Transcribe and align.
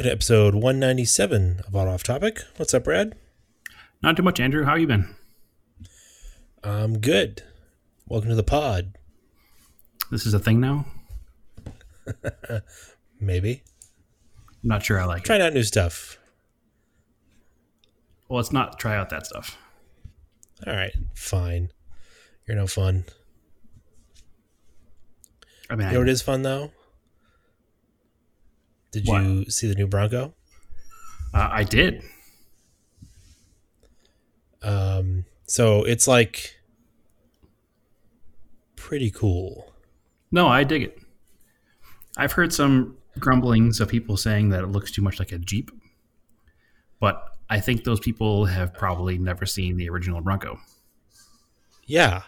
Welcome 0.00 0.08
to 0.08 0.14
episode 0.14 0.54
197 0.54 1.60
of 1.68 1.76
Auto 1.76 1.90
Off 1.90 2.02
Topic. 2.02 2.38
What's 2.56 2.72
up, 2.72 2.84
Brad? 2.84 3.14
Not 4.02 4.16
too 4.16 4.22
much, 4.22 4.40
Andrew. 4.40 4.64
How 4.64 4.74
you 4.76 4.86
been? 4.86 5.14
I'm 6.64 7.00
good. 7.00 7.42
Welcome 8.08 8.30
to 8.30 8.34
the 8.34 8.42
pod. 8.42 8.96
This 10.10 10.24
is 10.24 10.32
a 10.32 10.38
thing 10.38 10.58
now. 10.58 10.86
Maybe. 13.20 13.62
I'm 14.62 14.70
not 14.70 14.82
sure 14.82 14.98
I 14.98 15.04
like 15.04 15.20
it. 15.20 15.26
Trying 15.26 15.42
out 15.42 15.52
new 15.52 15.62
stuff. 15.62 16.18
Well, 18.30 18.38
let's 18.38 18.52
not 18.52 18.78
try 18.78 18.96
out 18.96 19.10
that 19.10 19.26
stuff. 19.26 19.58
All 20.66 20.74
right, 20.74 20.94
fine. 21.14 21.72
You're 22.48 22.56
no 22.56 22.66
fun. 22.66 23.04
I 25.68 25.76
mean, 25.76 25.88
You 25.88 25.92
know 25.92 26.00
what 26.00 26.08
is 26.08 26.22
fun, 26.22 26.40
though? 26.40 26.72
Did 28.92 29.06
What? 29.06 29.22
you 29.22 29.44
see 29.50 29.66
the 29.68 29.74
new 29.74 29.86
Bronco? 29.86 30.34
uh, 31.34 31.48
I 31.52 31.62
did. 31.64 32.02
Um, 34.62 35.24
so 35.46 35.84
it's 35.84 36.06
like 36.06 36.56
pretty 38.76 39.10
cool. 39.10 39.72
No, 40.30 40.48
I 40.48 40.64
dig 40.64 40.82
it. 40.82 40.98
I've 42.16 42.32
heard 42.32 42.52
some 42.52 42.96
grumblings 43.18 43.80
of 43.80 43.88
people 43.88 44.16
saying 44.16 44.50
that 44.50 44.62
it 44.62 44.68
looks 44.68 44.90
too 44.90 45.02
much 45.02 45.18
like 45.18 45.32
a 45.32 45.38
Jeep, 45.38 45.70
but 47.00 47.22
I 47.48 47.60
think 47.60 47.84
those 47.84 48.00
people 48.00 48.44
have 48.46 48.74
probably 48.74 49.18
never 49.18 49.46
seen 49.46 49.76
the 49.76 49.88
original 49.88 50.20
Bronco. 50.20 50.58
Yeah. 51.86 52.22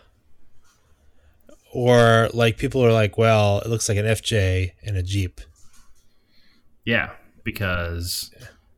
Or 1.73 2.29
like 2.35 2.59
people 2.59 2.85
are 2.85 2.93
like, 2.93 3.17
well, 3.19 3.61
it 3.61 3.69
looks 3.69 3.89
like 3.89 3.99
an 3.99 4.05
FJ 4.07 4.73
and 4.85 4.97
a 4.97 5.03
Jeep. 5.03 5.41
Yeah, 6.85 7.13
because 7.45 8.31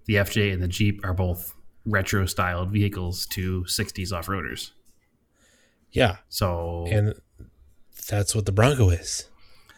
the 0.06 0.14
FJ 0.16 0.52
and 0.52 0.62
the 0.62 0.69
Jeep 0.69 1.00
are 1.05 1.14
both 1.14 1.55
retro 1.86 2.27
styled 2.27 2.70
vehicles 2.70 3.27
to 3.27 3.62
60s 3.64 4.12
off 4.12 4.27
roaders. 4.27 4.70
Yeah. 5.92 6.16
So, 6.28 6.86
And 6.91 7.14
that's 8.08 8.34
what 8.34 8.47
the 8.47 8.52
Bronco 8.52 8.91
is. 8.91 9.28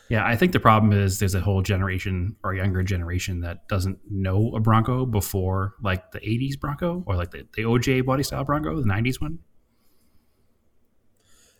yeah, 0.08 0.24
I 0.26 0.36
think 0.36 0.52
the 0.52 0.60
problem 0.60 0.92
is 0.92 1.18
there's 1.18 1.34
a 1.34 1.40
whole 1.40 1.62
generation 1.62 2.36
or 2.42 2.54
younger 2.54 2.82
generation 2.82 3.40
that 3.40 3.68
doesn't 3.68 3.98
know 4.10 4.52
a 4.56 4.60
Bronco 4.60 5.04
before 5.06 5.74
like 5.82 6.10
the 6.12 6.20
80s 6.20 6.58
Bronco 6.58 7.02
or 7.06 7.16
like 7.16 7.30
the, 7.32 7.46
the 7.54 7.62
OJ 7.62 8.04
body 8.04 8.22
style 8.22 8.44
Bronco, 8.44 8.74
the 8.80 8.88
90s 8.88 9.20
one. 9.20 9.38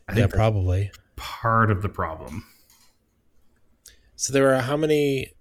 I 0.09 0.13
Yeah, 0.13 0.23
think 0.23 0.35
probably. 0.35 0.91
part 1.17 1.71
of 1.71 1.83
the 1.83 1.89
problem. 1.89 2.45
So 4.15 4.33
there 4.33 4.55
are 4.55 4.63
how 4.63 4.77
many 4.77 5.33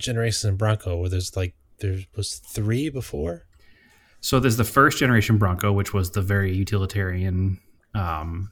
generations 0.00 0.44
in 0.44 0.56
Bronco 0.56 0.96
where 0.96 1.08
there's 1.08 1.36
like 1.36 1.54
there 1.78 2.00
was 2.16 2.34
three 2.36 2.88
before? 2.90 3.46
So 4.20 4.38
there's 4.40 4.56
the 4.58 4.64
first 4.64 4.98
generation 4.98 5.38
Bronco, 5.38 5.72
which 5.72 5.94
was 5.94 6.10
the 6.10 6.20
very 6.22 6.52
utilitarian, 6.54 7.58
um, 7.94 8.50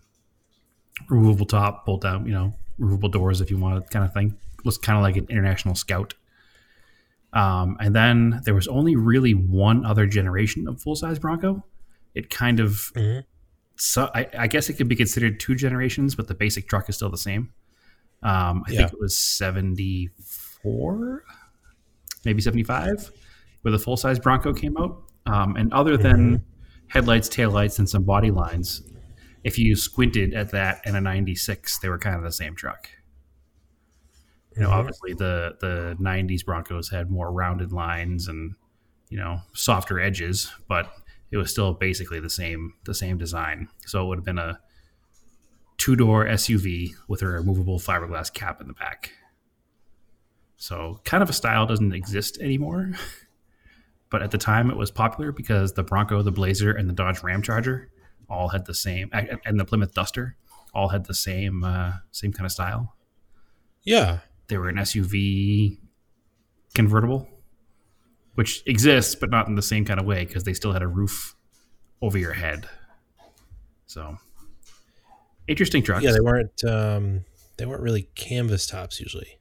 removable 1.11 1.47
top, 1.47 1.85
bolt 1.85 2.01
down, 2.03 2.25
you 2.27 2.33
know, 2.33 2.55
removable 2.79 3.09
doors 3.11 3.41
if 3.41 3.51
you 3.51 3.59
want 3.59 3.91
kind 3.91 4.05
of 4.05 4.13
thing. 4.15 4.37
was 4.65 4.77
kind 4.79 4.97
of 4.97 5.03
like 5.03 5.17
an 5.17 5.27
international 5.31 5.75
scout. 5.77 6.15
Um, 7.33 7.77
and 7.81 7.95
then 7.95 8.41
there 8.45 8.55
was 8.55 8.67
only 8.69 8.97
really 8.97 9.33
one 9.33 9.85
other 9.87 10.07
generation 10.07 10.67
of 10.67 10.81
full 10.83 10.97
size 10.97 11.19
Bronco. 11.19 11.63
It 12.15 12.31
kind 12.31 12.59
of, 12.59 12.91
Mhm. 12.97 13.25
so 13.77 14.11
I, 14.15 14.27
I 14.37 14.47
guess 14.49 14.69
it 14.71 14.75
could 14.75 14.89
be 14.89 14.97
considered 14.97 15.39
two 15.39 15.55
generations, 15.55 16.15
but 16.17 16.27
the 16.27 16.35
basic 16.35 16.69
truck 16.69 16.89
is 16.89 16.97
still 16.97 17.11
the 17.11 17.19
same. 17.19 17.53
Um, 18.23 18.65
I 18.67 18.73
Yeah. 18.73 18.79
think 18.79 18.95
it 18.95 18.99
was 19.01 19.15
74, 19.17 21.23
maybe 22.25 22.41
75, 22.41 23.11
where 23.63 23.73
the 23.73 23.79
full 23.79 23.97
size 23.97 24.19
Bronco 24.19 24.53
came 24.53 24.77
out. 24.77 25.03
Um, 25.27 25.57
and 25.57 25.73
other 25.73 25.97
than 25.97 26.45
headlights, 26.89 27.29
taillights, 27.29 27.79
and 27.79 27.89
some 27.89 28.05
body 28.05 28.31
lines, 28.31 28.83
if 29.45 29.59
you 29.59 29.77
squinted 29.77 30.35
at 30.35 30.51
that 30.53 30.81
and 30.85 30.97
a 30.97 31.01
96, 31.01 31.79
they 31.81 31.89
were 31.89 31.99
kind 31.99 32.17
of 32.17 32.23
the 32.23 32.33
same 32.33 32.55
truck. 32.55 32.89
You 34.57 34.63
know, 34.63 34.71
Mhm. 34.71 34.73
obviously 34.73 35.13
the 35.15 35.57
the 35.61 35.97
90s 36.01 36.43
Broncos 36.43 36.89
had 36.91 37.11
more 37.11 37.31
rounded 37.31 37.73
lines 37.73 38.27
and 38.27 38.55
you 39.09 39.17
know 39.19 39.43
softer 39.53 40.01
edges, 40.01 40.51
but 40.67 40.93
it 41.31 41.37
was 41.37 41.51
still 41.51 41.75
basically 41.75 42.19
the 42.21 42.31
same 42.31 42.75
the 42.85 42.95
same 42.95 43.19
design. 43.19 43.69
So 43.87 44.05
it 44.05 44.09
would 44.09 44.19
have 44.19 44.25
been 44.25 44.39
a 44.39 44.61
two 45.77 45.95
door 45.95 46.27
SUV 46.27 46.95
with 47.07 47.23
a 47.23 47.27
removable 47.29 47.79
fiberglass 47.79 48.33
cap 48.33 48.61
in 48.61 48.67
the 48.67 48.73
back. 48.75 49.13
So 50.59 51.01
kind 51.05 51.23
of 51.23 51.31
a 51.31 51.33
style 51.33 51.67
doesn't 51.67 51.95
exist 51.95 52.39
anymore. 52.41 52.93
But 54.11 54.23
at 54.23 54.31
the 54.31 54.39
time, 54.39 54.71
it 54.71 54.77
was 54.79 54.91
popular 54.91 55.33
because 55.33 55.75
the 55.75 55.83
Bronco, 55.83 56.23
the 56.23 56.33
Blazer, 56.33 56.73
and 56.73 56.89
the 56.89 56.95
Dodge 56.95 57.23
Ram 57.23 57.43
Charger 57.43 57.91
all 58.31 58.49
had 58.49 58.65
the 58.65 58.73
same, 58.73 59.11
and 59.13 59.61
the 59.61 59.67
Plymouth 59.67 59.93
Duster 59.93 60.35
all 60.73 60.89
had 60.89 61.05
the 61.05 61.13
same 61.13 61.63
uh, 61.63 61.93
same 62.11 62.33
kind 62.33 62.47
of 62.47 62.53
style. 62.53 62.95
Yeah. 63.83 64.21
They 64.49 64.57
were 64.57 64.69
an 64.69 64.77
SUV 64.77 65.79
convertible, 66.75 67.29
which 68.35 68.63
exists, 68.67 69.15
but 69.15 69.31
not 69.31 69.49
in 69.49 69.57
the 69.57 69.63
same 69.63 69.85
kind 69.85 70.01
of 70.01 70.07
way 70.07 70.25
because 70.25 70.45
they 70.45 70.55
still 70.55 70.73
had 70.73 70.83
a 70.83 70.89
roof 70.89 71.35
over 72.01 72.17
your 72.17 72.33
head. 72.33 72.67
So 73.87 74.17
interesting 75.47 75.83
trucks. 75.83 76.05
Yeah, 76.05 76.13
they 76.13 76.21
weren't 76.21 76.65
um 76.65 77.25
they 77.57 77.67
weren't 77.67 77.83
really 77.83 78.09
canvas 78.15 78.67
tops 78.67 79.01
usually. 79.01 79.38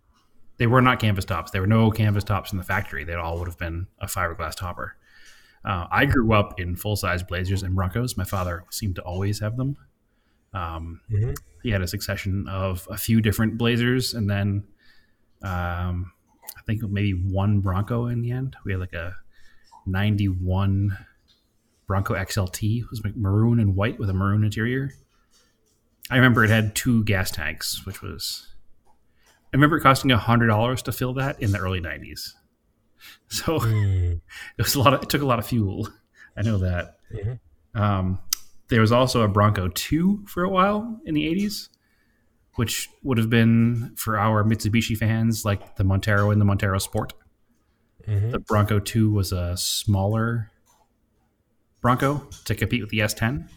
They 0.57 0.67
were 0.67 0.81
not 0.81 0.99
canvas 0.99 1.25
tops. 1.25 1.51
There 1.51 1.61
were 1.61 1.67
no 1.67 1.91
canvas 1.91 2.23
tops 2.23 2.51
in 2.51 2.57
the 2.57 2.63
factory. 2.63 3.03
They 3.03 3.13
all 3.13 3.37
would 3.39 3.47
have 3.47 3.57
been 3.59 3.87
a 3.99 4.07
fiberglass 4.07 4.55
topper. 4.55 4.95
Uh, 5.63 5.85
I 5.91 6.05
grew 6.05 6.33
up 6.33 6.59
in 6.59 6.75
full 6.75 6.95
size 6.95 7.23
Blazers 7.23 7.61
and 7.63 7.75
Broncos. 7.75 8.15
My 8.17 8.23
father 8.23 8.63
seemed 8.69 8.95
to 8.95 9.01
always 9.01 9.39
have 9.39 9.57
them. 9.57 9.77
Um, 10.53 11.01
Mhm. 11.11 11.35
He 11.63 11.69
had 11.71 11.81
a 11.81 11.87
succession 11.87 12.47
of 12.47 12.87
a 12.89 12.97
few 12.97 13.19
different 13.21 13.57
Blazers, 13.57 14.13
and 14.13 14.29
then 14.29 14.63
um, 15.43 16.11
I 16.57 16.61
think 16.65 16.81
maybe 16.83 17.11
one 17.13 17.59
Bronco 17.59 18.07
in 18.07 18.21
the 18.21 18.31
end. 18.31 18.55
We 18.65 18.71
had 18.71 18.79
like 18.79 18.93
a 18.93 19.15
'91 19.85 20.97
Bronco 21.85 22.13
XLT. 22.15 22.79
It 22.81 22.89
was 22.89 23.01
maroon 23.15 23.59
and 23.59 23.75
white 23.75 23.99
with 23.99 24.09
a 24.09 24.13
maroon 24.13 24.43
interior. 24.43 24.91
I 26.09 26.15
remember 26.15 26.43
it 26.43 26.49
had 26.49 26.75
two 26.75 27.03
gas 27.03 27.31
tanks, 27.31 27.85
which 27.85 28.01
was 28.01 28.47
I 29.53 29.57
remember 29.57 29.77
it 29.77 29.81
costing 29.81 30.09
hundred 30.11 30.47
dollars 30.47 30.81
to 30.83 30.91
fill 30.91 31.13
that 31.15 31.41
in 31.41 31.51
the 31.51 31.59
early 31.59 31.81
'90s. 31.81 32.33
So 33.29 33.59
Hmm. 33.59 34.13
it 34.57 34.63
was 34.63 34.73
a 34.75 34.79
lot. 34.81 34.93
Of, 34.93 35.03
it 35.03 35.09
took 35.09 35.21
a 35.21 35.25
lot 35.25 35.37
of 35.39 35.45
fuel. 35.45 35.87
I 36.35 36.41
know 36.41 36.57
that. 36.57 36.97
Mhm. 37.13 37.39
Um, 37.75 38.19
there 38.69 38.81
was 38.81 38.91
also 38.91 39.21
a 39.21 39.27
Bronco 39.27 39.67
Two 39.69 40.25
for 40.27 40.43
a 40.43 40.49
while 40.49 40.99
in 41.05 41.13
the 41.13 41.25
'80s, 41.27 41.69
which 42.55 42.89
would 43.03 43.17
have 43.17 43.29
been 43.29 43.93
for 43.95 44.17
our 44.17 44.43
Mitsubishi 44.43 44.97
fans 44.97 45.45
like 45.45 45.75
the 45.75 45.83
Montero 45.83 46.31
and 46.31 46.41
the 46.41 46.45
Montero 46.45 46.77
Sport. 46.79 47.13
Mhm. 48.07 48.31
The 48.31 48.39
Bronco 48.39 48.79
Two 48.79 49.11
was 49.11 49.31
a 49.31 49.55
smaller 49.57 50.51
Bronco 51.81 52.27
to 52.45 52.55
compete 52.55 52.81
with 52.81 52.89
the 52.89 52.99
S10. 52.99 53.47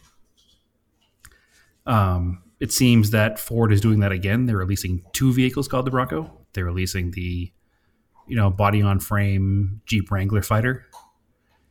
Um, 1.86 2.42
it 2.60 2.70
seems 2.70 3.10
that 3.10 3.38
Ford 3.38 3.72
is 3.72 3.80
doing 3.80 4.00
that 4.00 4.12
again. 4.12 4.44
They're 4.44 4.56
releasing 4.56 5.02
two 5.12 5.32
vehicles 5.32 5.66
called 5.66 5.86
the 5.86 5.90
Bronco. 5.90 6.30
They're 6.52 6.66
releasing 6.66 7.10
the, 7.12 7.50
you 8.28 8.36
know, 8.36 8.50
body 8.50 8.82
on 8.82 9.00
frame 9.00 9.80
Jeep 9.86 10.10
Wrangler 10.10 10.42
Fighter, 10.42 10.86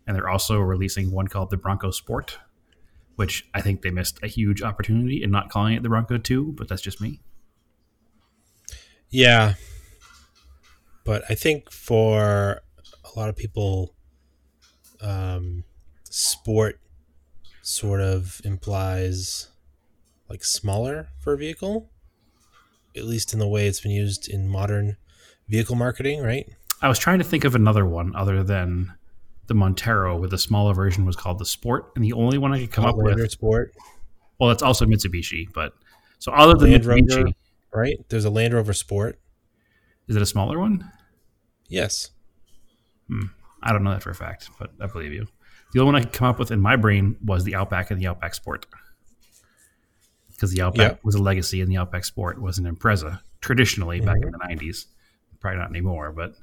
and 0.08 0.16
they're 0.16 0.28
also 0.28 0.60
releasing 0.60 1.12
one 1.12 1.28
called 1.28 1.52
the 1.52 1.58
Bronco 1.58 1.92
Sport, 1.92 2.40
which 3.16 3.48
I 3.54 3.62
think 3.62 3.84
they 3.84 3.92
missed 3.92 4.20
a 4.24 4.28
huge 4.28 4.64
opportunity 4.64 5.22
in 5.22 5.30
not 5.30 5.50
calling 5.50 5.76
it 5.76 5.84
the 5.84 5.90
Bronco 5.90 6.18
Two. 6.18 6.54
But 6.58 6.68
that's 6.68 6.82
just 6.82 7.00
me. 7.00 7.22
Yeah. 9.10 9.54
But 11.06 11.24
I 11.30 11.36
think 11.36 11.72
for 11.72 12.62
a 13.06 13.20
lot 13.20 13.30
of 13.30 13.36
people 13.36 13.96
um 15.02 15.64
sport 16.04 16.80
sort 17.62 18.02
of 18.02 18.42
implies 18.44 19.48
like 20.30 20.44
smaller 20.44 21.10
for 21.20 21.34
a 21.34 21.38
vehicle 21.38 21.90
at 22.96 23.06
least 23.06 23.34
in 23.34 23.40
the 23.40 23.48
way 23.48 23.68
it's 23.68 23.82
been 23.82 23.92
used 23.92 24.28
in 24.28 24.48
modern 24.48 24.98
vehicle 25.48 25.76
marketing, 25.76 26.22
right? 26.22 26.48
I 26.82 26.88
was 26.88 27.00
trying 27.00 27.20
to 27.20 27.26
think 27.26 27.44
of 27.44 27.56
another 27.56 27.86
one 27.86 28.16
other 28.16 28.44
than 28.44 28.94
the 29.48 29.54
Montero, 29.54 30.18
where 30.18 30.30
the 30.30 30.38
smaller 30.38 30.74
version 30.74 31.06
was 31.06 31.16
called 31.16 31.40
the 31.40 31.46
Sport, 31.46 31.92
and 31.96 32.04
the 32.04 32.14
only 32.14 32.38
one 32.38 32.54
I 32.54 32.60
could 32.60 32.72
come 32.72 32.86
up 32.86 32.96
with. 32.96 33.32
Sport, 33.32 33.74
Well, 34.40 34.52
it's 34.52 34.62
also 34.62 34.86
Mitsubishi, 34.86 35.52
but 35.54 35.74
so 36.20 36.32
other 36.32 36.54
than 36.54 36.72
Land 36.72 36.84
Mitsubishi, 36.86 37.18
Rover, 37.18 37.34
right? 37.74 37.98
There's 38.10 38.26
a 38.26 38.30
Land 38.30 38.54
Rover 38.54 38.74
Sport. 38.74 39.20
is 40.08 40.16
it 40.16 40.22
a 40.22 40.26
smaller 40.28 40.60
one? 40.60 40.90
Yes. 41.68 42.12
Hmm, 43.08 43.28
I 43.62 43.72
don't 43.72 43.84
know 43.84 43.92
that 43.92 44.04
for 44.04 44.12
a 44.12 44.16
fact, 44.16 44.50
but 44.60 44.72
I 44.80 44.88
believe 44.88 45.14
you. 45.14 45.28
The 45.74 45.80
only 45.80 45.94
one 45.94 46.02
I 46.02 46.04
could 46.04 46.14
come 46.14 46.28
up 46.28 46.40
with 46.40 46.52
in 46.52 46.62
my 46.62 46.76
brain 46.76 47.18
was 47.24 47.44
the 47.44 47.56
Outback 47.56 47.92
and 47.92 48.00
the 48.00 48.08
Outback 48.08 48.36
Sport, 48.36 48.66
because 50.40 50.52
the 50.52 50.62
Outback 50.62 50.92
Yeah. 50.94 50.98
was 51.04 51.16
a 51.16 51.22
legacy, 51.22 51.62
and 51.62 51.70
the 51.70 51.78
Outback 51.78 52.06
Sport 52.06 52.42
was 52.42 52.58
an 52.58 52.66
Impreza 52.74 53.20
traditionally 53.42 54.00
back 54.00 54.18
in 54.22 54.32
the 54.32 54.38
'90s. 54.38 54.86
Probably 55.40 55.60
not 55.60 55.70
anymore, 55.70 56.12
but 56.12 56.36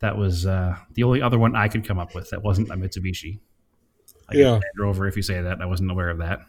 That 0.00 0.16
was 0.18 0.46
uh, 0.46 0.76
the 0.94 1.04
only 1.04 1.22
other 1.22 1.38
one 1.38 1.54
I 1.54 1.68
could 1.68 1.86
come 1.86 1.98
up 2.00 2.12
with 2.12 2.30
that 2.30 2.42
wasn't 2.42 2.70
a 2.70 2.74
Mitsubishi. 2.74 3.38
I 4.28 4.34
Yeah. 4.34 4.58
Rover, 4.76 5.06
if 5.06 5.14
you 5.16 5.22
say 5.22 5.40
that, 5.42 5.60
I 5.62 5.66
wasn't 5.66 5.92
aware 5.92 6.08
of 6.10 6.18
that. 6.18 6.40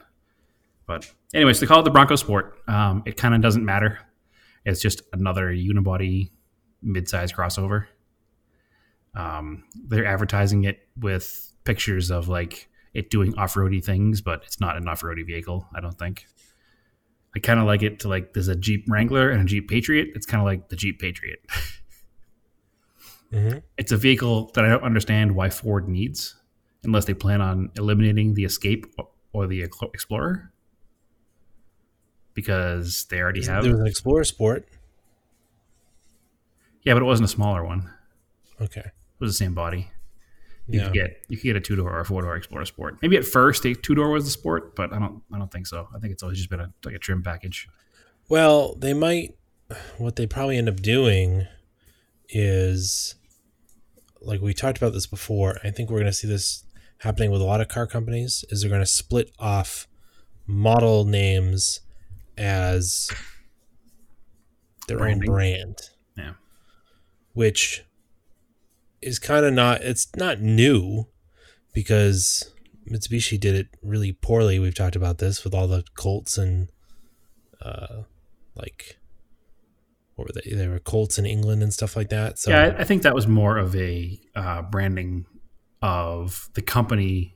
But 0.88 1.14
anyways, 1.36 1.60
they 1.60 1.68
call 1.68 1.80
it 1.80 1.84
the 1.84 1.92
Bronco 1.92 2.16
Sport. 2.16 2.58
Um, 2.68 3.04
it 3.06 3.16
kind 3.16 3.36
of 3.36 3.42
doesn't 3.42 3.64
matter. 3.64 4.00
It's 4.66 4.82
just 4.82 5.04
another 5.14 5.50
unibody 5.54 6.32
mid-size 6.82 7.32
crossover. 7.32 7.86
Um, 9.16 9.66
they're 9.88 10.06
advertising 10.06 10.64
it 10.64 10.88
with 11.00 11.54
pictures 11.64 12.10
of 12.10 12.28
like 12.28 12.68
it 12.94 13.10
doing 13.12 13.36
off-roady 13.38 13.82
things, 13.82 14.22
but 14.22 14.44
it's 14.46 14.60
not 14.60 14.78
an 14.78 14.88
off-roady 14.88 15.24
vehicle. 15.24 15.68
I 15.76 15.80
don't 15.80 15.98
think. 15.98 16.26
I 17.36 17.40
kind 17.40 17.60
of 17.60 17.66
like 17.66 17.82
it 17.82 18.00
to 18.02 18.08
like 18.08 18.34
there's 18.34 18.48
a 18.48 18.56
Jeep 18.56 18.86
Wrangler 18.88 19.30
and 19.30 19.42
a 19.42 19.46
Jeep 19.46 19.68
Patriot. 19.70 20.10
It's 20.16 20.26
kind 20.26 20.42
of 20.42 20.46
like 20.46 20.70
the 20.70 20.76
Jeep 20.76 21.00
Patriot. 21.00 21.40
hmm 23.32 23.58
it's 23.78 23.92
a 23.92 23.98
vehicle 23.98 24.52
that 24.54 24.64
I 24.64 24.70
don't 24.70 24.84
understand 24.84 25.36
why 25.36 25.50
Ford 25.50 25.88
needs, 25.90 26.36
unless 26.84 27.06
they 27.06 27.14
plan 27.16 27.42
on 27.42 27.72
eliminating 27.76 28.36
the 28.36 28.46
Escape 28.46 28.86
or 29.34 29.48
the 29.48 29.64
Explorer, 29.64 30.52
because 32.36 33.06
they 33.06 33.20
already 33.20 33.44
have. 33.46 33.64
There 33.64 33.72
was 33.72 33.82
an 33.82 33.88
Explorer 33.88 34.24
Sport. 34.24 34.68
Yeah, 36.84 36.94
but 36.94 37.02
it 37.02 37.06
wasn't 37.06 37.30
a 37.30 37.32
smaller 37.32 37.66
one. 37.66 37.90
Okay. 38.62 38.82
It 38.82 39.20
was 39.20 39.32
the 39.32 39.38
same 39.38 39.54
body. 39.54 39.90
You 40.68 40.80
Yeah. 40.80 40.86
could 40.86 40.94
get 40.94 41.26
you 41.28 41.38
could 41.38 41.44
get 41.44 41.56
a 41.56 41.60
two 41.62 41.76
door 41.76 41.92
or 41.92 42.00
a 42.00 42.06
four 42.06 42.22
door 42.22 42.36
Explorer 42.36 42.66
Sport. 42.66 42.98
Maybe 43.02 43.18
at 43.18 43.26
first 43.26 43.66
a 43.66 43.74
two 43.76 43.96
door 43.96 44.10
was 44.12 44.24
the 44.26 44.32
Sport, 44.32 44.76
but 44.76 44.94
I 44.94 45.00
don't 45.00 45.22
I 45.34 45.38
don't 45.38 45.52
think 45.52 45.68
so. 45.68 45.88
I 45.96 46.00
think 46.00 46.14
it's 46.14 46.24
always 46.24 46.38
just 46.38 46.50
been 46.50 46.60
a 46.62 46.74
like 46.86 46.96
a 46.96 47.00
trim 47.00 47.22
package. 47.24 47.68
Well, 48.30 48.76
they 48.76 48.94
might. 48.94 49.36
What 49.98 50.16
they 50.16 50.28
probably 50.28 50.58
end 50.58 50.70
up 50.70 50.78
doing 50.82 51.48
is, 52.30 53.16
like 54.22 54.42
we 54.42 54.54
talked 54.54 54.78
about 54.78 54.94
this 54.94 55.08
before. 55.08 55.58
I 55.64 55.72
think 55.72 55.90
we're 55.90 55.98
going 56.00 56.12
to 56.12 56.14
see 56.14 56.28
this 56.28 56.64
happening 57.00 57.32
with 57.32 57.42
a 57.42 57.46
lot 57.46 57.60
of 57.62 57.68
car 57.68 57.86
companies. 57.88 58.46
Is 58.50 58.62
they're 58.62 58.70
going 58.70 58.82
to 58.82 58.86
split 58.86 59.32
off 59.40 59.88
model 60.48 61.06
names 61.06 61.82
as 62.38 63.10
their 64.88 64.98
Branding. 64.98 65.30
own 65.30 65.34
brand. 65.36 65.78
Yeah. 66.18 66.34
which 67.34 67.84
is 69.04 69.20
kind 69.20 69.46
of 69.46 69.54
not. 69.54 69.82
It's 69.82 70.08
not 70.16 70.42
new 70.42 71.08
because 71.74 72.52
Mitsubishi 72.90 73.40
did 73.40 73.56
it 73.56 73.68
really 73.82 74.12
poorly. 74.12 74.60
We've 74.60 74.76
talked 74.76 74.96
about 74.96 75.18
this 75.18 75.44
with 75.44 75.54
all 75.54 75.68
the 75.68 75.84
Colts 75.96 76.38
and 76.38 76.70
uh, 77.62 78.04
like 78.56 78.98
what 80.16 80.28
were 80.28 80.42
they? 80.42 80.56
They 80.56 80.68
were 80.68 80.80
Colts 80.80 81.18
in 81.18 81.26
England 81.26 81.64
and 81.64 81.74
stuff 81.74 81.96
like 81.96 82.10
that. 82.10 82.40
So 82.40 82.52
yeah, 82.52 82.76
I, 82.78 82.84
think 82.84 83.02
that 83.04 83.16
was 83.16 83.28
more 83.28 83.58
of 83.58 83.76
a 83.76 84.20
uh, 84.36 84.62
branding 84.64 85.26
of 85.82 86.50
the 86.54 86.62
company 86.62 87.36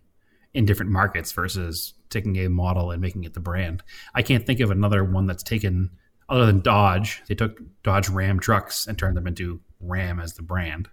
in 0.54 0.66
different 0.66 0.92
markets 0.92 1.32
versus 1.32 1.94
taking 2.10 2.38
a 2.38 2.50
model 2.50 2.92
and 2.92 3.02
making 3.02 3.24
it 3.24 3.34
the 3.34 3.40
brand. 3.40 3.84
I 4.14 4.22
can't 4.22 4.46
think 4.46 4.60
of 4.60 4.72
another 4.72 5.04
one 5.04 5.26
that's 5.26 5.44
taken 5.44 5.90
other 6.30 6.46
than 6.46 6.62
Dodge. 6.62 7.24
They 7.28 7.36
took 7.36 7.60
Dodge 7.84 8.10
Ram 8.10 8.40
trucks 8.40 8.88
and 8.88 8.98
turned 8.98 9.18
them 9.18 9.28
into 9.28 9.60
Ram 9.80 10.20
as 10.20 10.34
the 10.34 10.44
brand. 10.44 10.88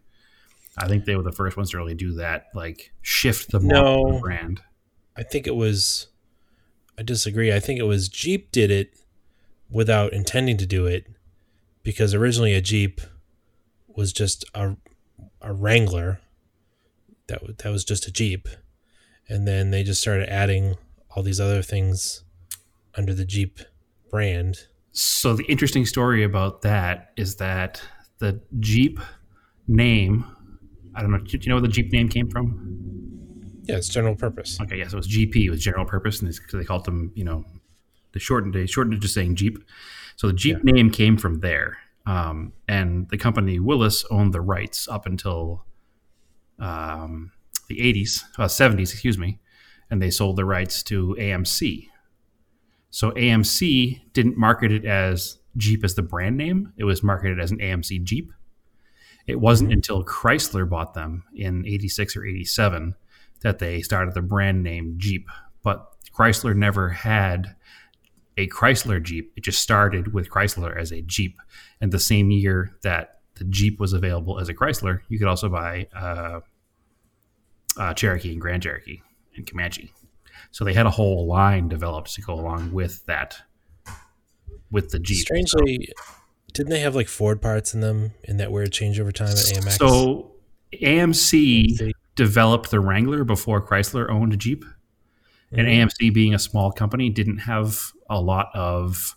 I 0.79 0.89
think 0.89 1.05
they 1.05 1.17
were 1.17 1.23
the 1.23 1.33
first 1.33 1.57
ones 1.57 1.71
to 1.71 1.77
really 1.77 1.95
do 1.95 2.15
that, 2.15 2.47
like 2.55 2.93
shift 3.03 3.51
the 3.53 3.61
No. 3.61 4.19
brand. 4.21 4.61
I 5.17 5.23
think 5.23 5.47
it 5.47 5.55
was. 5.55 6.09
I 6.99 7.03
disagree. 7.03 7.53
I 7.53 7.61
think 7.61 7.79
it 7.81 7.85
was 7.85 8.09
Jeep 8.09 8.51
did 8.53 8.71
it 8.71 8.95
without 9.71 10.13
intending 10.13 10.57
to 10.59 10.67
do 10.67 10.87
it 10.87 11.07
because 11.83 12.15
originally 12.15 12.55
a 12.55 12.61
Jeep 12.61 13.01
was 13.89 14.13
just 14.13 14.45
a 14.55 14.77
a 15.41 15.53
Wrangler. 15.53 16.21
That 17.29 17.59
that 17.59 17.71
was 17.71 17.85
just 17.85 18.07
a 18.07 18.13
Jeep, 18.13 18.49
and 19.29 19.47
then 19.47 19.71
they 19.71 19.83
just 19.83 20.01
started 20.01 20.29
adding 20.29 20.77
all 21.11 21.23
these 21.23 21.41
other 21.41 21.63
things 21.63 22.25
under 22.97 23.15
the 23.15 23.25
Jeep 23.25 23.61
brand. 24.11 24.67
So 24.93 25.35
the 25.35 25.45
interesting 25.45 25.87
story 25.87 26.23
about 26.23 26.63
that 26.63 27.13
is 27.17 27.37
that 27.37 27.83
the 28.19 28.41
Jeep 28.61 29.01
name, 29.67 30.25
I 30.97 31.03
don't 31.03 31.11
know, 31.11 31.19
do 31.19 31.39
you 31.41 31.49
know 31.49 31.57
where 31.57 31.63
the 31.63 31.69
Jeep 31.69 31.93
name 31.93 32.09
came 32.09 32.29
from? 32.31 33.61
Yeah, 33.65 33.77
it's 33.77 33.89
general 33.89 34.15
purpose. 34.15 34.61
Okay, 34.61 34.79
yeah, 34.79 34.89
so 34.89 34.97
it 34.97 34.99
was 34.99 35.09
GP, 35.09 35.37
it 35.47 35.51
was 35.51 35.63
general 35.63 35.87
purpose, 35.87 36.21
and 36.21 36.33
they 36.53 36.65
called 36.65 36.85
them, 36.85 37.13
you 37.15 37.25
know, 37.25 37.45
the 38.13 38.21
shortened, 38.21 38.55
they 38.55 38.67
shortened 38.67 38.95
it 38.95 39.01
just 39.01 39.15
saying 39.15 39.37
Jeep. 39.37 39.59
So 40.17 40.29
the 40.29 40.33
Jeep 40.33 40.63
name 40.63 40.91
came 40.91 41.17
from 41.17 41.41
there. 41.41 41.79
Um, 42.07 42.53
and 42.69 43.09
the 43.09 43.17
company 43.17 43.59
Willys 43.59 44.05
owned 44.11 44.35
the 44.35 44.41
rights 44.41 44.87
up 44.89 45.07
until 45.07 45.65
um, 46.59 47.33
the 47.69 47.79
80s, 47.79 48.25
uh, 48.39 48.45
70s, 48.45 48.93
excuse 48.93 49.19
me, 49.19 49.41
and 49.91 50.03
they 50.03 50.11
sold 50.11 50.37
the 50.37 50.45
rights 50.45 50.83
to 50.85 51.17
AMC. 51.19 51.89
So 52.91 53.11
AMC 53.13 54.13
didn't 54.13 54.37
market 54.37 54.71
it 54.71 54.85
as 54.85 55.39
Jeep 55.57 55.85
as 55.85 55.95
the 55.95 56.03
brand 56.03 56.37
name, 56.37 56.73
it 56.77 56.85
was 56.85 57.03
marketed 57.03 57.41
as 57.41 57.51
an 57.51 57.59
AMC 57.59 58.03
Jeep. 58.05 58.33
It 59.27 59.41
wasn't 59.41 59.73
until 59.73 60.05
Chrysler 60.05 60.69
bought 60.69 60.95
them 60.95 61.25
in 61.35 61.67
86 61.67 62.17
or 62.17 62.27
87 62.27 62.95
that 63.43 63.59
they 63.59 63.81
started 63.83 64.15
the 64.15 64.23
brand 64.23 64.63
name 64.63 64.95
Jeep. 64.99 65.29
But 65.63 65.87
Chrysler 66.13 66.55
never 66.55 66.91
had 66.91 67.57
a 68.37 68.49
Chrysler 68.49 69.03
Jeep. 69.03 69.33
It 69.37 69.45
just 69.45 69.61
started 69.61 70.13
with 70.13 70.31
Chrysler 70.31 70.79
as 70.79 70.93
a 70.93 71.03
Jeep. 71.03 71.39
And 71.81 71.93
the 71.93 71.99
same 71.99 72.31
year 72.31 72.77
that 72.83 73.21
the 73.37 73.45
Jeep 73.45 73.81
was 73.81 73.93
available 73.93 74.39
as 74.39 74.49
a 74.49 74.55
Chrysler, 74.55 75.01
you 75.09 75.19
could 75.19 75.29
also 75.29 75.49
buy 75.49 75.89
uh, 75.95 76.41
uh, 77.79 77.95
Cherokee 77.95 78.33
and 78.33 78.41
Grand 78.41 78.63
Cherokee 78.63 79.01
and 79.37 79.47
Comanche. 79.47 79.93
So 80.51 80.65
they 80.65 80.75
had 80.75 80.87
a 80.87 80.91
whole 80.91 81.27
line 81.27 81.69
developed 81.69 82.15
to 82.15 82.23
go 82.23 82.35
along 82.35 82.73
with 82.73 83.05
that, 83.07 83.39
with 84.71 84.91
the 84.91 84.99
Jeep. 84.99 85.19
Strangely, 85.19 85.89
didn't 86.55 86.71
they 86.71 86.81
have 86.81 86.95
like 86.95 87.09
Ford 87.09 87.43
parts 87.43 87.75
in 87.75 87.81
them 87.81 88.13
in 88.25 88.39
that 88.39 88.51
weird 88.51 88.71
changeover 88.71 89.13
time 89.13 89.29
at 89.29 89.37
AMC? 89.37 89.73
So 89.73 90.33
AMC 90.73 91.77
They- 91.79 91.93
developed 92.17 92.71
the 92.71 92.81
Wrangler 92.81 93.25
before 93.25 93.61
Chrysler 93.65 94.09
owned 94.09 94.33
a 94.33 94.37
Jeep. 94.37 94.65
And 95.53 95.67
Mhm. 95.67 95.71
AMC, 95.83 96.11
being 96.11 96.35
a 96.35 96.39
small 96.39 96.73
company, 96.73 97.11
didn't 97.11 97.39
have 97.39 97.93
a 98.09 98.21
lot 98.21 98.49
of 98.55 99.17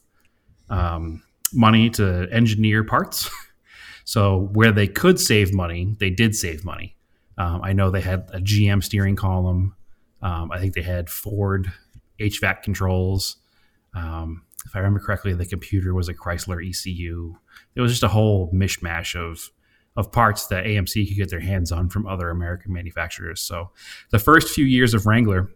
um, 0.70 1.24
money 1.54 1.90
to 1.92 2.28
engineer 2.32 2.84
parts. 2.84 3.30
so 4.04 4.50
where 4.54 4.72
they 4.72 4.86
could 4.88 5.18
save 5.20 5.54
money, 5.54 5.96
they 6.00 6.10
did 6.10 6.36
save 6.36 6.66
money. 6.66 6.96
Um, 7.38 7.62
I 7.64 7.72
know 7.74 7.90
they 7.90 8.02
had 8.02 8.30
a 8.34 8.42
GM 8.42 8.84
steering 8.84 9.16
column. 9.16 9.76
Um, 10.22 10.52
I 10.52 10.60
think 10.60 10.74
they 10.74 10.82
had 10.82 11.10
Ford 11.10 11.72
HVAC 12.20 12.64
controls. 12.64 13.38
Um, 13.94 14.42
if 14.68 14.76
I 14.76 14.80
remember 14.80 15.00
correctly, 15.00 15.34
the 15.34 15.46
computer 15.46 15.94
was 15.94 16.10
a 16.10 16.14
Chrysler 16.14 16.68
ECU. 16.68 17.38
It 17.76 17.82
was 17.82 17.92
just 17.92 18.04
a 18.04 18.10
whole 18.10 18.52
mishmash 18.52 19.16
of 19.16 19.50
of 19.96 20.12
parts 20.12 20.46
that 20.48 20.66
AMC 20.66 21.08
could 21.08 21.18
get 21.18 21.32
their 21.32 21.40
hands 21.40 21.72
on 21.72 21.90
from 21.90 22.06
other 22.06 22.30
American 22.30 22.72
manufacturers. 22.72 23.42
So 23.42 23.72
the 24.12 24.20
first 24.20 24.54
few 24.54 24.64
years 24.64 24.94
of 24.94 25.08
Wrangler 25.08 25.50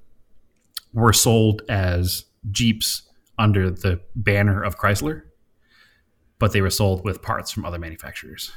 were 0.94 1.13
sold 1.13 1.62
as 1.70 2.25
Jeeps 2.50 3.03
under 3.38 3.70
the 3.70 4.01
banner 4.15 4.63
of 4.63 4.80
Chrysler, 4.80 5.24
but 6.39 6.53
they 6.53 6.62
were 6.62 6.72
sold 6.72 7.06
with 7.06 7.22
parts 7.22 7.51
from 7.51 7.65
other 7.65 7.77
manufacturers. 7.77 8.51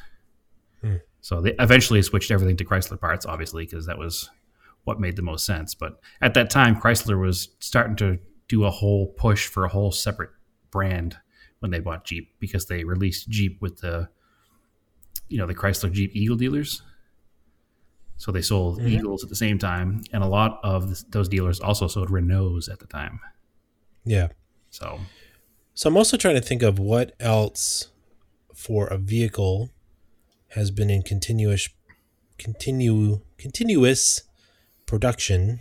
Hmm. 0.80 0.96
So 1.20 1.42
they 1.42 1.54
eventually 1.58 2.00
switched 2.00 2.30
everything 2.30 2.56
to 2.56 2.64
Chrysler 2.64 2.98
parts, 2.98 3.26
obviously, 3.26 3.66
because 3.66 3.84
that 3.84 3.98
was 3.98 4.30
what 4.84 5.00
made 5.00 5.16
the 5.16 5.22
most 5.22 5.44
sense. 5.44 5.74
But 5.74 6.00
at 6.22 6.32
that 6.32 6.48
time, 6.48 6.80
Chrysler 6.80 7.20
was 7.20 7.50
starting 7.58 7.96
to 7.96 8.18
do 8.48 8.64
a 8.64 8.70
whole 8.70 9.08
push 9.08 9.46
for 9.46 9.64
a 9.64 9.68
whole 9.68 9.92
separate 9.92 10.30
brand 10.74 11.16
when 11.60 11.70
they 11.70 11.80
bought 11.80 12.04
Jeep 12.04 12.34
because 12.38 12.66
they 12.66 12.84
released 12.84 13.30
Jeep 13.30 13.62
with 13.62 13.78
the 13.80 14.08
you 15.28 15.38
know 15.38 15.46
the 15.46 15.54
Chrysler 15.54 15.90
Jeep 15.90 16.10
Eagle 16.14 16.36
dealers. 16.36 16.82
So 18.16 18.30
they 18.30 18.42
sold 18.42 18.78
Mhm. 18.80 18.90
Eagles 18.90 19.22
at 19.24 19.30
the 19.30 19.36
same 19.36 19.58
time, 19.58 20.02
and 20.12 20.22
a 20.22 20.26
lot 20.28 20.60
of 20.62 20.84
th- 20.86 21.04
those 21.10 21.28
dealers 21.28 21.58
also 21.60 21.88
sold 21.88 22.10
Renaults 22.10 22.70
at 22.70 22.78
the 22.80 22.86
time. 22.86 23.20
yeah. 24.04 24.28
So 24.70 25.00
So 25.76 25.88
I'm 25.88 25.96
also 25.96 26.16
trying 26.16 26.36
to 26.36 26.40
think 26.40 26.62
of 26.62 26.78
what 26.78 27.14
else 27.18 27.90
for 28.54 28.86
a 28.86 28.98
vehicle 28.98 29.70
has 30.48 30.70
been 30.70 30.90
in 30.90 31.02
continuous 31.02 31.68
continue 32.38 33.20
continuous 33.38 34.22
production. 34.86 35.58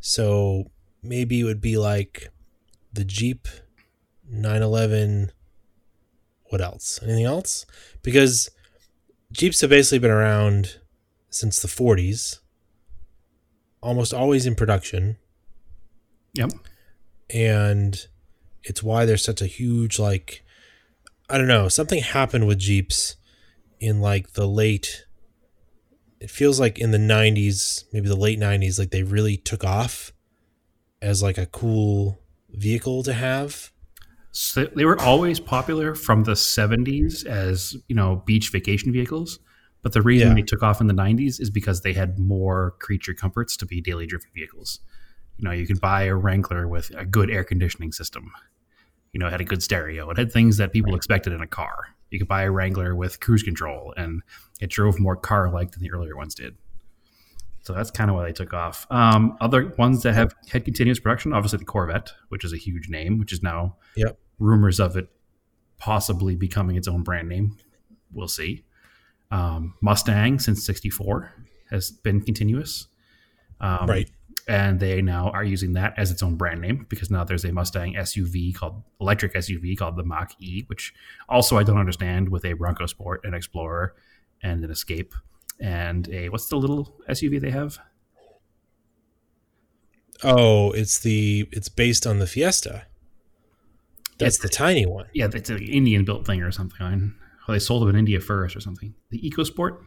So 0.00 0.70
maybe 1.02 1.40
it 1.40 1.44
would 1.44 1.60
be 1.60 1.76
like 1.76 2.30
the 2.92 3.04
Jeep 3.04 3.48
911 4.30 5.32
what 6.50 6.60
else? 6.62 6.98
Anything 7.02 7.26
else? 7.26 7.66
Because 8.02 8.48
Jeeps 9.30 9.60
have 9.60 9.68
basically 9.68 9.98
been 9.98 10.10
around 10.10 10.78
since 11.28 11.60
the 11.60 11.68
40s. 11.68 12.38
Almost 13.82 14.14
always 14.14 14.46
in 14.46 14.54
production 14.54 15.18
yep, 16.34 16.50
and 17.30 18.06
it's 18.62 18.82
why 18.82 19.04
there's 19.04 19.24
such 19.24 19.40
a 19.42 19.46
huge 19.46 19.98
like 19.98 20.44
I 21.28 21.38
don't 21.38 21.48
know 21.48 21.68
something 21.68 22.02
happened 22.02 22.46
with 22.46 22.58
Jeeps 22.58 23.16
in 23.80 24.00
like 24.00 24.32
the 24.32 24.48
late 24.48 25.04
it 26.20 26.30
feels 26.30 26.58
like 26.58 26.80
in 26.80 26.90
the 26.90 26.98
90s, 26.98 27.84
maybe 27.92 28.08
the 28.08 28.16
late 28.16 28.40
90s, 28.40 28.76
like 28.76 28.90
they 28.90 29.04
really 29.04 29.36
took 29.36 29.62
off 29.62 30.12
as 31.00 31.22
like 31.22 31.38
a 31.38 31.46
cool 31.46 32.18
vehicle 32.50 33.04
to 33.04 33.12
have. 33.12 33.70
So 34.30 34.66
they 34.66 34.84
were 34.84 35.00
always 35.00 35.40
popular 35.40 35.94
from 35.94 36.24
the 36.24 36.32
70s 36.36 37.24
as, 37.24 37.76
you 37.88 37.96
know, 37.96 38.22
beach 38.26 38.50
vacation 38.50 38.92
vehicles. 38.92 39.38
But 39.82 39.92
the 39.92 40.02
reason 40.02 40.28
Yeah. 40.28 40.34
they 40.34 40.42
took 40.42 40.62
off 40.62 40.80
in 40.80 40.86
the 40.86 40.94
90s 40.94 41.40
is 41.40 41.50
because 41.50 41.80
they 41.82 41.92
had 41.92 42.18
more 42.18 42.74
creature 42.80 43.14
comforts 43.14 43.56
to 43.58 43.66
be 43.66 43.80
daily 43.80 44.06
driven 44.06 44.28
vehicles. 44.34 44.80
You 45.36 45.44
know, 45.44 45.52
you 45.52 45.66
could 45.66 45.80
buy 45.80 46.04
a 46.04 46.14
Wrangler 46.14 46.66
with 46.66 46.90
a 46.96 47.06
good 47.06 47.30
air 47.30 47.44
conditioning 47.44 47.92
system. 47.92 48.32
You 49.12 49.20
know, 49.20 49.28
it 49.28 49.30
had 49.30 49.40
a 49.40 49.44
good 49.44 49.62
stereo. 49.62 50.10
It 50.10 50.18
had 50.18 50.32
things 50.32 50.56
that 50.56 50.72
people 50.72 50.94
expected 50.94 51.32
in 51.32 51.40
a 51.40 51.46
car. 51.46 51.94
You 52.10 52.18
could 52.18 52.28
buy 52.28 52.42
a 52.42 52.50
Wrangler 52.50 52.94
with 52.94 53.20
cruise 53.20 53.42
control, 53.42 53.94
and 53.96 54.22
it 54.60 54.68
drove 54.70 54.98
more 54.98 55.16
car 55.16 55.50
like 55.50 55.70
than 55.70 55.82
the 55.82 55.92
earlier 55.92 56.16
ones 56.16 56.34
did. 56.34 56.56
So 57.68 57.74
that's 57.74 57.90
kind 57.90 58.08
of 58.08 58.16
why 58.16 58.24
they 58.24 58.32
took 58.32 58.54
off. 58.54 58.86
Um, 58.90 59.36
other 59.42 59.74
ones 59.76 60.02
that 60.04 60.14
have 60.14 60.34
had 60.50 60.64
continuous 60.64 60.98
production, 60.98 61.34
obviously 61.34 61.58
the 61.58 61.66
Corvette, 61.66 62.12
which 62.30 62.42
is 62.42 62.54
a 62.54 62.56
huge 62.56 62.88
name, 62.88 63.18
which 63.18 63.30
is 63.30 63.42
now 63.42 63.76
Yep. 63.94 64.18
rumors 64.38 64.80
of 64.80 64.96
it 64.96 65.10
possibly 65.76 66.34
becoming 66.34 66.76
its 66.76 66.88
own 66.88 67.02
brand 67.02 67.28
name. 67.28 67.58
We'll 68.10 68.26
see. 68.26 68.64
Um, 69.30 69.74
Mustang 69.82 70.38
since 70.38 70.64
'64 70.64 71.30
has 71.68 71.90
been 71.90 72.22
continuous, 72.22 72.86
um, 73.60 73.86
Right. 73.86 74.10
And 74.48 74.80
they 74.80 75.02
now 75.02 75.28
are 75.32 75.44
using 75.44 75.74
that 75.74 75.92
as 75.98 76.10
its 76.10 76.22
own 76.22 76.36
brand 76.36 76.62
name 76.62 76.86
because 76.88 77.10
now 77.10 77.22
there's 77.22 77.44
a 77.44 77.52
Mustang 77.52 77.96
SUV 77.96 78.54
called 78.54 78.82
electric 78.98 79.34
SUV 79.34 79.76
called 79.76 79.96
the 79.96 80.04
Mach 80.04 80.32
E, 80.40 80.64
which 80.68 80.94
also 81.28 81.58
I 81.58 81.64
don't 81.64 81.76
understand 81.76 82.30
with 82.30 82.46
a 82.46 82.54
Bronco 82.54 82.86
Sport, 82.86 83.26
an 83.26 83.34
Explorer, 83.34 83.94
and 84.42 84.64
an 84.64 84.70
Escape, 84.70 85.14
and 85.60 86.08
a 86.10 86.28
what's 86.28 86.48
the 86.48 86.56
little 86.56 86.96
SUV 87.08 87.40
they 87.40 87.50
have? 87.50 87.78
Oh, 90.24 90.72
it's 90.72 90.98
the 90.98 91.48
it's 91.52 91.68
based 91.68 92.06
on 92.06 92.18
the 92.18 92.26
Fiesta. 92.26 92.86
That's 94.18 94.36
It's- 94.36 94.50
the 94.50 94.54
tiny 94.54 94.84
one. 94.86 95.06
Yeah, 95.14 95.28
it's 95.32 95.50
an 95.50 95.58
Indian 95.62 96.04
built 96.04 96.26
thing 96.26 96.42
or 96.42 96.50
something. 96.50 97.14
Well, 97.46 97.54
they 97.54 97.58
sold 97.60 97.82
them 97.82 97.90
in 97.90 97.96
India 97.96 98.20
first 98.20 98.56
or 98.56 98.60
something. 98.60 98.94
The 99.10 99.20
EcoSport. 99.30 99.78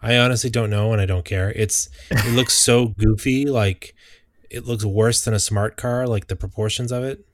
I 0.00 0.16
honestly 0.18 0.50
don't 0.50 0.70
know 0.70 0.92
and 0.92 1.00
I 1.00 1.06
don't 1.06 1.24
care. 1.24 1.50
It's 1.52 1.88
it 2.10 2.32
looks 2.34 2.54
so 2.54 2.88
goofy, 2.98 3.46
like 3.46 3.94
it 4.50 4.64
looks 4.64 4.84
worse 4.84 5.24
than 5.24 5.34
a 5.34 5.40
smart 5.40 5.76
car, 5.76 6.06
like 6.06 6.28
the 6.28 6.36
proportions 6.36 6.92
of 6.92 7.02
it. 7.02 7.26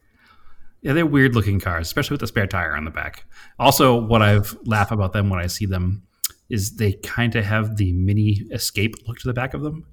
Yeah, 0.83 0.93
they're 0.95 1.07
weird 1.07 1.35
looking 1.35 1.61
cars, 1.61 1.87
especially 1.87 2.15
with 2.15 2.21
the 2.21 2.27
spare 2.27 2.47
tire 2.47 2.77
on 2.77 2.85
the 2.85 2.91
back. 2.91 3.25
Also, 3.59 3.95
what 3.97 4.21
I've 4.21 4.57
laugh 4.65 4.91
about 4.91 5.13
them 5.13 5.31
when 5.31 5.39
I 5.41 5.47
see 5.47 5.65
them 5.67 6.03
is 6.49 6.77
they 6.77 6.95
kind 6.95 7.35
of 7.37 7.45
have 7.45 7.77
the 7.77 7.93
mini 7.93 8.43
escape 8.51 8.95
look 9.07 9.19
to 9.21 9.29
the 9.29 9.33
back 9.33 9.55
of 9.55 9.63
them. 9.63 9.87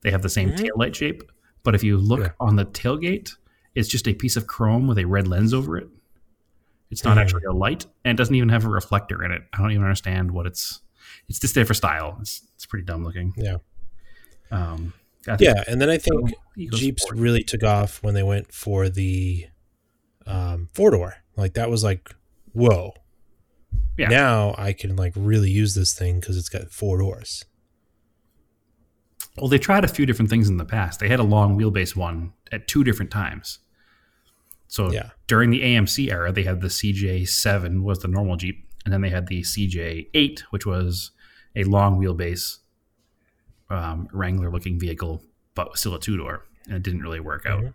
They 0.00 0.10
have 0.10 0.22
the 0.22 0.28
same 0.30 0.50
Mhm. 0.50 0.56
taillight 0.70 0.94
shape, 0.94 1.22
but 1.62 1.74
if 1.74 1.84
you 1.84 1.96
look 1.98 2.20
Yeah. 2.20 2.30
on 2.40 2.56
the 2.56 2.64
tailgate, 2.64 3.36
it's 3.74 3.88
just 3.88 4.08
a 4.08 4.14
piece 4.14 4.36
of 4.36 4.46
chrome 4.46 4.86
with 4.86 4.98
a 4.98 5.04
red 5.04 5.28
lens 5.28 5.52
over 5.54 5.76
it. 5.76 5.88
It's 6.90 7.04
not 7.04 7.16
Mhm. 7.16 7.20
actually 7.20 7.44
a 7.44 7.52
light, 7.52 7.86
and 8.04 8.16
doesn't 8.18 8.34
even 8.34 8.48
have 8.48 8.64
a 8.64 8.68
reflector 8.70 9.22
in 9.22 9.30
it. 9.32 9.42
I 9.52 9.58
don't 9.58 9.70
even 9.70 9.82
understand 9.84 10.30
what 10.30 10.46
it's. 10.46 10.80
It's 11.28 11.38
just 11.38 11.54
there 11.54 11.64
for 11.66 11.74
style. 11.74 12.16
It's, 12.20 12.42
it's 12.54 12.64
pretty 12.66 12.84
dumb 12.86 13.04
looking. 13.04 13.34
Yeah. 13.36 13.56
Um, 14.50 14.94
Yeah, 15.38 15.62
and 15.68 15.80
then 15.80 15.88
I 15.88 15.98
think 15.98 16.32
Jeeps 16.72 17.04
really 17.12 17.44
took 17.44 17.62
off 17.62 18.02
when 18.02 18.14
they 18.14 18.22
went 18.24 18.52
for 18.52 18.88
the 18.88 19.46
um, 20.26 20.68
four 20.72 20.90
door. 20.90 21.14
Like 21.36 21.54
that 21.54 21.70
was 21.70 21.82
like, 21.84 22.14
whoa. 22.52 22.94
Yeah. 23.96 24.08
Now 24.08 24.54
I 24.58 24.72
can 24.72 24.96
like 24.96 25.12
really 25.16 25.50
use 25.50 25.74
this 25.74 25.92
thing 25.94 26.20
because 26.20 26.36
it's 26.36 26.48
got 26.48 26.70
four 26.70 26.98
doors. 26.98 27.44
Well, 29.36 29.48
they 29.48 29.58
tried 29.58 29.84
a 29.84 29.88
few 29.88 30.04
different 30.04 30.28
things 30.30 30.48
in 30.48 30.58
the 30.58 30.64
past. 30.64 31.00
They 31.00 31.08
had 31.08 31.20
a 31.20 31.24
long 31.24 31.58
wheelbase 31.58 31.96
one 31.96 32.32
at 32.50 32.68
two 32.68 32.84
different 32.84 33.10
times. 33.10 33.60
So 34.68 34.90
Yeah. 34.92 35.10
during 35.26 35.50
the 35.50 35.62
AMC 35.62 36.10
era, 36.10 36.32
they 36.32 36.42
had 36.44 36.60
the 36.60 36.68
CJ7 36.68 37.82
was 37.82 38.00
the 38.00 38.08
normal 38.08 38.36
Jeep, 38.36 38.66
and 38.84 38.92
then 38.92 39.00
they 39.00 39.10
had 39.10 39.28
the 39.28 39.42
CJ8, 39.42 40.40
which 40.50 40.66
was 40.66 41.12
a 41.56 41.64
long 41.64 41.98
wheelbase 42.00 42.58
um, 43.70 44.06
Wrangler 44.12 44.50
looking 44.50 44.78
vehicle, 44.78 45.22
but 45.54 45.78
still 45.78 45.94
a 45.94 46.00
two 46.00 46.18
door, 46.18 46.44
and 46.66 46.74
it 46.76 46.82
didn't 46.82 47.00
really 47.00 47.20
work 47.20 47.46
out. 47.46 47.62
Mhm. 47.62 47.74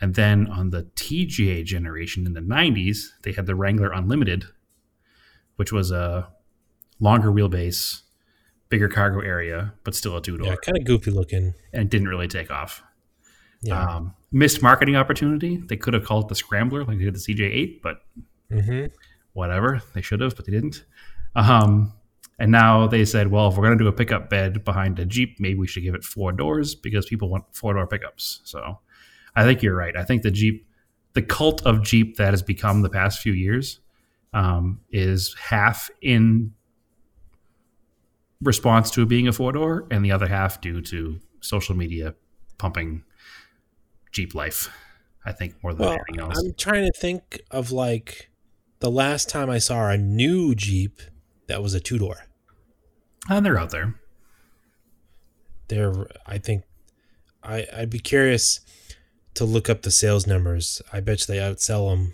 And 0.00 0.14
then 0.14 0.46
on 0.48 0.70
the 0.70 0.84
TJ 0.94 1.64
generation 1.64 2.26
in 2.26 2.34
the 2.34 2.40
90s, 2.40 2.98
they 3.22 3.32
had 3.32 3.46
the 3.46 3.54
Wrangler 3.54 3.90
Unlimited, 3.92 4.44
which 5.56 5.72
was 5.72 5.90
a 5.90 6.28
longer 7.00 7.30
wheelbase, 7.32 8.02
bigger 8.68 8.88
cargo 8.88 9.20
area, 9.20 9.72
but 9.84 9.94
still 9.94 10.16
a 10.16 10.22
two 10.22 10.36
door 10.36 10.48
Yeah, 10.48 10.56
kind 10.56 10.76
of 10.78 10.84
goofy 10.84 11.10
looking. 11.10 11.54
and 11.72 11.82
it 11.84 11.90
didn't 11.90 12.08
really 12.08 12.28
take 12.28 12.50
off. 12.50 12.82
Yeah. 13.62 13.82
Um, 13.82 14.14
missed 14.30 14.62
marketing 14.62 14.96
opportunity. 14.96 15.56
They 15.56 15.76
could 15.76 15.94
have 15.94 16.04
called 16.04 16.24
it 16.26 16.28
the 16.28 16.34
Scrambler 16.34 16.84
like 16.84 16.98
they 16.98 17.04
did 17.04 17.14
the 17.14 17.18
CJ8, 17.18 17.80
but 17.82 18.00
hmm 18.50 18.86
whatever. 19.32 19.82
They 19.94 20.00
should 20.02 20.20
have, 20.20 20.34
but 20.36 20.46
they 20.46 20.52
didn't. 20.52 20.84
Um, 21.34 21.92
and 22.38 22.50
now 22.50 22.86
they 22.86 23.04
said, 23.04 23.30
well, 23.30 23.48
if 23.48 23.56
we're 23.56 23.64
going 23.64 23.76
to 23.76 23.84
do 23.84 23.88
a 23.88 23.92
pickup 23.92 24.30
bed 24.30 24.64
behind 24.64 24.98
a 24.98 25.04
Jeep, 25.04 25.36
maybe 25.38 25.58
we 25.58 25.66
should 25.66 25.82
give 25.82 25.94
it 25.94 26.04
four 26.04 26.32
doors 26.32 26.74
because 26.74 27.06
people 27.06 27.28
want 27.28 27.44
four 27.54 27.74
door 27.74 27.86
pickups. 27.86 28.40
So 28.44 28.78
I 29.36 29.44
think 29.44 29.62
you're 29.62 29.76
right. 29.76 29.94
I 29.96 30.02
think 30.02 30.22
the 30.22 30.30
Jeep, 30.32 30.66
the 31.12 31.22
cult 31.22 31.64
of 31.66 31.82
Jeep 31.84 32.16
that 32.16 32.32
has 32.32 32.42
become 32.42 32.82
the 32.82 32.88
past 32.90 33.20
few 33.20 33.32
years, 33.32 33.78
um, 34.32 34.80
is 34.90 35.34
half 35.38 35.90
in 36.02 36.52
response 38.42 38.90
to 38.92 39.02
it 39.02 39.08
being 39.08 39.28
a 39.28 39.32
four 39.32 39.52
door, 39.52 39.86
and 39.90 40.04
the 40.04 40.12
other 40.12 40.26
half 40.26 40.60
due 40.60 40.80
to 40.82 41.20
social 41.40 41.76
media 41.76 42.14
pumping 42.58 43.04
Jeep 44.12 44.34
life. 44.34 44.70
I 45.24 45.32
think 45.32 45.54
more 45.62 45.72
than 45.74 45.86
Well, 45.86 45.92
anything 46.08 46.20
else. 46.20 46.38
I'm 46.38 46.54
trying 46.54 46.84
to 46.86 46.92
think 46.98 47.40
of 47.50 47.72
like 47.72 48.30
the 48.80 48.90
last 48.90 49.28
time 49.28 49.50
I 49.50 49.58
saw 49.58 49.88
a 49.90 49.98
new 49.98 50.54
Jeep 50.54 51.00
that 51.48 51.62
was 51.62 51.74
a 51.74 51.80
two 51.80 51.98
door. 51.98 52.26
and 53.28 53.44
they're 53.44 53.58
out 53.58 53.70
there. 53.70 53.94
There, 55.68 56.06
I 56.26 56.38
think 56.38 56.62
I 57.42 57.66
I'd 57.76 57.90
be 57.90 57.98
curious 57.98 58.60
to 59.36 59.44
look 59.44 59.70
up 59.70 59.82
the 59.82 59.90
sales 59.90 60.26
numbers. 60.26 60.82
I 60.92 61.00
bet 61.00 61.20
you 61.20 61.26
they 61.26 61.40
outsell 61.40 61.90
them 61.90 62.12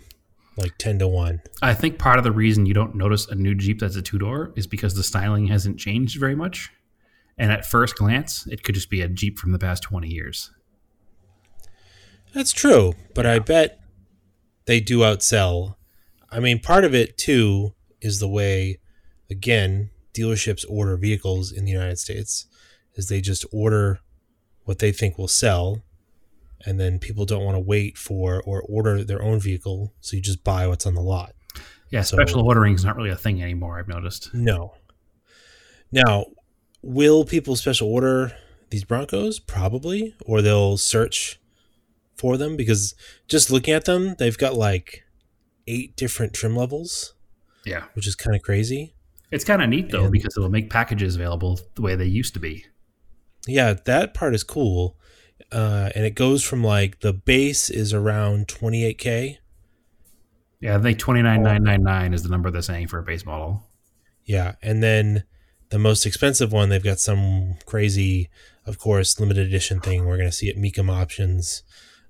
like 0.57 0.77
ten 0.77 0.99
to 0.99 1.07
one. 1.07 1.41
I 1.61 1.73
think 1.73 1.97
part 1.97 2.17
of 2.17 2.23
the 2.23 2.31
reason 2.31 2.65
you 2.65 2.73
don't 2.73 2.95
notice 2.95 3.27
a 3.27 3.35
new 3.35 3.55
Jeep 3.55 3.79
that's 3.79 3.95
a 3.95 4.01
two 4.01 4.19
door 4.19 4.53
is 4.55 4.67
because 4.67 4.95
the 4.95 5.03
styling 5.03 5.47
hasn't 5.47 5.79
changed 5.79 6.19
very 6.19 6.35
much. 6.35 6.69
And 7.37 7.51
at 7.51 7.65
first 7.65 7.95
glance, 7.95 8.45
it 8.47 8.63
could 8.63 8.75
just 8.75 8.89
be 8.89 9.01
a 9.01 9.07
Jeep 9.07 9.39
from 9.39 9.51
the 9.51 9.59
past 9.59 9.81
20 9.83 10.07
years. 10.07 10.51
That's 12.33 12.51
true, 12.51 12.93
but 13.15 13.25
I 13.25 13.39
bet 13.39 13.79
they 14.65 14.79
do 14.79 14.99
outsell. 14.99 15.75
I 16.31 16.39
mean, 16.39 16.59
part 16.59 16.85
of 16.85 16.93
it 16.93 17.17
too 17.17 17.73
is 18.01 18.19
the 18.19 18.27
way, 18.27 18.79
again, 19.29 19.89
dealerships 20.13 20.65
order 20.69 20.97
vehicles 20.97 21.51
in 21.51 21.65
the 21.65 21.71
United 21.71 21.99
States, 21.99 22.47
is 22.95 23.07
they 23.07 23.21
just 23.21 23.45
order 23.51 23.99
what 24.65 24.79
they 24.79 24.91
think 24.91 25.17
will 25.17 25.27
sell, 25.27 25.83
and 26.65 26.79
then 26.79 26.99
people 26.99 27.25
don't 27.25 27.43
want 27.43 27.55
to 27.55 27.59
wait 27.59 27.97
for 27.97 28.41
or 28.45 28.61
order 28.61 29.03
their 29.03 29.21
own 29.21 29.39
vehicle, 29.39 29.93
so 29.99 30.15
you 30.15 30.21
just 30.21 30.43
buy 30.43 30.67
what's 30.67 30.85
on 30.85 30.95
the 30.95 31.01
lot. 31.01 31.33
Yeah, 31.89 32.01
So- 32.01 32.17
special 32.17 32.41
ordering 32.47 32.73
is 32.75 32.83
not 32.83 32.95
really 32.95 33.09
a 33.11 33.15
thing 33.15 33.41
anymore, 33.41 33.77
I've 33.79 33.87
noticed. 33.87 34.33
No. 34.33 34.73
Now, 35.91 36.25
will 36.81 37.23
people 37.25 37.55
special 37.55 37.87
order 37.87 38.35
these 38.69 38.83
Broncos? 38.83 39.39
Probably, 39.39 40.15
or 40.25 40.41
they'll 40.41 40.77
search 40.77 41.39
for 42.15 42.37
them 42.37 42.55
because 42.57 42.95
just 43.27 43.51
looking 43.51 43.73
at 43.73 43.85
them, 43.85 44.15
they've 44.17 44.37
got 44.37 44.55
like 44.55 45.03
eight 45.67 45.95
different 45.95 46.33
trim 46.33 46.55
levels, 46.55 47.13
Yeah. 47.65 47.85
which 47.93 48.07
is 48.07 48.15
kind 48.15 48.35
of 48.35 48.41
crazy. 48.41 48.95
It's 49.31 49.43
kind 49.43 49.61
of 49.61 49.69
neat, 49.69 49.91
though, 49.91 50.03
And- 50.05 50.11
because 50.11 50.35
it'll 50.37 50.49
make 50.49 50.69
packages 50.69 51.15
available 51.15 51.59
the 51.75 51.81
way 51.81 51.95
they 51.95 52.05
used 52.05 52.33
to 52.35 52.39
be. 52.39 52.65
Yeah, 53.47 53.73
that 53.85 54.13
part 54.13 54.33
is 54.35 54.43
cool. 54.43 54.97
Uh, 55.51 55.89
and 55.95 56.05
it 56.05 56.15
goes 56.15 56.43
from 56.43 56.63
like 56.63 56.99
the 57.01 57.13
base 57.13 57.69
is 57.69 57.93
around 57.93 58.47
28k. 58.47 59.37
Yeah, 60.59 60.77
I 60.77 60.81
think 60.81 60.97
29999 60.99 62.13
is 62.13 62.23
the 62.23 62.29
number 62.29 62.49
they're 62.49 62.61
saying 62.61 62.87
for 62.87 62.99
a 62.99 63.03
base 63.03 63.25
model. 63.25 63.63
Yeah, 64.25 64.53
and 64.61 64.81
then 64.81 65.23
the 65.69 65.79
most 65.79 66.05
expensive 66.05 66.51
one, 66.53 66.69
they've 66.69 66.83
got 66.83 66.99
some 66.99 67.55
crazy, 67.65 68.29
of 68.65 68.79
course, 68.79 69.19
limited 69.19 69.45
edition 69.47 69.81
thing. 69.81 70.05
We're 70.05 70.17
gonna 70.17 70.31
see 70.31 70.49
at 70.49 70.55
Mecum 70.55 70.89
Auctions, 70.89 71.63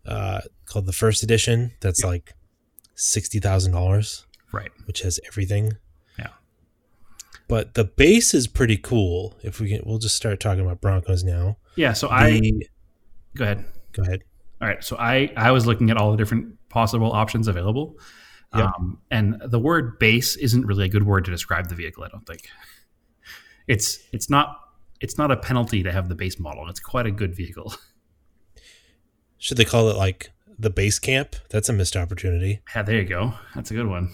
uh, 0.06 0.42
called 0.66 0.86
the 0.86 0.94
First 0.94 1.24
Edition. 1.24 1.72
That's 1.82 2.04
like 2.04 2.34
sixty 2.94 3.40
thousand 3.40 3.72
dollars, 3.72 4.28
Right. 4.52 4.72
which 4.86 5.02
has 5.02 5.20
everything. 5.26 5.78
Yeah. 6.20 6.28
But 7.48 7.74
the 7.74 7.86
base 7.86 8.36
is 8.36 8.48
pretty 8.48 8.78
cool. 8.78 9.36
If 9.42 9.60
we 9.60 9.70
can, 9.70 9.82
we'll 9.86 9.98
just 9.98 10.16
start 10.16 10.40
talking 10.40 10.64
about 10.64 10.80
Broncos 10.82 11.24
now. 11.24 11.58
Yeah, 11.76 11.94
so 11.94 12.10
I. 12.10 12.40
Go 13.36 13.44
ahead. 13.46 13.66
go 13.94 14.04
ahead. 14.04 14.24
All 14.62 14.68
right, 14.68 14.84
so 14.84 14.96
I 14.98 15.32
I 15.36 15.52
was 15.52 15.66
looking 15.66 15.90
at 15.90 15.98
all 15.98 16.12
the 16.12 16.18
different 16.18 16.56
possible 16.70 17.12
options 17.12 17.48
available, 17.48 17.98
Yeah. 18.56 18.72
um, 18.78 19.00
and 19.12 19.42
the 19.46 19.60
word 19.60 20.00
base 20.00 20.36
isn't 20.38 20.66
really 20.66 20.86
a 20.86 20.90
good 20.90 21.04
word 21.06 21.26
to 21.26 21.32
describe 21.32 21.68
the 21.70 21.76
vehicle. 21.76 22.04
I 22.04 22.08
don't 22.08 22.26
think 22.26 22.48
it's 23.68 24.00
it's 24.14 24.30
not 24.30 24.60
it's 25.02 25.18
not 25.18 25.32
a 25.32 25.38
penalty 25.38 25.84
to 25.84 25.92
have 25.92 26.08
the 26.10 26.16
base 26.16 26.40
model. 26.40 26.70
It's 26.70 26.80
quite 26.80 27.06
a 27.06 27.12
good 27.12 27.36
vehicle. 27.36 27.74
Should 29.38 29.58
they 29.58 29.66
call 29.66 29.90
it 29.90 29.98
like 29.98 30.32
the 30.58 30.70
base 30.70 31.00
camp? 31.00 31.36
That's 31.50 31.68
a 31.70 31.74
missed 31.74 31.98
opportunity. 31.98 32.62
Yeah, 32.74 32.84
there 32.84 32.96
you 33.02 33.06
go. 33.08 33.34
That's 33.56 33.72
a 33.72 33.74
good 33.74 33.88
one. 33.88 34.10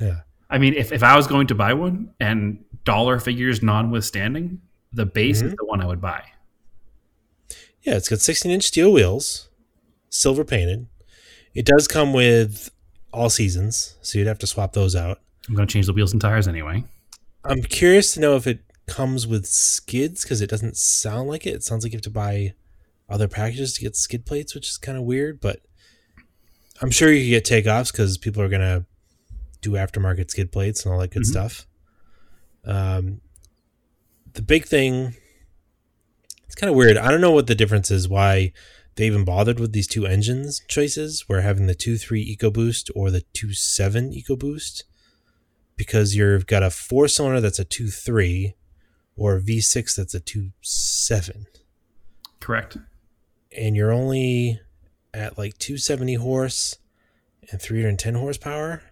Yeah. 0.00 0.20
I 0.50 0.58
mean, 0.58 0.74
if, 0.74 0.90
if 0.92 1.02
I 1.02 1.16
was 1.16 1.26
going 1.26 1.46
to 1.48 1.54
buy 1.54 1.74
one 1.74 2.10
and 2.18 2.64
dollar 2.84 3.20
figures 3.20 3.62
notwithstanding, 3.62 4.60
the 4.92 5.06
base 5.06 5.42
Mhm. 5.42 5.46
is 5.48 5.54
the 5.54 5.64
one 5.66 5.80
I 5.80 5.86
would 5.86 6.00
buy. 6.00 6.24
Yeah, 7.82 7.96
it's 7.96 8.08
got 8.08 8.20
16 8.20 8.50
inch 8.50 8.64
steel 8.64 8.92
wheels, 8.92 9.48
silver 10.10 10.44
painted. 10.44 10.86
It 11.54 11.64
does 11.66 11.88
come 11.88 12.12
with 12.12 12.70
all 13.12 13.30
seasons, 13.30 13.96
so 14.02 14.18
you'd 14.18 14.26
have 14.26 14.38
to 14.40 14.46
swap 14.46 14.72
those 14.72 14.94
out. 14.94 15.20
I'm 15.48 15.54
going 15.54 15.66
to 15.66 15.72
change 15.72 15.86
the 15.86 15.92
wheels 15.92 16.12
and 16.12 16.20
tires 16.20 16.46
anyway. 16.46 16.84
I'm 17.44 17.62
curious 17.62 18.12
to 18.14 18.20
know 18.20 18.36
if 18.36 18.46
it 18.46 18.60
comes 18.86 19.26
with 19.26 19.46
skids 19.46 20.22
because 20.22 20.40
it 20.40 20.50
doesn't 20.50 20.76
sound 20.76 21.28
like 21.28 21.46
it. 21.46 21.54
It 21.54 21.62
sounds 21.62 21.84
like 21.84 21.92
you 21.92 21.96
have 21.96 22.02
to 22.02 22.10
buy 22.10 22.54
other 23.08 23.28
packages 23.28 23.72
to 23.74 23.80
get 23.80 23.96
skid 23.96 24.26
plates, 24.26 24.54
which 24.54 24.68
is 24.68 24.76
kind 24.76 24.98
of 24.98 25.04
weird, 25.04 25.40
but 25.40 25.60
I'm 26.82 26.90
sure 26.90 27.10
you 27.10 27.22
can 27.22 27.30
get 27.30 27.44
takeoffs 27.64 27.90
because 27.90 28.18
people 28.18 28.42
are 28.42 28.48
going 28.48 28.60
to 28.60 28.84
do 29.62 29.72
aftermarket 29.72 30.30
skid 30.30 30.52
plates 30.52 30.84
and 30.84 30.92
all 30.92 31.00
that 31.00 31.10
good 31.10 31.22
Mhm. 31.22 31.26
stuff. 31.30 31.66
Um, 32.64 33.20
the 34.34 34.42
big 34.42 34.66
thing, 34.66 35.16
kind 36.58 36.70
of 36.70 36.76
weird. 36.76 36.96
I 36.98 37.10
don't 37.10 37.20
know 37.22 37.32
what 37.32 37.46
the 37.46 37.54
difference 37.54 37.90
is, 37.90 38.08
why 38.08 38.52
they 38.96 39.06
even 39.06 39.24
bothered 39.24 39.60
with 39.60 39.72
these 39.72 39.86
two 39.86 40.06
engines 40.06 40.60
choices. 40.68 41.24
We're 41.28 41.40
having 41.40 41.66
the 41.66 41.74
two 41.74 41.96
three 41.96 42.36
EcoBoost 42.36 42.90
or 42.94 43.10
the 43.10 43.22
two 43.32 43.54
seven 43.54 44.12
EcoBoost 44.12 44.82
because 45.76 46.14
you've 46.16 46.46
got 46.46 46.62
a 46.64 46.70
four 46.70 47.06
cylinder 47.08 47.40
that's 47.40 47.58
a 47.60 47.64
two 47.64 47.88
three 47.88 48.54
or 49.16 49.36
a 49.36 49.40
V6 49.40 49.96
that's 49.96 50.14
a 50.14 50.20
two 50.20 50.50
seven. 50.60 51.46
Correct. 52.40 52.76
and 53.56 53.74
you're 53.76 53.92
only 53.92 54.60
at 55.14 55.36
like 55.38 55.56
270 55.58 56.14
horse 56.14 56.78
and 57.50 57.60
310 57.60 58.14
horsepower. 58.14 58.82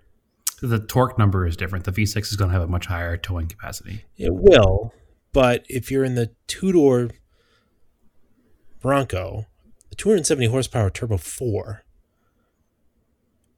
The 0.62 0.78
torque 0.80 1.18
number 1.18 1.46
is 1.46 1.56
different. 1.56 1.85
The 1.85 1.92
V6 1.92 2.16
is 2.18 2.37
going 2.37 2.50
to 2.50 2.54
have 2.54 2.62
a 2.62 2.66
much 2.66 2.87
higher 2.87 3.16
towing 3.16 3.46
capacity. 3.46 4.04
It 4.16 4.32
will, 4.35 4.92
but 5.32 5.64
if 5.68 5.90
you're 5.90 6.04
in 6.04 6.14
the 6.14 6.30
two 6.46 6.73
door 6.73 7.11
Bronco, 8.80 9.47
the 9.90 9.97
270 9.97 10.47
horsepower 10.47 10.90
Turbo 10.90 11.16
4 11.16 11.83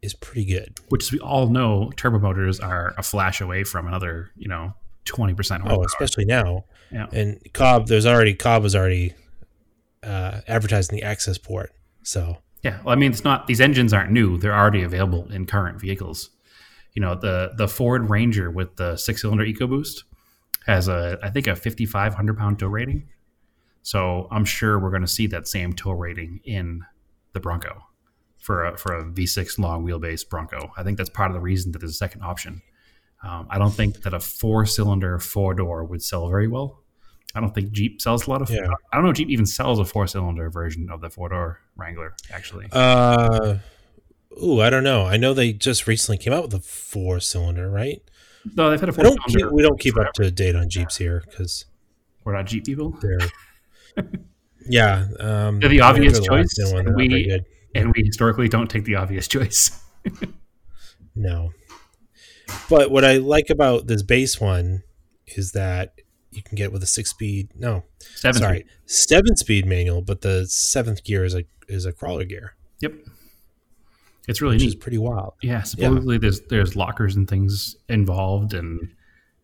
is 0.01 0.15
pretty 0.15 0.45
good. 0.45 0.79
which 0.89 1.05
as 1.05 1.13
we 1.13 1.19
all 1.19 1.49
know, 1.49 1.91
turbo 1.97 2.19
motors 2.19 2.61
are 2.61 2.95
a 2.97 3.03
flash 3.03 3.41
away 3.41 3.65
from 3.65 3.89
another, 3.89 4.31
you 4.37 4.49
know, 4.49 4.75
20% 5.07 5.35
horsepower. 5.37 5.73
Oh, 5.73 5.85
especially 5.85 6.25
now. 6.25 6.65
Yeah. 6.93 7.07
And 7.13 7.41
Cobb, 7.53 7.89
there's 7.89 8.07
already, 8.07 8.35
Cobb 8.35 8.63
was 8.63 8.77
already 8.77 9.15
uh, 10.03 10.41
advertising 10.47 10.97
the 10.97 11.03
Accessport. 11.03 11.69
So, 12.05 12.39
Yeah, 12.63 12.79
well, 12.85 12.93
I 12.95 12.97
mean, 12.99 13.11
it's 13.11 13.25
not 13.25 13.47
these 13.47 13.61
engines 13.61 13.93
aren't 13.93 14.11
new; 14.13 14.39
they're 14.39 14.55
already 14.55 14.83
available 14.83 15.31
in 15.31 15.47
current 15.47 15.81
vehicles. 15.81 16.31
You 16.95 17.03
know, 17.03 17.15
the 17.15 17.53
the 17.57 17.69
Ford 17.69 18.09
Ranger 18.09 18.51
with 18.51 18.77
the 18.77 18.97
six 18.97 19.23
cylinder 19.23 19.45
EcoBoost 19.45 20.05
has 20.67 20.89
a 20.89 21.19
I 21.23 21.31
think 21.31 21.47
a 21.47 21.55
fifty 21.55 21.85
five 21.85 22.15
hundred 22.15 22.39
pound 22.39 22.59
tow 22.59 22.69
rating. 22.69 23.09
So 23.89 24.29
I'm 24.31 24.45
sure 24.45 24.79
we're 24.79 24.91
going 24.91 25.01
to 25.01 25.09
see 25.09 25.27
that 25.29 25.49
same 25.49 25.73
tow 25.73 25.93
rating 25.93 26.41
in 26.45 26.85
the 27.33 27.41
Bronco 27.41 27.87
for 28.37 28.67
a 28.67 28.77
for 28.77 28.95
a 28.95 29.03
V6 29.03 29.59
long 29.59 29.83
wheelbase 29.83 30.29
Bronco. 30.29 30.73
I 30.77 30.83
think 30.83 30.99
that's 30.99 31.09
part 31.09 31.31
of 31.31 31.35
the 31.35 31.41
reason 31.41 31.73
that 31.73 31.79
there's 31.79 31.93
a 31.93 31.95
second 31.95 32.21
option. 32.21 32.61
Um, 33.25 33.47
I 33.49 33.57
don't 33.57 33.71
think 33.71 34.03
that 34.03 34.13
a 34.13 34.21
four 34.21 34.67
cylinder 34.67 35.19
four 35.19 35.55
door 35.55 35.85
would 35.85 36.03
sell 36.03 36.29
very 36.29 36.49
well. 36.49 36.83
I 37.35 37.41
don't 37.41 37.55
think 37.55 37.73
Jeep 37.73 38.03
sells 38.03 38.27
a 38.27 38.31
lot 38.31 38.43
of. 38.43 38.51
Yeah. 38.51 38.69
I 38.93 38.97
don't 38.97 39.05
know 39.05 39.11
if 39.11 39.17
Jeep 39.17 39.31
even 39.31 39.47
sells 39.47 39.79
a 39.79 39.87
four 39.87 40.07
cylinder 40.07 40.51
version 40.51 40.91
of 40.91 41.01
the 41.01 41.09
four 41.09 41.31
door 41.31 41.63
Wrangler. 41.75 42.15
Actually, 42.31 42.67
uh, 42.73 43.57
ooh, 44.45 44.61
I 44.61 44.69
don't 44.69 44.85
know. 44.85 45.07
I 45.07 45.17
know 45.17 45.33
they 45.33 45.55
just 45.55 45.87
recently 45.87 46.19
came 46.19 46.35
out 46.35 46.43
with 46.43 46.53
a 46.53 46.61
four 46.61 47.21
cylinder, 47.21 47.71
right? 47.71 48.03
no, 48.55 48.69
they've 48.69 48.81
had 48.81 48.91
a 48.91 48.93
four 48.93 49.07
cylinder. 49.07 49.51
we 49.51 49.63
don't 49.63 49.81
keep 49.81 49.97
up 49.97 50.13
to 50.13 50.31
date 50.31 50.57
on 50.57 50.69
Jeeps 50.69 50.99
here 50.99 51.25
because 51.27 51.65
We're 52.23 52.35
not 52.35 52.45
Jeep 52.45 52.67
people, 52.67 52.91
they're, 53.01 53.19
yeah. 54.69 55.07
Um, 55.21 55.61
They're 55.61 55.69
the 55.69 55.81
obvious 55.81 56.21
choice, 56.21 56.57
and 56.59 56.95
we- 56.97 57.41
and 57.75 57.93
we 57.95 58.03
historically 58.05 58.49
don't 58.49 58.69
take 58.71 58.85
the 58.85 58.95
obvious 58.97 59.29
choice. 59.29 59.83
No. 61.15 61.51
But 62.71 62.91
what 62.93 63.05
I 63.05 63.17
like 63.17 63.51
about 63.51 63.89
this 63.89 64.03
base 64.05 64.41
one 64.41 64.85
is 65.27 65.51
that 65.53 65.95
you 66.31 66.43
can 66.43 66.55
get 66.57 66.73
with 66.73 66.81
a 66.83 66.87
six 66.87 67.11
speed 67.11 67.49
no 67.59 67.83
Seven. 68.15 68.41
sorry 68.41 68.59
speed. 68.61 68.71
seven 68.87 69.37
speed 69.37 69.67
manual, 69.67 70.01
but 70.01 70.21
the 70.21 70.47
seventh 70.47 71.03
gear 71.03 71.25
is 71.25 71.35
a 71.35 71.45
is 71.67 71.85
a 71.87 71.93
crawler 71.93 72.25
gear, 72.25 72.55
Yep. 72.81 72.93
It's 74.29 74.41
really 74.41 74.55
which 74.57 74.63
neat. 74.63 74.69
is 74.69 74.75
pretty 74.77 74.99
wild. 74.99 75.35
Yeah, 75.43 75.63
supposedly 75.63 76.19
there's 76.19 76.41
there's 76.43 76.77
lockers 76.77 77.17
and 77.17 77.29
things 77.29 77.75
involved, 77.89 78.55
and 78.55 78.93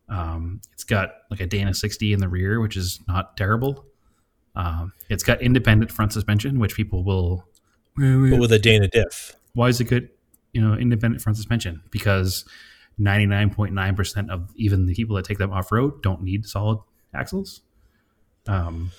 um, 0.09 0.61
it's 0.75 0.85
got 0.85 1.11
like 1.31 1.41
a 1.41 1.47
Dana 1.47 1.75
60 1.75 2.13
in 2.13 2.21
the 2.21 2.29
rear, 2.29 2.61
which 2.61 2.77
is 2.77 3.01
not 3.09 3.37
terrible. 3.37 3.85
Um, 4.57 4.93
it's 5.09 5.23
got 5.25 5.41
independent 5.43 5.91
front 5.91 6.13
suspension, 6.13 6.59
which 6.59 6.75
people 6.75 7.05
will. 7.05 7.47
But 7.97 8.39
with 8.41 8.53
a 8.53 8.59
Dana 8.59 8.89
diff. 8.89 9.35
Why 9.55 9.69
is 9.69 9.81
it 9.81 9.85
good? 9.85 10.09
You 10.53 10.61
know, 10.61 10.75
independent 10.75 11.23
front 11.23 11.37
suspension 11.37 11.83
because 11.91 12.45
99.9% 13.01 14.31
of 14.31 14.51
even 14.57 14.87
the 14.87 14.95
people 14.95 15.17
that 15.17 15.25
take 15.25 15.39
them 15.39 15.53
off 15.53 15.73
road 15.73 16.03
don't 16.03 16.23
need 16.23 16.47
solid 16.47 16.79
axles. 17.15 17.63
Um, 18.47 18.91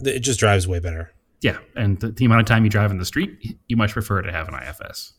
It 0.00 0.20
just 0.20 0.38
drives 0.40 0.68
way 0.68 0.78
better. 0.80 1.12
yeah, 1.40 1.58
and 1.76 1.98
the, 2.00 2.10
the 2.10 2.24
amount 2.24 2.40
of 2.42 2.46
time 2.46 2.64
you 2.64 2.70
drive 2.70 2.90
in 2.90 2.98
the 2.98 3.04
street, 3.04 3.56
you 3.68 3.76
much 3.76 3.92
prefer 3.92 4.22
to 4.22 4.30
have 4.32 4.48
an 4.48 4.54
IFS. 4.54 5.14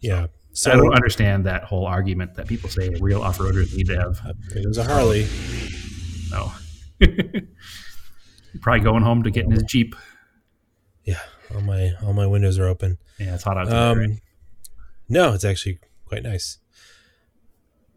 Yeah. 0.00 0.26
So 0.52 0.70
So 0.70 0.72
I 0.72 0.76
don't 0.76 0.94
understand 0.94 1.44
that 1.46 1.64
whole 1.64 1.86
argument 1.86 2.34
that 2.34 2.46
people 2.46 2.70
say 2.70 2.90
real 3.00 3.22
off 3.22 3.38
roaders 3.38 3.74
need 3.74 3.86
to 3.88 3.96
have 3.96 4.20
it 4.54 4.66
was 4.66 4.78
a 4.78 4.84
Harley. 4.84 5.26
No. 6.30 6.52
Probably 8.60 8.80
going 8.80 9.02
home 9.02 9.22
to 9.22 9.30
get 9.30 9.44
in 9.44 9.50
his 9.50 9.62
Jeep. 9.64 9.94
Yeah. 11.04 11.20
All 11.54 11.60
my 11.60 11.92
all 12.02 12.12
my 12.12 12.26
windows 12.26 12.58
are 12.58 12.66
open. 12.66 12.98
Yeah, 13.18 13.34
it's 13.34 13.44
hot 13.44 13.58
out 13.58 13.64
today. 13.64 13.76
Um, 13.76 13.98
right? 13.98 14.20
no, 15.08 15.32
it's 15.34 15.44
actually 15.44 15.78
quite 16.06 16.22
nice. 16.22 16.58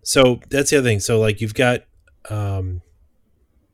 So 0.03 0.39
that's 0.49 0.69
the 0.69 0.77
other 0.77 0.87
thing. 0.87 0.99
So 0.99 1.19
like 1.19 1.41
you've 1.41 1.53
got, 1.53 1.83
um, 2.29 2.81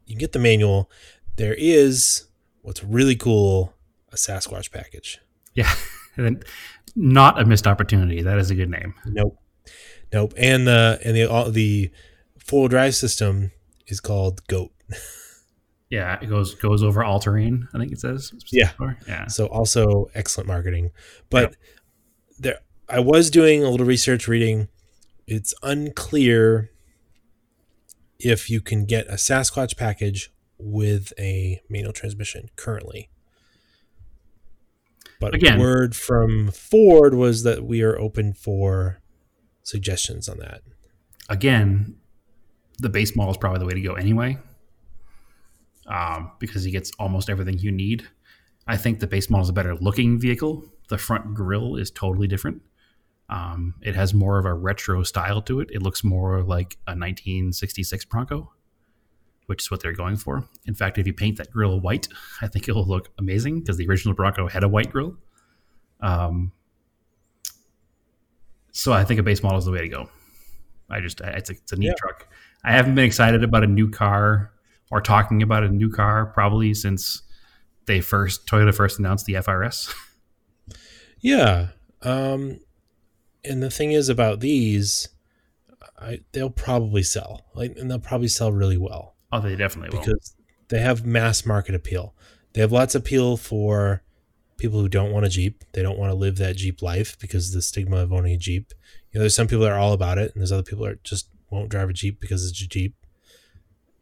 you 0.06 0.16
can 0.16 0.20
get 0.20 0.32
the 0.32 0.40
manual. 0.40 0.90
There 1.36 1.54
is 1.54 2.28
what's 2.62 2.84
really 2.84 3.16
cool 3.16 3.74
a 4.12 4.16
Sasquatch 4.16 4.72
package. 4.72 5.20
Yeah. 5.54 5.74
Not 6.96 7.42
a 7.42 7.46
missed 7.46 7.68
opportunity. 7.68 8.22
That 8.22 8.38
is 8.38 8.52
a 8.52 8.56
good 8.56 8.70
name. 8.70 8.94
Nope, 9.06 9.38
nope. 10.14 10.34
And 10.38 10.68
the 10.68 11.00
and 11.04 11.16
the 11.16 11.30
all, 11.30 11.50
the 11.50 11.90
four 12.38 12.62
wheel 12.62 12.68
drive 12.70 12.96
system 12.96 13.52
is 13.88 14.00
called 14.00 14.46
Goat. 14.48 14.72
Yeah, 15.94 16.18
it 16.20 16.26
goes 16.26 16.56
goes 16.56 16.82
over 16.82 17.04
all 17.04 17.20
terrain. 17.20 17.68
I 17.72 17.78
think 17.78 17.92
it 17.92 18.00
says. 18.00 18.34
Yeah. 18.52 18.72
yeah. 19.08 19.28
So 19.28 19.46
also 19.46 20.10
excellent 20.16 20.48
marketing. 20.48 20.90
But 21.30 21.56
there, 22.40 22.58
I 22.90 23.00
was 23.00 23.30
doing 23.30 23.64
a 23.64 23.70
little 23.70 23.86
research 23.86 24.28
reading. 24.28 24.70
It's 25.28 25.54
unclear 25.62 26.72
if 28.18 28.50
you 28.50 28.60
can 28.60 28.86
get 28.86 29.06
a 29.06 29.18
Sasquatch 29.18 29.78
package 29.78 30.32
with 30.58 31.14
a 31.20 31.62
manual 31.70 31.94
transmission 31.94 32.50
currently. 32.56 33.12
But 35.20 35.36
Again- 35.36 35.60
word 35.60 35.96
from 35.96 36.50
Ford 36.50 37.14
was 37.14 37.44
that 37.44 37.64
we 37.66 37.84
are 37.84 38.00
open 38.00 38.34
for 38.34 39.00
suggestions 39.62 40.28
on 40.28 40.40
that. 40.40 40.62
Again, 41.30 41.98
the 42.80 42.90
base 42.90 43.16
model 43.16 43.30
is 43.32 43.38
probably 43.38 43.60
the 43.60 43.66
way 43.68 43.76
to 43.76 43.82
go 43.82 43.94
anyway, 43.94 44.40
um, 45.88 46.32
because 46.40 46.64
he 46.64 46.72
gets 46.72 46.92
almost 47.00 47.30
everything 47.30 47.60
you 47.60 47.72
need. 47.72 48.08
I 48.68 48.78
think 48.78 49.00
the 49.00 49.08
base 49.08 49.30
model 49.30 49.44
is 49.44 49.50
a 49.50 49.54
better 49.54 49.76
looking 49.76 50.20
vehicle. 50.20 50.66
The 50.90 50.98
front 50.98 51.34
grille 51.34 51.76
is 51.76 51.92
totally 51.92 52.28
different. 52.28 52.62
Um, 53.30 53.76
it 53.82 53.96
has 53.96 54.14
more 54.14 54.38
of 54.38 54.46
a 54.46 54.54
retro 54.54 55.04
style 55.04 55.42
to 55.44 55.60
it. 55.60 55.70
It 55.72 55.82
looks 55.82 56.04
more 56.04 56.42
like 56.44 56.78
a 56.88 56.92
1966 56.92 58.06
Bronco, 58.06 58.52
which 59.48 59.64
is 59.64 59.72
what 59.72 59.82
they're 59.82 59.94
going 59.94 60.18
for. 60.18 60.48
In 60.66 60.74
fact, 60.76 60.98
if 60.98 61.08
you 61.08 61.14
paint 61.14 61.38
that 61.38 61.52
grille 61.52 61.80
white, 61.80 62.08
I 62.42 62.48
think 62.48 62.68
it 62.68 62.74
will 62.76 62.86
look 62.86 63.10
amazing 63.18 63.60
because 63.62 63.78
the 63.78 63.88
original 63.88 64.14
Bronco 64.14 64.48
had 64.48 64.64
a 64.64 64.68
white 64.70 64.92
grille. 64.92 65.16
Um, 66.02 66.52
so 68.72 68.92
I 68.94 69.04
think 69.04 69.20
a 69.20 69.24
base 69.24 69.44
model 69.44 69.58
is 69.60 69.66
the 69.66 69.72
way 69.72 69.82
to 69.82 69.88
go. 69.90 70.10
I 70.90 71.00
just 71.00 71.22
it's 71.22 71.50
a, 71.50 71.54
it's 71.54 71.72
a 71.72 71.76
neat 71.76 71.88
Yeah. 71.88 71.94
truck. 71.98 72.28
I 72.64 72.72
haven't 72.72 72.96
been 72.96 73.06
excited 73.06 73.44
about 73.44 73.64
a 73.64 73.68
new 73.68 73.90
car 73.90 74.52
or 74.94 75.02
talking 75.02 75.42
about 75.42 75.64
a 75.64 75.70
new 75.70 75.90
car 75.90 76.28
probably 76.28 76.72
since 76.74 77.24
they 77.88 78.00
first 78.00 78.46
Toyota 78.46 78.74
first 78.74 79.00
announced 79.00 79.26
the 79.26 79.34
FRS. 79.34 79.94
Yeah. 81.26 81.70
Um, 82.02 82.60
and 83.46 83.64
the 83.64 83.72
thing 83.72 83.94
is 83.94 84.10
about 84.10 84.42
these, 84.42 85.08
I, 85.98 86.20
they'll 86.34 86.50
probably 86.50 87.02
sell, 87.02 87.46
like, 87.56 87.78
and 87.78 87.90
they'll 87.90 87.98
probably 87.98 88.28
sell 88.28 88.52
really 88.52 88.78
well. 88.78 89.16
Oh, 89.32 89.40
they 89.40 89.56
definitely 89.56 89.98
will. 89.98 90.04
because 90.04 90.36
they 90.68 90.80
have 90.80 91.06
mass 91.06 91.46
market 91.46 91.76
appeal. 91.76 92.14
They 92.52 92.60
have 92.60 92.74
lots 92.74 92.94
of 92.94 93.04
appeal 93.04 93.38
for 93.38 94.04
people 94.58 94.82
who 94.82 94.90
don't 94.90 95.14
want 95.14 95.26
a 95.26 95.30
Jeep. 95.30 95.64
They 95.72 95.82
don't 95.82 95.98
want 95.98 96.12
to 96.12 96.18
live 96.18 96.36
that 96.40 96.58
Jeep 96.58 96.82
life 96.82 97.18
because 97.20 97.48
of 97.48 97.54
the 97.54 97.62
stigma 97.62 97.98
of 97.98 98.12
owning 98.12 98.34
a 98.34 98.38
Jeep. 98.38 98.74
You 99.12 99.20
know, 99.20 99.22
there's 99.22 99.36
some 99.36 99.48
people 99.48 99.64
that 99.64 99.72
are 99.72 99.80
all 99.80 99.94
about 99.94 100.18
it, 100.18 100.34
and 100.34 100.42
there's 100.42 100.52
other 100.52 100.62
people 100.62 100.86
that 100.86 101.06
just 101.06 101.30
won't 101.50 101.70
drive 101.70 101.90
a 101.90 101.94
Jeep 101.94 102.20
because 102.20 102.46
it's 102.46 102.62
a 102.62 102.68
Jeep. 102.68 102.96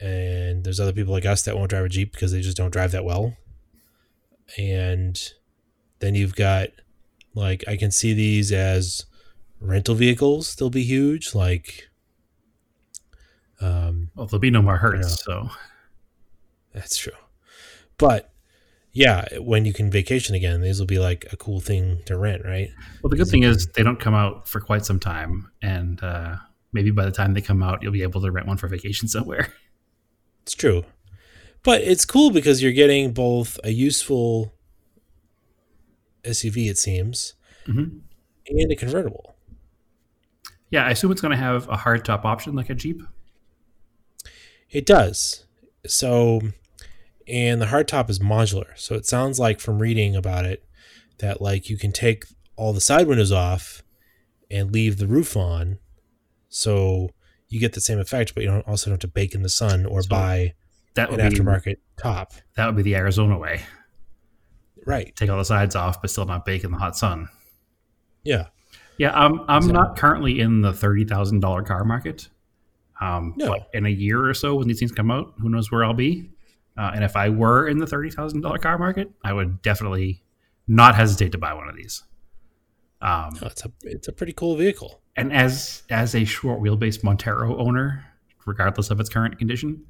And 0.02 0.64
there's 0.64 0.80
other 0.80 0.94
people 0.94 1.14
like 1.14 1.26
us 1.26 1.44
that 1.44 1.56
won't 1.56 1.70
drive 1.70 1.86
a 1.86 1.90
Jeep 1.90 2.12
because 2.12 2.32
they 2.32 2.42
just 2.42 2.58
don't 2.58 2.72
drive 2.72 2.92
that 2.92 3.06
well. 3.06 3.38
And 4.58 5.22
then 6.00 6.16
you've 6.16 6.36
got 6.36 6.70
like 7.36 7.64
I 7.68 7.78
can 7.78 7.92
see 7.92 8.14
these 8.14 8.52
as 8.52 9.06
rental 9.60 9.96
vehicles. 9.96 10.56
They'll 10.56 10.70
be 10.70 10.84
huge. 10.84 11.34
Like, 11.34 11.90
um, 13.62 14.10
Well, 14.16 14.28
there'll 14.28 14.40
be 14.40 14.50
no 14.50 14.62
more 14.62 14.78
Hertz. 14.78 15.24
So 15.24 15.50
That's 16.74 16.98
true. 16.98 17.14
But 17.98 18.32
yeah, 18.94 19.26
when 19.40 19.66
you 19.66 19.74
can 19.74 19.90
vacation 19.90 20.36
again, 20.36 20.62
these 20.62 20.80
will 20.80 20.88
be 20.88 21.00
like 21.00 21.26
a 21.32 21.38
cool 21.38 21.62
thing 21.62 22.02
to 22.06 22.18
rent, 22.18 22.44
right? 22.44 22.70
Well, 23.02 23.10
the 23.10 23.16
good 23.16 23.28
thing 23.28 23.44
is 23.44 23.68
they 23.68 23.84
don't 23.84 24.00
come 24.00 24.14
out 24.14 24.48
for 24.48 24.60
quite 24.60 24.86
some 24.86 25.00
time, 25.00 25.50
and 25.62 26.02
uh, 26.04 26.36
maybe 26.74 26.92
by 26.92 27.06
the 27.06 27.12
time 27.12 27.34
they 27.34 27.42
come 27.42 27.64
out, 27.64 27.82
you'll 27.82 27.94
be 27.94 28.04
able 28.04 28.22
to 28.22 28.32
rent 28.32 28.48
one 28.48 28.58
for 28.58 28.68
vacation 28.68 29.08
somewhere. 29.08 29.54
It's 30.44 30.54
true. 30.54 30.84
But 31.64 31.82
it's 31.82 32.06
cool 32.06 32.32
because 32.32 32.62
you're 32.64 32.72
getting 32.72 33.12
both 33.14 33.60
a 33.64 33.72
useful 33.72 34.54
SUV, 36.24 36.70
it 36.70 36.78
seems, 36.78 37.34
Mhm. 37.68 38.02
and 38.48 38.72
a 38.72 38.76
convertible. 38.76 39.36
Yeah, 40.70 40.86
I 40.86 40.92
assume 40.92 41.12
it's 41.12 41.22
going 41.22 41.32
to 41.32 41.38
have 41.38 41.68
a 41.70 41.76
hardtop 41.78 42.26
option 42.26 42.56
like 42.56 42.70
a 42.70 42.76
Jeep. 42.76 43.02
It 44.70 44.86
does. 44.86 45.46
So, 45.86 46.42
and 47.28 47.62
the 47.62 47.66
hardtop 47.68 48.10
is 48.10 48.20
modular. 48.20 48.78
So 48.78 48.96
it 48.96 49.06
sounds 49.06 49.38
like 49.40 49.60
from 49.60 49.80
reading 49.80 50.16
about 50.16 50.46
it 50.46 50.64
that 51.20 51.42
like 51.42 51.70
you 51.70 51.78
can 51.78 51.92
take 51.92 52.24
all 52.56 52.74
the 52.74 52.82
side 52.82 53.08
windows 53.08 53.32
off 53.32 53.84
and 54.50 54.72
leave 54.72 54.98
the 54.98 55.08
roof 55.08 55.36
on. 55.36 55.78
So 56.50 57.12
you 57.52 57.60
get 57.60 57.74
the 57.74 57.82
same 57.82 58.00
effect, 58.00 58.34
but 58.34 58.44
you 58.44 58.50
don't 58.50 58.68
also 58.68 58.90
don't 58.90 58.94
have 58.94 59.00
to 59.02 59.08
bake 59.08 59.36
in 59.36 59.44
the 59.44 59.50
sun 59.50 59.86
or 59.86 60.02
So 60.02 60.10
buy 60.10 60.54
That 60.96 61.10
an 61.12 61.18
be 61.18 61.24
aftermarket 61.24 61.78
top. 61.98 62.34
that 62.56 62.66
would 62.66 62.76
be 62.76 62.82
the 62.82 62.96
Arizona 62.96 63.38
way. 63.38 63.62
Right. 64.86 65.16
Take 65.16 65.30
all 65.30 65.38
the 65.38 65.46
sides 65.46 65.76
off, 65.76 66.02
but 66.02 66.10
still 66.10 66.26
not 66.26 66.46
bake 66.46 66.64
in 66.64 66.72
the 66.72 66.78
hot 66.78 66.98
sun. 66.98 67.28
Yeah. 68.24 68.48
Yeah, 68.98 69.12
I'm 69.14 69.42
I'm 69.48 69.64
So- 69.64 69.72
not 69.72 69.98
currently 69.98 70.40
in 70.40 70.62
the 70.62 70.74
thirty 70.74 71.06
thousand 71.06 71.40
dollar 71.42 71.64
car 71.64 71.84
market. 71.84 72.30
Um, 73.00 73.34
No. 73.38 73.48
but 73.48 73.70
in 73.74 73.86
a 73.86 73.90
year 73.90 74.24
or 74.30 74.34
so, 74.34 74.56
when 74.56 74.68
these 74.68 74.80
things 74.80 74.92
come 74.92 75.10
out, 75.10 75.34
who 75.40 75.50
knows 75.50 75.72
where 75.72 75.84
I'll 75.84 75.94
be? 75.94 76.30
Uh, 76.78 76.92
and 76.94 77.04
if 77.04 77.16
I 77.16 77.30
were 77.30 77.68
in 77.68 77.80
the 77.80 77.88
thirty 77.88 78.10
thousand 78.12 78.42
dollar 78.42 78.60
car 78.60 78.78
market, 78.78 79.12
I 79.24 79.34
would 79.34 79.62
definitely 79.62 80.24
not 80.68 80.96
hesitate 80.96 81.32
to 81.34 81.38
buy 81.38 81.54
one 81.54 81.68
of 81.68 81.76
these. 81.76 82.04
Um, 83.02 83.34
No, 83.42 83.48
it's 83.48 83.66
a 83.66 83.72
it's 83.84 84.08
a 84.08 84.12
pretty 84.12 84.34
cool 84.34 84.56
vehicle. 84.56 85.02
and 85.16 85.34
as 85.34 85.84
as 85.90 86.14
a 86.16 86.24
short 86.26 86.62
wheelbase 86.62 87.04
Montero 87.04 87.58
owner, 87.58 88.06
regardless 88.46 88.90
of 88.92 89.00
its 89.00 89.10
current 89.10 89.38
condition, 89.40 89.86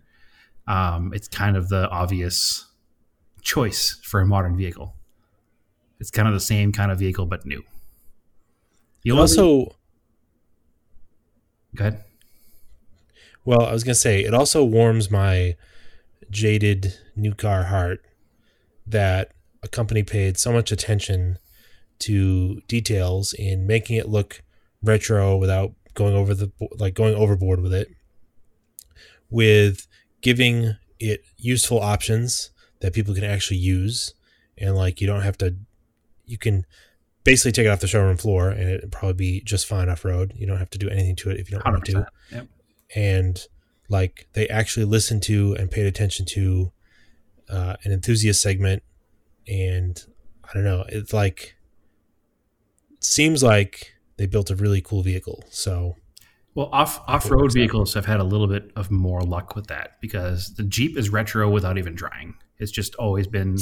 um, 0.67 1.11
it's 1.13 1.27
kind 1.27 1.57
of 1.57 1.69
the 1.69 1.89
obvious 1.89 2.67
choice 3.41 3.99
for 4.03 4.21
a 4.21 4.25
modern 4.25 4.55
vehicle. 4.57 4.95
It's 5.99 6.09
kind 6.11 6.27
of 6.27 6.33
the 6.33 6.39
same 6.39 6.71
kind 6.71 6.91
of 6.91 6.99
vehicle 6.99 7.25
but 7.25 7.45
new. 7.45 7.63
Only- 9.05 9.19
also, 9.19 9.75
go 11.75 11.85
ahead. 11.87 12.03
well, 13.45 13.61
I 13.63 13.73
was 13.73 13.83
gonna 13.83 13.95
say 13.95 14.23
it 14.23 14.33
also 14.33 14.63
warms 14.63 15.09
my 15.11 15.55
jaded 16.29 16.97
new 17.15 17.33
car 17.33 17.65
heart 17.65 18.05
that 18.87 19.31
a 19.63 19.67
company 19.67 20.01
paid 20.03 20.37
so 20.37 20.51
much 20.53 20.71
attention 20.71 21.37
to 22.01 22.61
details 22.67 23.33
in 23.33 23.67
making 23.67 23.97
it 23.97 24.09
look 24.09 24.43
retro 24.83 25.37
without 25.37 25.73
going 25.93 26.15
over 26.15 26.33
the 26.33 26.51
like 26.77 26.93
going 26.93 27.15
overboard 27.15 27.61
with 27.61 27.73
it 27.73 27.89
with 29.29 29.87
giving 30.21 30.75
it 30.99 31.23
useful 31.37 31.79
options 31.79 32.51
that 32.81 32.93
people 32.93 33.13
can 33.13 33.23
actually 33.23 33.57
use. 33.57 34.13
And 34.57 34.75
like 34.75 35.01
you 35.01 35.07
don't 35.07 35.21
have 35.21 35.37
to 35.39 35.55
you 36.25 36.37
can 36.37 36.65
basically 37.23 37.51
take 37.51 37.65
it 37.65 37.69
off 37.69 37.79
the 37.79 37.87
showroom 37.87 38.17
floor 38.17 38.49
and 38.49 38.69
it'd 38.69 38.91
probably 38.91 39.13
be 39.13 39.41
just 39.41 39.67
fine 39.67 39.89
off 39.89 40.05
road. 40.05 40.33
You 40.35 40.47
don't 40.47 40.57
have 40.57 40.69
to 40.71 40.77
do 40.77 40.89
anything 40.89 41.15
to 41.17 41.29
it 41.31 41.39
if 41.39 41.49
you 41.49 41.57
don't 41.57 41.71
want 41.71 41.85
to. 41.85 42.05
Yep. 42.31 42.47
and 42.95 43.47
like 43.89 44.27
they 44.33 44.47
actually 44.47 44.85
listened 44.85 45.23
to 45.23 45.55
and 45.59 45.69
paid 45.69 45.85
attention 45.85 46.25
to 46.27 46.71
uh, 47.49 47.75
an 47.83 47.91
enthusiast 47.91 48.41
segment. 48.41 48.83
And 49.47 50.03
i 50.43 50.53
don't 50.53 50.63
know 50.63 50.83
it's 50.89 51.13
like 51.13 51.55
seems 53.03 53.43
like 53.43 53.93
they 54.17 54.25
built 54.25 54.49
a 54.49 54.55
really 54.55 54.81
cool 54.81 55.01
vehicle 55.01 55.43
so 55.49 55.95
Well, 56.55 56.69
off 56.71 57.01
off 57.07 57.29
road 57.29 57.53
vehicles 57.53 57.93
have 57.93 58.05
had 58.05 58.19
a 58.19 58.23
little 58.23 58.47
bit 58.47 58.71
of 58.75 58.91
more 58.91 59.21
luck 59.21 59.55
with 59.55 59.67
that 59.67 59.99
because 60.01 60.53
the 60.55 60.63
Jeep 60.63 60.97
is 60.97 61.09
retro 61.09 61.49
without 61.49 61.77
even 61.77 61.95
trying. 61.95 62.35
It's 62.59 62.71
just 62.71 62.95
always 62.95 63.27
been 63.27 63.57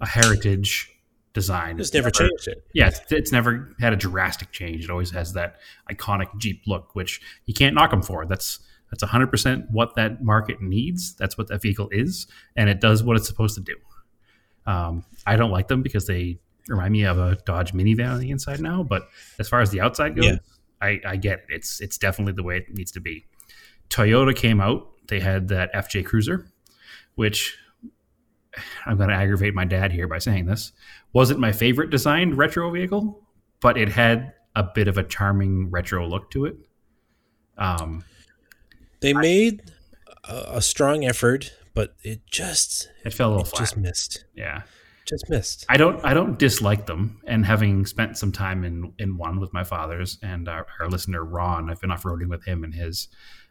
a 0.00 0.06
heritage 0.06 0.90
design. 1.32 1.76
just 1.76 1.94
never 1.94 2.10
changed 2.10 2.48
it 2.48 2.64
Yeah, 2.72 2.88
it's, 2.88 3.00
it's 3.10 3.32
never 3.32 3.74
had 3.80 3.92
a 3.92 3.96
drastic 3.96 4.52
change. 4.52 4.84
It 4.84 4.90
always 4.90 5.10
has 5.10 5.32
that 5.34 5.56
iconic 5.90 6.28
Jeep 6.38 6.62
look, 6.66 6.94
which 6.94 7.20
you 7.44 7.52
can't 7.52 7.74
knock 7.74 7.90
them 7.90 8.02
for. 8.02 8.24
That's 8.24 8.60
that's 8.90 9.02
100% 9.02 9.70
what 9.70 9.96
that 9.96 10.22
market 10.22 10.62
needs. 10.62 11.14
That's 11.16 11.36
what 11.36 11.48
that 11.48 11.60
vehicle 11.60 11.88
is, 11.90 12.28
and 12.54 12.70
it 12.70 12.80
does 12.80 13.02
what 13.02 13.16
it's 13.16 13.26
supposed 13.26 13.56
to 13.56 13.60
do. 13.60 13.76
Um, 14.70 15.04
I 15.26 15.36
don't 15.36 15.50
like 15.50 15.68
them 15.68 15.82
because 15.82 16.06
they 16.06 16.38
remind 16.68 16.92
me 16.92 17.04
of 17.04 17.18
a 17.18 17.36
Dodge 17.44 17.72
minivan 17.72 18.12
on 18.12 18.18
the 18.20 18.30
inside 18.30 18.60
now. 18.60 18.82
But 18.82 19.08
as 19.38 19.48
far 19.48 19.60
as 19.60 19.70
the 19.70 19.80
outside 19.80 20.16
goes, 20.16 20.24
Yeah. 20.26 20.36
I, 20.80 21.00
I 21.06 21.16
get 21.16 21.40
it. 21.40 21.44
It's 21.48 21.80
it's 21.80 21.98
definitely 21.98 22.34
the 22.34 22.42
way 22.42 22.58
it 22.58 22.74
needs 22.74 22.92
to 22.92 23.00
be. 23.00 23.26
Toyota 23.90 24.34
came 24.34 24.60
out. 24.60 24.88
They 25.08 25.20
had 25.20 25.48
that 25.48 25.72
FJ 25.74 26.04
Cruiser, 26.04 26.46
which 27.14 27.56
I'm 28.86 28.96
going 28.96 29.08
to 29.08 29.14
aggravate 29.14 29.54
my 29.54 29.64
dad 29.64 29.92
here 29.92 30.08
by 30.08 30.18
saying 30.18 30.46
this 30.46 30.72
wasn't 31.12 31.40
my 31.40 31.52
favorite 31.52 31.90
designed 31.90 32.36
retro 32.36 32.70
vehicle, 32.70 33.22
but 33.60 33.78
it 33.78 33.90
had 33.90 34.34
a 34.56 34.62
bit 34.62 34.88
of 34.88 34.98
a 34.98 35.02
charming 35.02 35.70
retro 35.70 36.06
look 36.06 36.30
to 36.32 36.44
it. 36.46 36.56
Um, 37.56 38.04
they 39.00 39.12
made 39.12 39.72
a, 40.24 40.56
a 40.56 40.62
strong 40.62 41.04
effort 41.04 41.52
but 41.74 41.96
it 42.02 42.20
just 42.26 42.88
it 43.04 43.12
fell 43.12 43.30
a 43.30 43.32
little 43.32 43.46
it 43.46 43.50
flat. 43.50 43.60
just 43.60 43.76
missed 43.76 44.24
yeah. 44.34 44.62
Just 45.06 45.28
missed 45.28 45.66
I 45.68 45.76
don't 45.76 46.04
I 46.04 46.14
don't 46.14 46.38
dislike 46.38 46.86
them, 46.86 47.20
and 47.26 47.44
having 47.44 47.86
spent 47.86 48.16
some 48.16 48.32
time 48.32 48.64
in 48.64 48.92
in 48.98 49.16
one 49.16 49.40
with 49.40 49.52
my 49.52 49.64
father's 49.64 50.18
and 50.22 50.48
our, 50.48 50.66
our 50.80 50.88
listener 50.88 51.24
Ron, 51.24 51.70
I've 51.70 51.80
been 51.80 51.90
off 51.90 52.02
roading 52.02 52.28
with 52.28 52.44
him 52.44 52.64
and 52.64 52.74
his. 52.74 53.08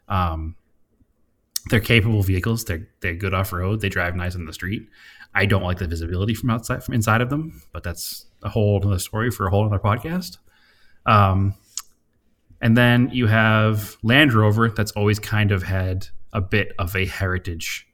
Um, 0.07 0.55
they're 1.69 1.79
capable 1.79 2.23
vehicles. 2.23 2.65
They're 2.65 2.87
they're 3.01 3.15
good 3.15 3.33
off 3.33 3.53
road. 3.53 3.81
They 3.81 3.89
drive 3.89 4.15
nice 4.15 4.35
on 4.35 4.45
the 4.45 4.53
street. 4.53 4.87
I 5.35 5.45
don't 5.45 5.63
like 5.63 5.79
the 5.79 5.87
visibility 5.87 6.33
from 6.33 6.49
outside 6.49 6.83
from 6.83 6.93
inside 6.93 7.21
of 7.21 7.29
them, 7.29 7.61
but 7.71 7.83
that's 7.83 8.25
a 8.43 8.49
whole 8.49 8.81
other 8.85 8.99
story 8.99 9.31
for 9.31 9.47
a 9.47 9.49
whole 9.49 9.65
other 9.65 9.79
podcast. 9.79 10.37
Um, 11.05 11.55
and 12.61 12.77
then 12.77 13.09
you 13.11 13.27
have 13.27 13.97
Land 14.03 14.33
Rover 14.33 14.69
that's 14.69 14.91
always 14.91 15.19
kind 15.19 15.51
of 15.51 15.63
had 15.63 16.07
a 16.31 16.41
bit 16.41 16.73
of 16.79 16.95
a 16.95 17.05
heritage 17.05 17.87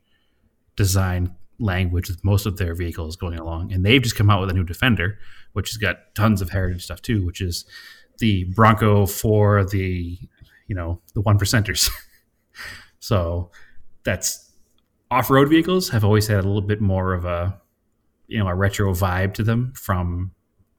design 0.75 1.35
language 1.59 2.09
with 2.09 2.23
most 2.23 2.45
of 2.45 2.57
their 2.57 2.73
vehicles 2.73 3.15
going 3.15 3.37
along. 3.37 3.71
And 3.71 3.85
they've 3.85 4.01
just 4.01 4.15
come 4.15 4.29
out 4.29 4.41
with 4.41 4.49
a 4.49 4.53
new 4.53 4.63
Defender, 4.63 5.17
which 5.53 5.69
has 5.69 5.77
got 5.77 6.15
tons 6.15 6.41
of 6.41 6.49
heritage 6.49 6.83
stuff 6.83 7.01
too, 7.01 7.25
which 7.25 7.41
is 7.41 7.65
the 8.19 8.45
Bronco 8.45 9.05
for 9.05 9.65
the, 9.65 10.17
you 10.67 10.75
know, 10.75 11.01
the 11.13 11.21
one 11.21 11.37
percenters. 11.37 11.89
so 12.99 13.51
that's 14.03 14.51
off 15.11 15.29
road 15.29 15.49
vehicles 15.49 15.89
have 15.89 16.05
always 16.05 16.27
had 16.27 16.39
a 16.39 16.47
little 16.47 16.61
bit 16.61 16.81
more 16.81 17.13
of 17.13 17.25
a, 17.25 17.59
you 18.27 18.39
know, 18.39 18.47
a 18.47 18.55
retro 18.55 18.93
vibe 18.93 19.33
to 19.33 19.43
them 19.43 19.73
from 19.75 20.31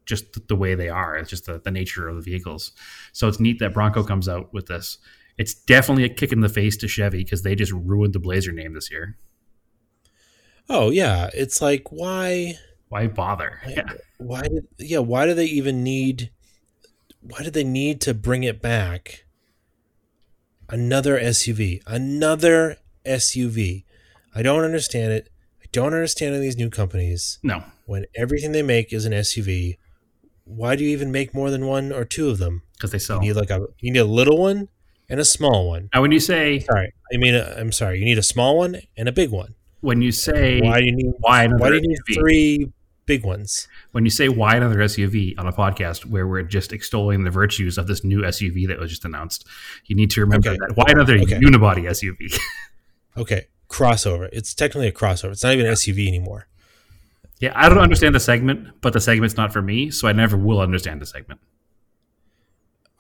just 0.07 0.49
the 0.49 0.57
way 0.57 0.75
they 0.75 0.89
are. 0.89 1.17
It's 1.17 1.31
just 1.31 1.47
the, 1.47 1.61
the 1.65 1.71
nature 1.71 2.09
of 2.09 2.17
the 2.17 2.23
vehicles. 2.23 2.73
So 3.13 3.29
it's 3.29 3.41
neat 3.41 3.59
that 3.61 3.75
Bronco 3.75 4.03
comes 4.03 4.29
out 4.29 4.53
with 4.53 4.67
this. 4.67 4.99
It's 5.39 5.55
definitely 5.55 6.05
a 6.05 6.09
kick 6.09 6.33
in 6.33 6.41
the 6.41 6.49
face 6.49 6.77
to 6.79 6.89
Chevy 6.89 7.25
because 7.25 7.43
they 7.43 7.55
just 7.55 7.73
ruined 7.73 8.13
the 8.13 8.19
Blazer 8.19 8.53
name 8.53 8.75
this 8.75 8.91
year. 8.91 9.17
Oh 10.71 10.91
yeah 10.91 11.29
it's 11.35 11.61
like 11.61 11.91
why 11.91 12.55
Why 12.89 13.07
bother? 13.09 13.59
Why- 13.65 13.73
Yeah. 13.77 13.93
why 14.19 14.43
did 14.43 14.67
yeah 14.79 14.99
why 14.99 15.27
do 15.27 15.35
they 15.35 15.47
even 15.47 15.83
need 15.85 16.31
why 17.21 17.43
do 17.43 17.51
they 17.51 17.65
need 17.65 18.01
to 18.03 18.15
bring 18.15 18.45
it 18.45 18.63
back 18.63 19.25
another 20.69 21.19
suv 21.21 21.83
another 21.87 22.77
suv 23.05 23.85
i 24.35 24.43
don't 24.43 24.65
understand 24.65 25.13
it 25.13 25.29
i 25.63 25.67
don't 25.73 25.93
understand 25.95 26.41
these 26.43 26.57
new 26.57 26.71
companies 26.71 27.39
No. 27.43 27.65
when 27.87 28.05
everything 28.15 28.53
they 28.53 28.63
make 28.63 28.93
is 28.93 29.05
an 29.05 29.13
suv 29.13 29.77
why 30.45 30.77
do 30.77 30.85
you 30.85 30.91
even 30.91 31.11
make 31.13 31.35
more 31.35 31.51
than 31.51 31.67
one 31.67 31.93
or 31.93 32.05
two 32.05 32.29
of 32.31 32.39
them 32.39 32.63
Because 32.75 32.91
they 32.93 32.99
sell. 32.99 33.17
you 33.23 33.29
need 33.29 33.37
like 33.37 33.51
a 33.51 33.67
you 33.81 33.93
need 33.93 33.99
a 34.01 34.05
little 34.05 34.39
one 34.39 34.69
and 35.09 35.19
a 35.19 35.25
small 35.25 35.67
one. 35.69 35.89
Now, 35.93 36.03
when 36.03 36.13
you 36.13 36.21
say 36.21 36.61
Sorry, 36.61 36.93
I 37.13 37.17
mean 37.17 37.35
uh, 37.35 37.57
I'm 37.59 37.73
sorry. 37.73 37.99
You 37.99 38.05
need 38.05 38.19
a 38.19 38.23
small 38.23 38.57
one 38.57 38.81
and 38.97 39.09
a 39.09 39.13
big 39.13 39.31
one. 39.31 39.57
When 39.81 40.03
you 40.03 40.13
say 40.13 40.61
Why 40.61 40.81
do 40.81 40.87
you 40.87 40.93
need 40.97 41.13
why 41.21 41.45
another 41.45 41.61
Why 41.63 41.69
do 41.71 41.75
you 41.77 41.81
need 41.83 41.99
SUV? 42.09 42.15
three 42.15 42.73
big 43.07 43.25
ones? 43.25 43.67
when 43.93 44.05
you 44.05 44.11
say 44.11 44.29
why 44.29 44.55
another 44.57 44.77
SUV 44.79 45.35
on 45.39 45.47
a 45.47 45.53
podcast 45.53 46.05
where 46.07 46.27
we're 46.27 46.43
just 46.43 46.73
extolling 46.73 47.25
the 47.25 47.31
virtues 47.31 47.77
of 47.79 47.87
this 47.89 48.05
new 48.05 48.21
SUV 48.23 48.69
that 48.69 48.79
was 48.79 48.91
just 48.91 49.05
announced, 49.05 49.47
you 49.87 49.97
need 49.97 50.11
to 50.13 50.21
remember 50.21 50.51
Okay. 50.51 50.59
that 50.61 50.77
why 50.77 50.85
another 50.89 51.15
Okay. 51.19 51.39
unibody 51.41 51.85
SUV. 51.89 52.39
Okay, 53.17 53.49
crossover. 53.69 54.29
It's 54.33 54.55
technically 54.55 54.87
a 54.87 54.93
crossover. 54.93 55.33
It's 55.33 55.43
not 55.43 55.53
even 55.55 55.67
an 55.67 55.73
SUV 55.73 56.07
anymore. 56.07 56.47
yeah, 57.41 57.53
I 57.57 57.69
don't 57.69 57.79
understand 57.79 58.15
the 58.15 58.21
segment, 58.21 58.69
but 58.81 58.93
the 58.93 59.01
segment's 59.01 59.37
not 59.37 59.53
for 59.53 59.61
me, 59.61 59.91
so 59.91 60.07
I 60.07 60.13
never 60.13 60.37
will 60.37 60.61
understand 60.61 61.01
the 61.03 61.07
segment. 61.07 61.41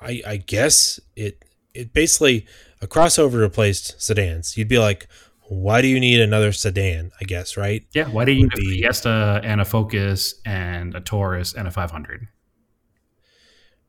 I, 0.00 0.22
I 0.26 0.36
guess 0.38 0.98
it 1.14 1.44
it 1.74 1.92
basically 1.92 2.46
a 2.82 2.86
crossover 2.88 3.38
replaced 3.40 4.00
sedans. 4.02 4.56
You'd 4.56 4.66
be 4.68 4.78
like, 4.78 5.06
why 5.50 5.82
do 5.82 5.88
you 5.88 5.98
need 5.98 6.20
another 6.20 6.52
sedan? 6.52 7.10
I 7.20 7.24
guess 7.24 7.56
right. 7.56 7.84
Yeah, 7.92 8.08
why 8.08 8.24
do 8.24 8.30
you 8.30 8.44
need 8.44 8.52
a 8.54 8.56
Fiesta 8.56 9.40
and 9.42 9.60
a 9.60 9.64
Focus 9.64 10.40
and 10.46 10.94
a 10.94 11.00
Taurus 11.00 11.54
and 11.54 11.66
a 11.66 11.72
500? 11.72 12.28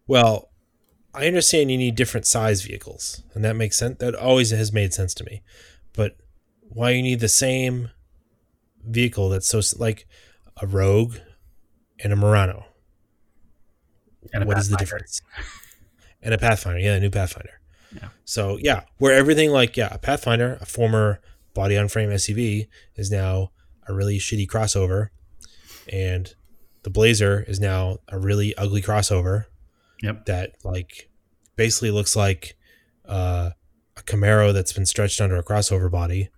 Well, 0.08 0.50
I 1.14 1.28
understand 1.28 1.70
you 1.70 1.78
need 1.78 1.94
different 1.94 2.26
size 2.26 2.64
vehicles, 2.64 3.22
and 3.36 3.46
that 3.46 3.56
makes 3.56 3.78
sense. 3.78 4.00
That 4.00 4.16
always 4.16 4.50
has 4.50 4.74
made 4.74 4.92
sense 4.92 5.14
to 5.14 5.24
me. 5.24 5.44
But 5.94 6.18
why 6.62 6.90
you 6.92 7.04
need 7.04 7.20
the 7.20 7.30
same 7.30 7.92
vehicle 8.84 9.30
that's 9.30 9.48
so 9.48 9.62
like 9.78 10.08
a 10.60 10.66
Rogue 10.66 11.18
and 12.04 12.12
a 12.12 12.16
Murano? 12.16 12.66
And 14.34 14.46
a 14.46 14.48
What 14.48 14.58
is 14.58 14.70
the 14.70 14.78
difference? 14.78 15.22
And 16.24 16.34
a 16.34 16.40
Pathfinder, 16.40 16.80
yeah, 16.80 16.96
a 16.96 17.00
new 17.00 17.12
Pathfinder. 17.12 17.62
Yeah. 17.96 18.10
So 18.26 18.58
yeah, 18.60 18.86
where 18.98 19.14
everything 19.14 19.52
like 19.52 19.78
yeah, 19.78 19.90
a 19.92 20.00
Pathfinder, 20.00 20.58
a 20.60 20.66
former 20.66 21.22
body 21.54 21.78
on 21.78 21.88
frame 21.88 22.10
SUV, 22.10 22.68
is 22.96 23.12
now 23.12 23.52
a 23.88 23.94
really 23.94 24.18
shitty 24.20 24.48
crossover, 24.48 25.10
and 25.92 26.34
the 26.84 26.90
Blazer 26.90 27.44
is 27.48 27.60
now 27.60 27.98
a 28.08 28.18
really 28.20 28.56
ugly 28.56 28.82
crossover 28.82 29.46
Yep. 30.02 30.26
that 30.26 30.52
like 30.64 31.10
basically 31.56 31.92
looks 31.92 32.16
like 32.16 32.56
uh, 33.08 33.52
a 33.98 34.02
Camaro 34.04 34.54
that's 34.54 34.74
been 34.74 34.86
stretched 34.86 35.22
under 35.22 35.36
a 35.36 35.44
crossover 35.44 35.92
body. 35.92 36.30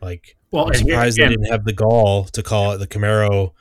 Like 0.00 0.36
Well, 0.50 0.66
I'm 0.68 0.74
surprised 0.74 1.18
again- 1.18 1.30
they 1.30 1.36
didn't 1.36 1.50
have 1.52 1.64
the 1.64 1.72
gall 1.72 2.24
to 2.24 2.42
call 2.42 2.72
it 2.72 2.78
the 2.78 2.86
Camaro 2.88 3.52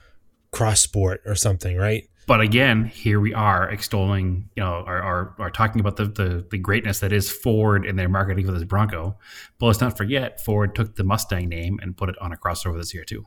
Cross 0.51 0.81
Sport 0.81 1.21
or 1.25 1.35
something, 1.35 1.77
right? 1.77 2.07
But 2.25 2.39
again, 2.41 2.85
here 2.85 3.19
we 3.19 3.33
are 3.33 3.69
extolling, 3.69 4.49
you 4.55 4.63
know, 4.63 4.83
are, 4.85 5.01
are, 5.01 5.35
are 5.39 5.51
talking 5.51 5.81
about 5.81 5.97
the, 5.97 6.05
the, 6.05 6.47
the 6.49 6.57
greatness 6.57 6.99
that 7.01 7.11
is 7.11 7.29
Ford 7.29 7.85
in 7.85 7.97
their 7.97 8.07
marketing 8.07 8.45
for 8.45 8.53
this 8.53 8.63
Bronco. 8.63 9.17
But 9.59 9.65
let's 9.65 9.81
not 9.81 9.97
forget, 9.97 10.39
Ford 10.43 10.73
took 10.73 10.95
the 10.95 11.03
Mustang 11.03 11.49
name 11.49 11.79
and 11.81 11.97
put 11.97 12.09
it 12.09 12.15
on 12.21 12.31
a 12.31 12.37
crossover 12.37 12.77
this 12.77 12.93
year 12.93 13.03
too. 13.03 13.25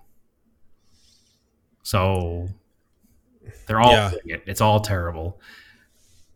So 1.82 2.48
they're 3.66 3.80
all 3.80 3.92
Yeah. 3.92 4.12
it. 4.24 4.42
It's 4.46 4.60
all 4.60 4.80
terrible. 4.80 5.40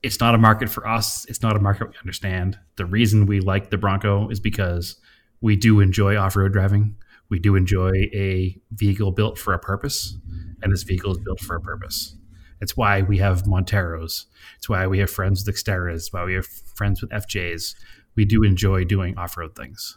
It's 0.02 0.20
not 0.20 0.34
a 0.34 0.38
market 0.38 0.68
for 0.68 0.86
us. 0.86 1.24
It's 1.26 1.42
not 1.42 1.56
a 1.56 1.60
market 1.60 1.88
we 1.88 1.94
understand. 2.00 2.58
The 2.76 2.86
reason 2.86 3.26
we 3.26 3.40
like 3.40 3.70
the 3.70 3.78
Bronco 3.78 4.28
is 4.28 4.40
because 4.40 4.96
we 5.40 5.56
do 5.56 5.80
enjoy 5.80 6.16
off-road 6.16 6.52
driving. 6.52 6.96
We 7.28 7.38
do 7.38 7.54
enjoy 7.54 7.92
a 8.12 8.60
vehicle 8.72 9.12
built 9.12 9.38
for 9.38 9.54
a 9.54 9.58
purpose, 9.58 10.16
and 10.62 10.72
this 10.72 10.82
vehicle 10.82 11.12
is 11.12 11.18
built 11.18 11.40
for 11.40 11.56
a 11.56 11.60
purpose. 11.60 12.16
It's 12.60 12.76
why 12.76 13.02
we 13.02 13.18
have 13.18 13.44
Monteros. 13.44 14.26
It's 14.56 14.68
why 14.68 14.86
we 14.86 14.98
have 14.98 15.10
friends 15.10 15.44
with 15.44 15.54
Xterras. 15.54 15.94
It's 15.96 16.12
why 16.12 16.24
we 16.24 16.34
have 16.34 16.46
friends 16.46 17.00
with 17.00 17.10
FJs. 17.10 17.74
We 18.16 18.24
do 18.24 18.42
enjoy 18.42 18.84
doing 18.84 19.16
off-road 19.16 19.56
things. 19.56 19.96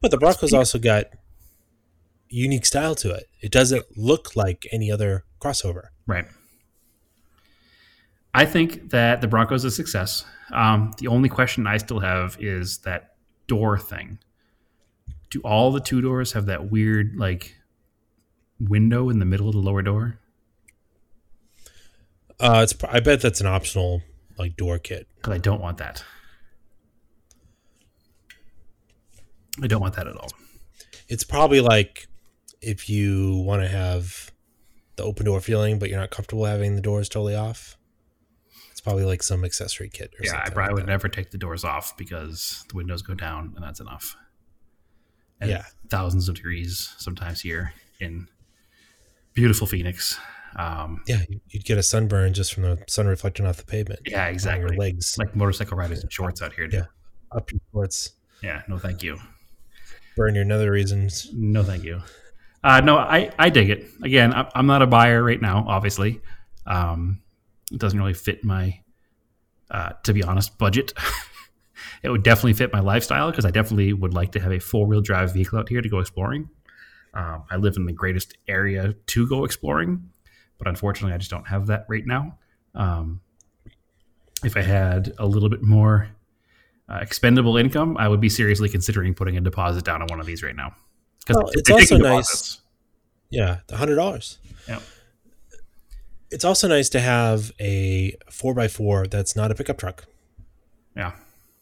But 0.00 0.10
the 0.10 0.18
Bronco's 0.18 0.52
also 0.52 0.78
got 0.78 1.06
unique 2.28 2.66
style 2.66 2.94
to 2.96 3.12
it. 3.12 3.28
It 3.40 3.52
doesn't 3.52 3.96
look 3.96 4.34
like 4.36 4.66
any 4.72 4.90
other 4.90 5.24
crossover. 5.40 5.88
Right. 6.06 6.26
I 8.34 8.46
think 8.46 8.90
that 8.90 9.20
the 9.20 9.28
Broncos 9.28 9.64
is 9.64 9.72
a 9.72 9.76
success. 9.76 10.24
Um, 10.52 10.92
the 10.98 11.08
only 11.08 11.28
question 11.28 11.66
I 11.66 11.76
still 11.76 12.00
have 12.00 12.36
is 12.40 12.78
that 12.78 13.14
door 13.46 13.78
thing. 13.78 14.18
Do 15.30 15.40
all 15.40 15.70
the 15.70 15.80
two 15.80 16.00
doors 16.00 16.32
have 16.32 16.46
that 16.46 16.70
weird 16.70 17.14
like 17.16 17.56
window 18.58 19.10
in 19.10 19.18
the 19.18 19.24
middle 19.24 19.48
of 19.48 19.54
the 19.54 19.60
lower 19.60 19.82
door? 19.82 20.18
Uh, 22.40 22.60
it's 22.64 22.74
I 22.88 23.00
bet 23.00 23.20
that's 23.20 23.40
an 23.40 23.46
optional 23.46 24.02
like 24.38 24.56
door 24.56 24.78
kit. 24.78 25.06
Because 25.16 25.34
I 25.34 25.38
don't 25.38 25.60
want 25.60 25.78
that. 25.78 26.02
I 29.62 29.66
don't 29.66 29.80
want 29.80 29.94
that 29.96 30.06
at 30.06 30.16
all. 30.16 30.30
It's 31.08 31.24
probably 31.24 31.60
like 31.60 32.06
if 32.60 32.88
you 32.88 33.36
want 33.46 33.62
to 33.62 33.68
have 33.68 34.30
the 34.96 35.02
open 35.04 35.26
door 35.26 35.40
feeling, 35.40 35.78
but 35.78 35.90
you're 35.90 35.98
not 36.00 36.10
comfortable 36.10 36.44
having 36.44 36.74
the 36.74 36.80
doors 36.82 37.08
totally 37.08 37.34
off. 37.34 37.76
It's 38.70 38.80
probably 38.80 39.04
like 39.04 39.22
some 39.22 39.44
accessory 39.44 39.88
kit 39.90 40.12
or 40.18 40.24
something. 40.24 40.40
Yeah, 40.40 40.46
I 40.46 40.50
probably 40.50 40.62
like 40.68 40.74
would 40.74 40.82
that. 40.84 40.90
never 40.90 41.08
take 41.08 41.30
the 41.30 41.38
doors 41.38 41.64
off 41.64 41.96
because 41.96 42.64
the 42.70 42.76
windows 42.76 43.02
go 43.02 43.14
down 43.14 43.52
and 43.54 43.62
that's 43.64 43.80
enough. 43.80 44.16
And 45.40 45.50
Yeah. 45.50 45.64
thousands 45.88 46.28
of 46.28 46.36
degrees 46.36 46.94
sometimes 46.98 47.40
here 47.42 47.74
in 48.00 48.28
beautiful 49.34 49.66
Phoenix. 49.66 50.18
Um, 50.56 51.02
Yeah, 51.06 51.22
you'd 51.48 51.64
get 51.64 51.78
a 51.78 51.82
sunburn 51.82 52.34
just 52.34 52.52
from 52.52 52.62
the 52.64 52.82
sun 52.88 53.06
reflecting 53.06 53.46
off 53.46 53.56
the 53.56 53.64
pavement. 53.64 54.00
yeah, 54.06 54.26
on 54.26 54.32
exactly. 54.32 54.70
Your 54.74 54.76
legs 54.78 55.16
Like 55.18 55.34
motorcycle 55.34 55.76
riders 55.76 56.02
in 56.02 56.10
shorts 56.10 56.42
out 56.42 56.52
here. 56.52 56.68
Yeah. 56.70 56.80
Yeah, 56.80 56.84
up 57.36 57.50
your 57.50 57.60
shorts, 57.72 58.10
yeah. 58.42 58.62
No, 58.68 58.78
thank 58.78 59.02
you. 59.02 59.18
burn 60.16 60.34
your 60.34 60.44
nether 60.44 60.70
reasons. 60.70 61.28
No, 61.32 61.62
thank 61.62 61.84
you. 61.84 62.02
Uh, 62.62 62.80
no, 62.80 62.98
I, 62.98 63.30
I 63.38 63.48
dig 63.48 63.70
it. 63.70 63.86
Again, 64.02 64.32
I- 64.34 64.50
I'm 64.54 64.66
not 64.66 64.82
a 64.82 64.86
buyer 64.86 65.22
right 65.22 65.40
now, 65.40 65.64
obviously. 65.66 66.20
Um, 66.66 67.22
it 67.72 67.78
doesn't 67.78 67.98
really 67.98 68.12
fit 68.14 68.44
my, 68.44 68.78
uh, 69.70 69.92
to 70.04 70.12
be 70.12 70.22
honest, 70.22 70.58
budget. 70.58 70.92
it 72.02 72.10
would 72.10 72.22
definitely 72.22 72.52
fit 72.52 72.72
my 72.72 72.80
lifestyle 72.80 73.30
because 73.30 73.44
I 73.46 73.50
definitely 73.50 73.92
would 73.94 74.12
like 74.12 74.32
to 74.32 74.40
have 74.40 74.52
a 74.52 74.58
four 74.60 74.86
wheel 74.86 75.00
drive 75.00 75.32
vehicle 75.32 75.58
out 75.58 75.68
here 75.70 75.80
to 75.80 75.88
go 75.88 75.98
exploring. 75.98 76.50
Um, 77.14 77.44
I 77.50 77.56
live 77.56 77.76
in 77.76 77.86
the 77.86 77.92
greatest 77.92 78.36
area 78.48 78.94
to 79.06 79.26
go 79.26 79.44
exploring, 79.44 80.10
but 80.62 80.68
unfortunately, 80.68 81.12
I 81.12 81.18
just 81.18 81.30
don't 81.30 81.48
have 81.48 81.66
that 81.66 81.86
right 81.88 82.06
now. 82.06 82.38
Um, 82.76 83.20
if 84.44 84.56
I 84.56 84.62
had 84.62 85.12
a 85.18 85.26
little 85.26 85.48
bit 85.48 85.60
more 85.60 86.08
uh, 86.88 86.98
expendable 87.02 87.56
income, 87.56 87.96
I 87.96 88.06
would 88.06 88.20
be 88.20 88.28
seriously 88.28 88.68
considering 88.68 89.12
putting 89.12 89.36
a 89.36 89.40
deposit 89.40 89.84
down 89.84 90.02
on 90.02 90.08
one 90.08 90.20
of 90.20 90.26
these 90.26 90.40
right 90.40 90.54
now. 90.54 90.72
Because 91.18 91.36
Well, 91.42 91.50
it's 91.54 91.68
also 91.68 91.96
nice- 91.96 92.60
Yeah, 93.28 93.58
the 93.66 93.76
hundred 93.76 93.96
dollars. 93.96 94.38
Yeah. 94.68 94.78
It's 96.30 96.44
also 96.44 96.68
nice 96.68 96.88
to 96.90 97.00
have 97.00 97.50
a 97.60 98.16
four 98.30 98.58
x 98.60 98.76
four 98.76 99.08
that's 99.08 99.34
not 99.34 99.50
a 99.50 99.56
pickup 99.56 99.78
truck. 99.78 100.04
Yeah. 100.96 101.12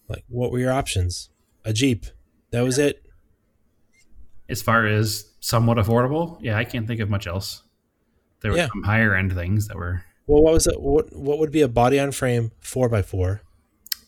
Like, 0.08 0.24
what 0.28 0.52
were 0.52 0.58
your 0.58 0.72
options? 0.72 1.30
A 1.64 1.72
Jeep. 1.72 2.04
That 2.50 2.64
was 2.64 2.76
it. 2.78 3.02
As 4.48 4.60
far 4.60 4.86
as 4.86 5.24
somewhat 5.40 5.78
affordable, 5.78 6.36
yeah, 6.42 6.58
I 6.58 6.64
can't 6.64 6.86
think 6.86 7.00
of 7.00 7.08
much 7.08 7.26
else. 7.26 7.62
There 8.42 8.50
were 8.52 8.56
Yeah. 8.58 8.68
some 8.68 8.82
higher 8.84 9.14
end 9.14 9.32
things 9.34 9.68
that 9.68 9.76
were 9.76 10.04
Well, 10.26 10.42
what 10.42 10.52
was 10.54 10.66
it? 10.66 10.80
What 10.80 11.14
what 11.14 11.38
would 11.38 11.50
be 11.50 11.60
a 11.62 11.68
body 11.68 11.98
on 12.00 12.12
frame 12.12 12.52
four 12.60 12.92
x 12.94 13.08
four? 13.08 13.42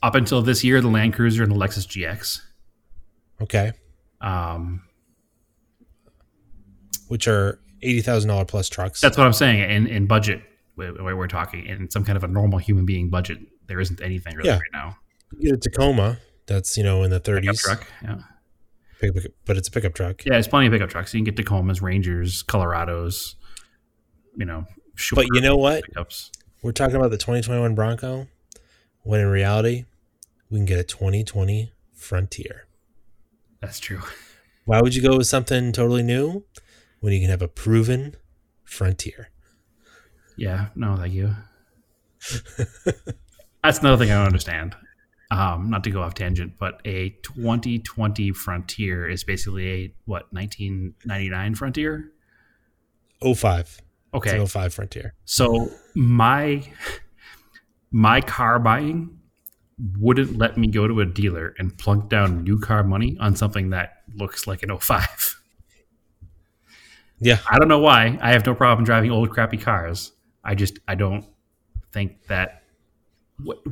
up 0.03 0.15
until 0.17 0.43
this 0.43 0.65
year 0.65 0.81
the 0.81 0.89
Land 0.89 1.15
Cruiser 1.15 1.43
and 1.43 1.53
the 1.53 1.57
Lexus 1.57 1.87
GX. 1.87 2.41
Okay, 3.41 3.73
Um, 4.21 4.83
which 7.09 7.27
are 7.29 7.59
eighty 7.83 8.01
thousand 8.01 8.29
dollar 8.29 8.45
plus 8.45 8.69
trucks. 8.69 9.01
that's 9.01 9.17
what 9.19 9.27
I'm 9.27 9.33
saying. 9.33 9.69
In 9.69 9.87
in 9.87 10.07
budget, 10.07 10.43
where 10.75 10.93
where 10.95 11.17
we're 11.17 11.27
talking 11.29 11.67
in 11.67 11.91
some 11.91 12.05
kind 12.05 12.17
of 12.17 12.25
a 12.25 12.29
normal 12.29 12.59
human 12.59 12.87
being 12.87 13.11
budget, 13.11 13.39
there 13.67 13.81
isn't 13.81 14.01
anything 14.01 14.37
really 14.37 14.49
Yeah. 14.49 14.55
right 14.57 14.73
now. 14.73 14.97
you 15.39 15.51
get 15.51 15.55
a 15.67 15.71
Tacoma. 15.71 16.19
That's 16.47 16.77
you 16.77 16.85
know 16.85 17.03
in 17.03 17.11
the 17.11 17.17
Pickup 17.21 17.27
thirties, 17.27 17.63
truck, 17.63 17.87
yeah, 18.03 18.19
but 19.47 19.57
it's 19.57 19.69
a 19.69 19.71
pickup 19.71 19.95
truck. 19.95 20.25
yeah. 20.27 20.37
it's 20.37 20.49
plenty 20.49 20.67
of 20.67 20.73
pickup 20.73 20.91
trucks. 20.91 21.13
You 21.15 21.23
can 21.23 21.33
get 21.35 21.37
Tacomas, 21.45 21.81
Rangers, 21.83 22.43
Colorados. 22.43 23.35
You 24.37 24.47
know, 24.47 24.67
But 25.15 25.27
you 25.33 25.41
know 25.41 25.57
what? 25.57 25.85
pickups. 25.85 26.31
We're 26.63 26.73
talking 26.73 26.97
about 26.97 27.11
the 27.11 27.19
2021 27.19 27.75
Bronco, 27.75 28.29
when 29.03 29.21
in 29.21 29.27
reality, 29.27 29.85
we 30.49 30.59
can 30.59 30.65
get 30.67 30.79
a 30.79 30.85
2020 30.85 31.73
Frontier. 31.93 32.67
That's 33.61 33.79
true. 33.79 34.01
Why 34.65 34.81
would 34.81 34.95
you 34.95 35.03
go 35.03 35.17
with 35.19 35.27
something 35.27 35.73
totally 35.73 36.03
new 36.03 36.45
when 37.01 37.13
you 37.13 37.21
can 37.21 37.31
have 37.31 37.43
a 37.43 37.49
proven 37.49 38.17
Frontier? 38.65 39.29
Yeah, 40.37 40.69
no, 40.75 40.97
thank 40.97 41.13
you. 41.13 41.35
That's 43.63 43.79
another 43.81 43.97
thing 43.99 44.11
I 44.11 44.17
don't 44.17 44.27
understand. 44.27 44.75
Um, 45.31 45.71
not 45.71 45.85
to 45.85 45.91
go 45.91 46.03
off 46.03 46.15
tangent, 46.15 46.55
but 46.59 46.81
a 46.85 47.11
2020 47.23 48.33
Frontier 48.33 49.09
is 49.09 49.25
basically 49.25 49.69
a 49.69 49.95
what 50.05 50.33
1999 50.33 51.55
Frontier. 51.55 52.13
05. 53.23 53.82
Okay, 54.15 54.39
It's 54.41 54.53
05 54.53 54.75
Frontier. 54.75 55.15
so 55.25 55.71
my 55.95 56.63
my 57.91 58.21
car 58.21 58.59
buying 58.59 59.19
wouldn't 59.99 60.37
let 60.39 60.57
me 60.57 60.67
go 60.69 60.87
to 60.87 61.01
a 61.01 61.07
dealer 61.07 61.55
and 61.59 61.77
plunk 61.79 62.09
down 62.09 62.45
new 62.45 62.59
car 62.59 62.85
money 62.85 63.17
on 63.21 63.35
something 63.37 63.71
that 63.71 64.03
looks 64.15 64.47
like 64.47 64.63
an 64.63 64.77
05. 64.79 65.37
Yeah. 67.19 67.39
I 67.49 67.59
don't 67.59 67.69
know 67.69 67.79
why. 67.79 68.19
I 68.21 68.33
have 68.33 68.45
no 68.47 68.55
problem 68.55 68.85
driving 68.85 69.11
old 69.11 69.31
crappy 69.31 69.57
cars. 69.57 70.13
I 70.45 70.55
just 70.55 70.79
I 70.89 70.95
don't 70.95 71.25
think 71.93 72.27
that 72.27 72.63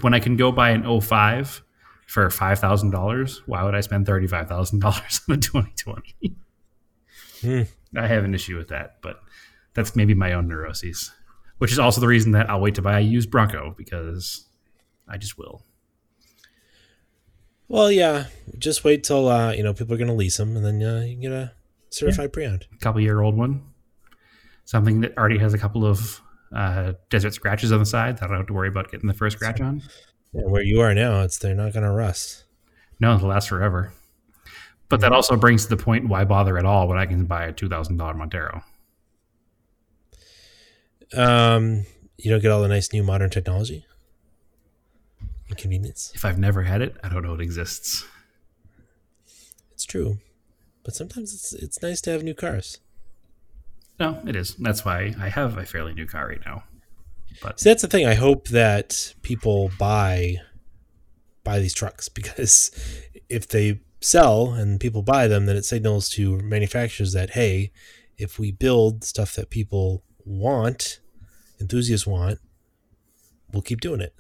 when 0.01 0.15
I 0.15 0.21
can 0.21 0.37
go 0.37 0.53
buy 0.53 0.71
an 0.71 1.01
05 1.01 1.63
for 2.07 2.29
$5,000, 2.29 3.41
why 3.47 3.63
would 3.65 3.75
I 3.75 3.81
spend 3.81 4.07
$35,000 4.07 4.85
on 5.29 5.35
a 5.35 5.39
2020? 5.39 6.35
Hmm. 7.41 7.63
I 7.99 8.07
have 8.07 8.25
an 8.25 8.35
issue 8.35 8.57
with 8.57 8.69
that, 8.69 8.97
but 9.03 9.21
that's 9.81 9.97
maybe 9.97 10.13
my 10.13 10.33
own 10.35 10.47
neuroses, 10.47 11.11
which 11.59 11.73
is 11.73 11.79
also 11.79 12.01
the 12.01 12.07
reason 12.07 12.33
that 12.33 12.51
I'll 12.51 12.61
wait 12.61 12.75
to 12.75 12.83
buy 12.83 12.99
a 12.99 13.03
used 13.03 13.31
Bronco 13.31 13.75
because 13.77 14.47
I 15.09 15.17
just 15.17 15.39
will. 15.39 15.63
Well, 17.67 17.91
yeah. 17.91 18.27
Just 18.59 18.85
wait 18.85 19.05
till 19.05 19.29
uh, 19.29 19.53
you 19.53 19.63
know 19.63 19.73
people 19.73 19.95
are 19.95 19.99
going 19.99 20.09
to 20.09 20.15
lease 20.15 20.37
them, 20.37 20.57
and 20.57 20.65
then 20.65 20.83
uh, 20.83 21.01
you 21.01 21.15
can 21.15 21.21
get 21.21 21.33
a 21.33 21.53
certified 21.89 22.33
pre-owned. 22.33 22.67
A 22.75 22.79
couple 22.79 23.01
year 23.01 23.23
old 23.23 23.37
one, 23.37 23.63
something 24.65 25.01
that 25.01 25.17
already 25.17 25.39
has 25.39 25.55
a 25.55 25.59
couple 25.59 25.87
of 25.87 26.21
uh, 26.55 26.93
desert 27.09 27.33
scratches 27.33 27.73
on 27.73 27.79
the 27.79 27.87
side 27.87 28.19
that 28.19 28.25
I 28.25 28.29
don't 28.29 28.37
have 28.39 28.47
to 28.49 28.53
worry 28.53 28.69
about 28.69 28.91
getting 28.91 29.09
the 29.09 29.15
first 29.15 29.37
scratch 29.37 29.61
on. 29.61 29.83
Yeah, 30.33 30.43
where 30.43 30.63
you 30.63 30.81
are 30.81 30.95
now, 30.95 31.23
it's 31.23 31.39
they're 31.39 31.55
not 31.55 31.73
going 31.73 31.85
to 31.85 31.91
rust. 31.91 32.45
No, 33.01 33.15
it'll 33.15 33.29
last 33.29 33.49
forever. 33.49 33.93
But 34.89 35.01
that 35.01 35.13
also 35.13 35.37
brings 35.37 35.65
to 35.65 35.71
the 35.71 35.83
point 35.83 36.09
why 36.09 36.25
bother 36.25 36.59
at 36.59 36.67
all 36.67 36.89
when 36.89 36.99
I 36.99 37.07
can 37.07 37.25
buy 37.25 37.45
a 37.45 37.53
two 37.53 37.69
thousand 37.69 37.97
dollar 37.97 38.15
Montero. 38.15 38.63
Um, 41.17 41.87
you 42.19 42.31
don't 42.31 42.41
get 42.41 42.51
all 42.51 42.63
the 42.63 42.69
nice 42.69 42.93
new 42.93 43.03
modern 43.03 43.31
technology 43.31 43.87
and 45.49 45.59
convenience. 45.59 46.13
If 46.15 46.25
I've 46.25 46.39
never 46.39 46.63
had 46.63 46.83
it, 46.83 46.97
I 47.03 47.09
don't 47.09 47.23
know 47.23 47.35
it 47.35 47.41
exists. 47.41 48.07
It's 49.73 49.85
true, 49.85 50.19
but 50.85 50.95
sometimes 50.95 51.35
it's 51.35 51.53
it's 51.53 51.83
nice 51.83 52.01
to 52.03 52.11
have 52.11 52.23
new 52.23 52.35
cars. 52.35 52.79
No, 53.99 54.21
it 54.27 54.35
is. 54.35 54.55
That's 54.57 54.85
why 54.85 55.15
I 55.19 55.29
have 55.29 55.59
a 55.59 55.67
fairly 55.67 55.93
new 55.93 56.07
car 56.07 56.29
right 56.29 56.41
now. 56.45 56.65
So 57.57 57.71
that's 57.71 57.83
the 57.83 57.89
thing. 57.89 58.07
I 58.07 58.15
hope 58.15 58.49
that 58.49 59.15
people 59.23 59.71
buy 59.79 60.37
buy 61.45 61.59
these 61.59 61.75
trucks 61.75 62.09
because 62.21 62.71
if 63.29 63.49
they 63.49 63.81
sell 64.01 64.53
and 64.53 64.81
people 64.81 65.03
buy 65.03 65.27
them, 65.27 65.47
then 65.47 65.57
it 65.57 65.65
signals 65.65 66.09
to 66.11 66.39
manufacturers 66.39 67.13
that 67.13 67.31
hey, 67.31 67.73
if 68.19 68.39
we 68.39 68.53
build 68.53 69.05
stuff 69.05 69.35
that 69.37 69.51
people 69.51 70.03
want, 70.31 71.01
enthusiasts 71.61 72.07
want, 72.07 72.39
we'll 73.53 73.63
keep 73.63 73.81
doing 73.81 74.01
it. 74.01 74.15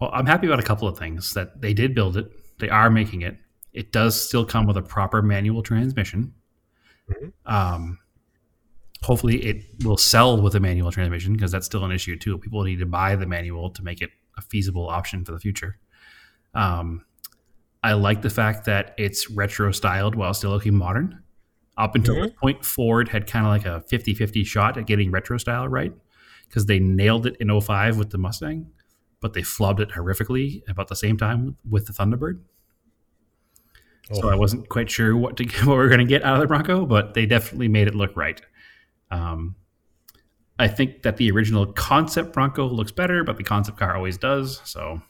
Well, 0.00 0.10
I'm 0.12 0.26
happy 0.26 0.46
about 0.46 0.60
a 0.60 0.64
couple 0.64 0.88
of 0.88 0.98
things 0.98 1.34
that 1.34 1.60
they 1.60 1.74
did 1.74 1.94
build 1.94 2.16
it. 2.16 2.30
They 2.58 2.68
are 2.68 2.90
making 2.90 3.22
it. 3.22 3.36
It 3.72 3.92
does 3.92 4.20
still 4.20 4.44
come 4.44 4.66
with 4.66 4.76
a 4.76 4.82
proper 4.82 5.22
manual 5.22 5.62
transmission. 5.62 6.34
Mhm. 7.08 7.32
Um, 7.46 7.98
hopefully, 9.02 9.44
it 9.44 9.64
will 9.84 9.96
sell 9.96 10.40
with 10.40 10.54
a 10.54 10.60
manual 10.60 10.90
transmission 10.90 11.32
because 11.32 11.52
that's 11.52 11.66
still 11.66 11.84
an 11.84 11.92
issue 11.92 12.16
too. 12.16 12.38
People 12.38 12.62
need 12.64 12.78
to 12.78 12.86
buy 12.86 13.16
the 13.16 13.26
manual 13.26 13.70
to 13.70 13.82
make 13.82 14.00
it 14.00 14.10
a 14.36 14.42
feasible 14.42 14.88
option 14.88 15.24
for 15.24 15.32
the 15.32 15.40
future. 15.40 15.78
Um, 16.54 17.04
I 17.82 17.94
like 17.94 18.22
the 18.22 18.30
fact 18.30 18.66
that 18.66 18.94
it's 18.98 19.30
retro 19.30 19.72
styled 19.72 20.14
while 20.14 20.34
still 20.34 20.50
looking 20.50 20.74
modern. 20.74 21.22
Up 21.76 21.94
until 21.94 22.14
Mhm. 22.16 22.22
this 22.24 22.32
point, 22.38 22.64
Ford 22.64 23.08
had 23.08 23.26
kind 23.26 23.46
of 23.46 23.50
like 23.52 23.64
a 23.64 23.80
50 23.88 24.14
50 24.14 24.44
shot 24.44 24.76
at 24.76 24.86
getting 24.86 25.10
retro 25.10 25.38
style 25.38 25.66
right 25.68 25.92
because 26.46 26.66
they 26.66 26.78
nailed 26.78 27.26
it 27.26 27.36
in 27.40 27.48
05 27.50 27.96
with 27.96 28.10
the 28.10 28.18
Mustang, 28.18 28.70
but 29.20 29.32
they 29.32 29.40
flubbed 29.42 29.80
it 29.80 29.90
horrifically 29.90 30.62
about 30.68 30.88
the 30.88 30.96
same 30.96 31.16
time 31.16 31.56
with 31.68 31.86
the 31.86 31.92
Thunderbird. 31.92 32.40
So 34.12 34.28
I 34.28 34.34
wasn't 34.34 34.68
quite 34.68 34.90
sure 34.90 35.16
what 35.16 35.36
to 35.36 35.44
what 35.64 35.66
we 35.68 35.74
were 35.76 35.88
going 35.88 36.00
to 36.00 36.04
get 36.04 36.24
out 36.24 36.34
of 36.34 36.40
the 36.40 36.46
Bronco, 36.48 36.84
but 36.84 37.14
they 37.14 37.26
definitely 37.26 37.68
made 37.68 37.86
it 37.86 37.94
look 37.94 38.16
right. 38.16 38.40
Um, 39.10 39.54
I 40.58 40.66
think 40.68 41.02
that 41.02 41.16
the 41.16 41.30
original 41.30 41.66
concept 41.72 42.32
Bronco 42.32 42.66
looks 42.68 42.92
better, 42.92 43.22
but 43.24 43.36
the 43.38 43.44
concept 43.44 43.78
car 43.78 43.96
always 43.96 44.18
does. 44.18 44.60
So 44.64 45.00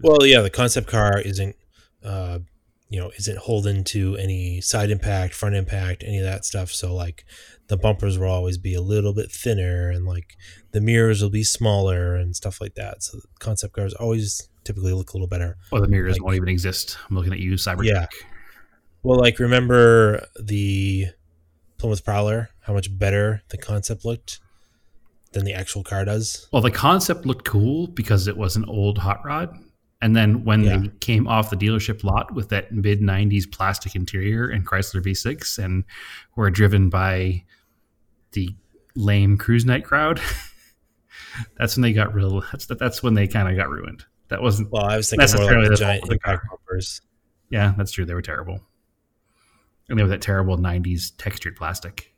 Well, 0.00 0.26
yeah, 0.26 0.40
the 0.40 0.50
concept 0.50 0.88
car 0.88 1.20
isn't, 1.20 1.54
uh, 2.02 2.40
you 2.88 3.00
know, 3.00 3.10
isn't 3.18 3.38
holding 3.38 3.82
to 3.84 4.16
any 4.16 4.60
side 4.60 4.90
impact, 4.90 5.34
front 5.34 5.54
impact, 5.54 6.04
any 6.06 6.18
of 6.18 6.24
that 6.24 6.44
stuff. 6.44 6.70
So 6.70 6.94
like, 6.94 7.24
the 7.68 7.76
bumpers 7.76 8.16
will 8.18 8.28
always 8.30 8.58
be 8.58 8.74
a 8.74 8.80
little 8.80 9.12
bit 9.12 9.30
thinner, 9.32 9.90
and 9.90 10.04
like 10.06 10.36
the 10.72 10.80
mirrors 10.80 11.20
will 11.20 11.30
be 11.30 11.42
smaller 11.42 12.14
and 12.14 12.36
stuff 12.36 12.60
like 12.60 12.74
that. 12.76 13.02
So 13.02 13.18
the 13.18 13.26
concept 13.40 13.74
cars 13.74 13.92
always 13.94 14.48
typically 14.64 14.92
look 14.92 15.10
a 15.10 15.16
little 15.16 15.26
better. 15.28 15.56
or 15.72 15.80
the 15.80 15.88
mirrors 15.88 16.14
Like- 16.14 16.22
won't 16.24 16.36
even 16.36 16.48
exist. 16.48 16.96
I'm 17.10 17.16
looking 17.16 17.32
at 17.32 17.40
you, 17.40 17.52
Cybertruck. 17.54 17.84
Yeah. 17.86 18.06
Well, 19.02 19.18
like 19.18 19.38
remember 19.38 20.26
the 20.40 21.06
Plymouth 21.78 22.04
Prowler? 22.04 22.50
How 22.60 22.72
much 22.72 22.96
better 22.96 23.42
the 23.50 23.58
concept 23.58 24.04
looked 24.04 24.40
than 25.32 25.44
the 25.44 25.52
actual 25.52 25.82
car 25.84 26.04
does. 26.04 26.48
Well, 26.52 26.62
the 26.62 26.70
concept 26.70 27.26
looked 27.26 27.44
cool 27.44 27.88
because 27.88 28.26
it 28.26 28.36
was 28.36 28.56
an 28.56 28.64
old 28.64 28.96
hot 28.98 29.20
rod. 29.24 29.54
And 30.02 30.14
then 30.14 30.44
when 30.44 30.62
Yeah. 30.62 30.76
they 30.78 30.88
came 31.00 31.26
off 31.26 31.50
the 31.50 31.56
dealership 31.56 32.04
lot 32.04 32.34
with 32.34 32.50
that 32.50 32.70
mid 32.72 33.00
90s 33.00 33.50
plastic 33.50 33.94
interior 33.96 34.46
and 34.48 34.66
Chrysler 34.66 35.02
V6 35.02 35.58
and 35.58 35.84
were 36.36 36.50
driven 36.50 36.90
by 36.90 37.44
the 38.32 38.54
lame 38.94 39.38
cruise 39.38 39.64
night 39.64 39.84
crowd, 39.84 40.20
that's 41.58 41.76
when 41.76 41.82
they 41.82 41.92
got 41.94 42.12
real. 42.14 42.42
That's, 42.52 42.66
that's 42.66 43.02
when 43.02 43.14
they 43.14 43.26
kind 43.26 43.48
of 43.48 43.56
got 43.56 43.70
ruined. 43.70 44.04
That 44.28 44.42
wasn't, 44.42 44.70
Well, 44.70 44.84
I 44.84 44.96
was 44.96 45.08
thinking 45.08 45.22
more 45.22 45.38
Necessarily 45.38 45.68
like 45.68 45.78
the 45.78 45.84
giant 45.84 46.08
the 46.08 46.18
car. 46.18 46.42
bumpers. 46.50 47.00
yeah, 47.48 47.72
that's 47.78 47.92
true. 47.92 48.04
They 48.04 48.14
were 48.14 48.22
terrible. 48.22 48.60
And 49.88 49.98
they 49.98 50.02
were 50.02 50.08
that 50.10 50.20
terrible 50.20 50.58
90s 50.58 51.12
textured 51.16 51.56
plastic. 51.56 52.12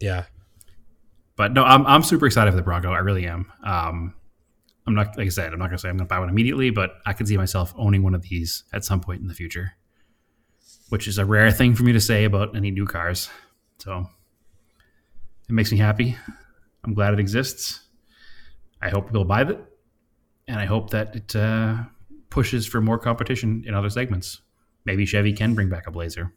Yeah. 0.00 0.24
But 1.36 1.52
no, 1.52 1.64
I'm 1.64 1.86
I'm 1.86 2.02
super 2.02 2.26
excited 2.26 2.50
for 2.50 2.56
the 2.56 2.62
Bronco. 2.62 2.90
I 2.92 2.98
really 2.98 3.26
am. 3.26 3.50
Um, 3.64 4.14
I'm 4.86 4.94
not 4.94 5.16
like 5.16 5.26
I 5.26 5.30
said, 5.30 5.52
I'm 5.52 5.58
not 5.58 5.66
gonna 5.66 5.78
say 5.78 5.88
I'm 5.88 5.96
gonna 5.96 6.08
buy 6.08 6.18
one 6.18 6.28
immediately, 6.28 6.70
but 6.70 6.96
I 7.06 7.12
can 7.14 7.26
see 7.26 7.36
myself 7.36 7.72
owning 7.76 8.02
one 8.02 8.14
of 8.14 8.22
these 8.22 8.64
at 8.72 8.84
some 8.84 9.00
point 9.00 9.20
in 9.22 9.28
the 9.28 9.34
future, 9.34 9.72
which 10.90 11.08
is 11.08 11.16
a 11.18 11.24
rare 11.24 11.50
thing 11.50 11.74
for 11.74 11.82
me 11.84 11.92
to 11.92 12.00
say 12.00 12.24
about 12.24 12.54
any 12.54 12.70
new 12.70 12.86
cars. 12.86 13.30
So 13.78 14.06
it 15.48 15.52
makes 15.52 15.72
me 15.72 15.78
happy. 15.78 16.16
I'm 16.84 16.92
glad 16.94 17.14
it 17.14 17.20
exists. 17.20 17.80
I 18.82 18.90
hope 18.90 19.06
people 19.06 19.24
buy 19.24 19.42
it, 19.42 19.58
and 20.46 20.60
I 20.60 20.66
hope 20.66 20.90
that 20.90 21.16
it 21.16 21.34
uh, 21.34 21.76
pushes 22.28 22.66
for 22.66 22.82
more 22.82 22.98
competition 22.98 23.64
in 23.66 23.72
other 23.74 23.88
segments. 23.88 24.42
Maybe 24.84 25.06
Chevy 25.06 25.32
can 25.32 25.54
bring 25.54 25.70
back 25.70 25.86
a 25.86 25.90
Blazer. 25.90 26.34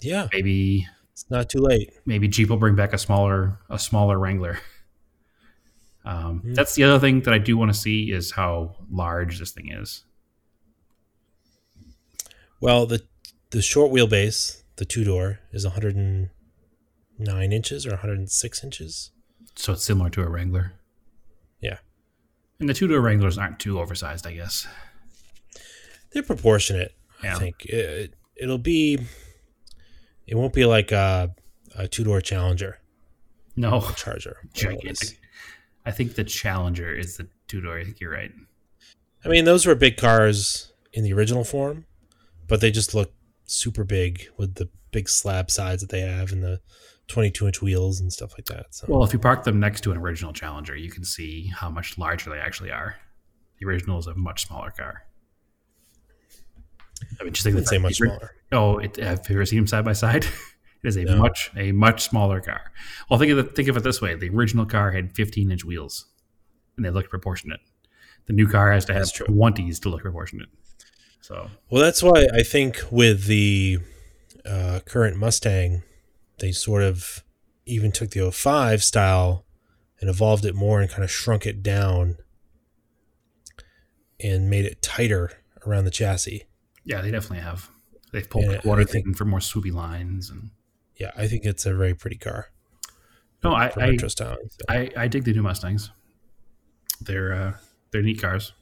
Yeah. 0.00 0.28
Maybe 0.32 0.86
It's 1.12 1.26
not 1.30 1.50
too 1.50 1.58
late. 1.58 1.92
maybe 2.06 2.28
Jeep 2.28 2.48
will 2.48 2.56
bring 2.56 2.76
back 2.76 2.94
a 2.94 2.98
smaller 2.98 3.58
a 3.68 3.78
smaller 3.78 4.18
Wrangler. 4.18 4.58
Um, 6.04 6.40
Hmm. 6.40 6.54
That's 6.54 6.74
the 6.74 6.84
other 6.84 6.98
thing 6.98 7.20
that 7.22 7.34
I 7.34 7.38
do 7.38 7.56
want 7.56 7.72
to 7.72 7.78
see 7.78 8.10
is 8.10 8.32
how 8.32 8.76
large 8.90 9.38
this 9.38 9.50
thing 9.50 9.70
is. 9.72 10.04
Well, 12.60 12.86
the 12.86 13.02
the 13.50 13.62
short 13.62 13.90
wheelbase, 13.90 14.62
the 14.76 14.84
two 14.84 15.02
door, 15.04 15.40
is 15.52 15.64
109 15.64 17.52
inches 17.52 17.86
or 17.86 17.90
106 17.90 18.64
inches. 18.64 19.10
So 19.56 19.72
it's 19.72 19.84
similar 19.84 20.08
to 20.10 20.22
a 20.22 20.28
Wrangler. 20.28 20.72
Yeah. 21.60 21.78
And 22.60 22.68
the 22.68 22.74
two 22.74 22.86
door 22.86 23.00
Wranglers 23.00 23.38
aren't 23.38 23.58
too 23.58 23.80
oversized, 23.80 24.26
I 24.26 24.34
guess. 24.34 24.66
They're 26.12 26.22
proportionate. 26.22 26.94
Yeah. 27.24 27.36
I 27.36 27.38
think 27.38 27.64
it, 27.66 28.14
it'll 28.36 28.58
be. 28.58 28.98
It 30.26 30.36
won't 30.36 30.52
be 30.54 30.64
like 30.64 30.92
a, 30.92 31.34
a 31.74 31.88
two 31.88 32.04
door 32.04 32.20
Challenger 32.20 32.78
No, 33.56 33.80
Charger. 33.96 34.36
gigantic. 34.52 35.18
I 35.84 35.90
think 35.90 36.14
the 36.14 36.24
Challenger 36.24 36.94
is 36.94 37.16
the 37.16 37.28
two 37.48 37.60
door. 37.60 37.78
I 37.78 37.84
think 37.84 38.00
you're 38.00 38.12
right. 38.12 38.32
I 39.24 39.28
mean, 39.28 39.44
those 39.44 39.66
were 39.66 39.74
big 39.74 39.96
cars 39.96 40.72
in 40.92 41.04
the 41.04 41.12
original 41.12 41.44
form, 41.44 41.86
but 42.48 42.60
they 42.60 42.70
just 42.70 42.94
look 42.94 43.12
super 43.46 43.84
big 43.84 44.28
with 44.36 44.54
the 44.54 44.68
big 44.92 45.08
slab 45.08 45.50
sides 45.50 45.82
that 45.82 45.90
they 45.90 46.00
have 46.00 46.32
and 46.32 46.42
the 46.42 46.60
22 47.08 47.46
inch 47.46 47.62
wheels 47.62 48.00
and 48.00 48.12
stuff 48.12 48.32
like 48.38 48.46
that. 48.46 48.66
So 48.70 48.86
Well, 48.88 49.04
if 49.04 49.12
you 49.12 49.18
park 49.18 49.44
them 49.44 49.60
next 49.60 49.82
to 49.82 49.90
an 49.90 49.98
original 49.98 50.32
Challenger, 50.32 50.76
you 50.76 50.90
can 50.90 51.04
see 51.04 51.46
how 51.48 51.68
much 51.68 51.98
larger 51.98 52.30
they 52.30 52.38
actually 52.38 52.70
are. 52.70 52.96
The 53.58 53.66
original 53.66 53.98
is 53.98 54.06
a 54.06 54.14
much 54.14 54.46
smaller 54.46 54.70
car. 54.70 55.02
I 57.20 57.24
mean, 57.24 57.32
just 57.32 57.44
think 57.44 57.54
wouldn't 57.54 57.68
say 57.68 57.78
much 57.78 57.96
smaller. 57.96 58.30
Oh, 58.52 58.78
it, 58.78 58.96
have 58.96 59.28
you 59.28 59.36
ever 59.36 59.46
seen 59.46 59.58
them 59.58 59.66
side 59.66 59.84
by 59.84 59.92
side? 59.92 60.26
It 60.82 60.88
is 60.88 60.96
a 60.96 61.04
No. 61.04 61.16
much 61.18 61.50
a 61.56 61.72
much 61.72 62.02
smaller 62.02 62.40
car. 62.40 62.72
Well, 63.10 63.18
think 63.18 63.30
of 63.32 63.38
it, 63.38 63.54
think 63.54 63.68
of 63.68 63.76
it 63.76 63.82
this 63.82 64.00
way: 64.00 64.14
the 64.14 64.30
original 64.30 64.64
car 64.66 64.92
had 64.92 65.12
15 65.14 65.50
inch 65.52 65.64
wheels, 65.64 66.06
and 66.76 66.84
they 66.84 66.90
looked 66.90 67.10
proportionate. 67.10 67.60
The 68.26 68.32
new 68.32 68.48
car 68.48 68.72
has 68.72 68.84
to 68.86 68.92
have 68.92 69.02
That's 69.02 69.12
true. 69.12 69.26
20s 69.26 69.78
to 69.80 69.88
look 69.88 70.02
proportionate. 70.02 70.48
So 71.20 71.50
Well, 71.70 71.82
that's 71.82 72.02
why 72.02 72.26
I 72.32 72.42
think 72.42 72.80
with 72.90 73.24
the 73.26 73.78
uh, 74.46 74.80
current 74.86 75.16
Mustang, 75.16 75.82
they 76.38 76.52
sort 76.52 76.82
of 76.82 77.22
even 77.66 77.92
took 77.92 78.10
the 78.10 78.30
05 78.30 78.82
style 78.82 79.44
and 80.00 80.08
evolved 80.08 80.44
it 80.46 80.54
more 80.54 80.80
and 80.80 80.88
kind 80.90 81.04
of 81.04 81.10
shrunk 81.10 81.44
it 81.46 81.62
down 81.62 82.16
and 84.18 84.48
made 84.50 84.64
it 84.64 84.82
tighter 84.82 85.32
around 85.66 85.84
the 85.84 85.90
chassis. 85.90 86.44
Yeah, 86.84 87.00
they 87.00 87.10
definitely 87.10 87.44
have. 87.44 87.70
They've 88.12 88.28
pulled 88.28 88.46
the 88.46 88.60
water 88.64 88.82
I 88.82 88.84
think- 88.84 89.06
thing 89.06 89.14
for 89.14 89.24
more 89.24 89.38
swoopy 89.40 89.72
lines 89.72 90.30
and 90.30 90.50
Yeah, 91.00 91.10
I 91.16 91.26
think 91.26 91.44
it's 91.44 91.66
a 91.66 91.74
very 91.74 91.94
pretty 91.94 92.18
car 92.18 92.48
no, 93.42 93.52
I 93.52 93.70
I, 93.76 93.88
retro. 93.90 94.08
So. 94.08 94.36
I 94.68 94.90
I 94.96 95.08
dig 95.08 95.24
the 95.24 95.32
new 95.32 95.42
Mustangs. 95.42 95.90
They're 97.00 97.32
uh, 97.32 97.52
they're 97.90 98.02
neat 98.02 98.20
cars, 98.20 98.52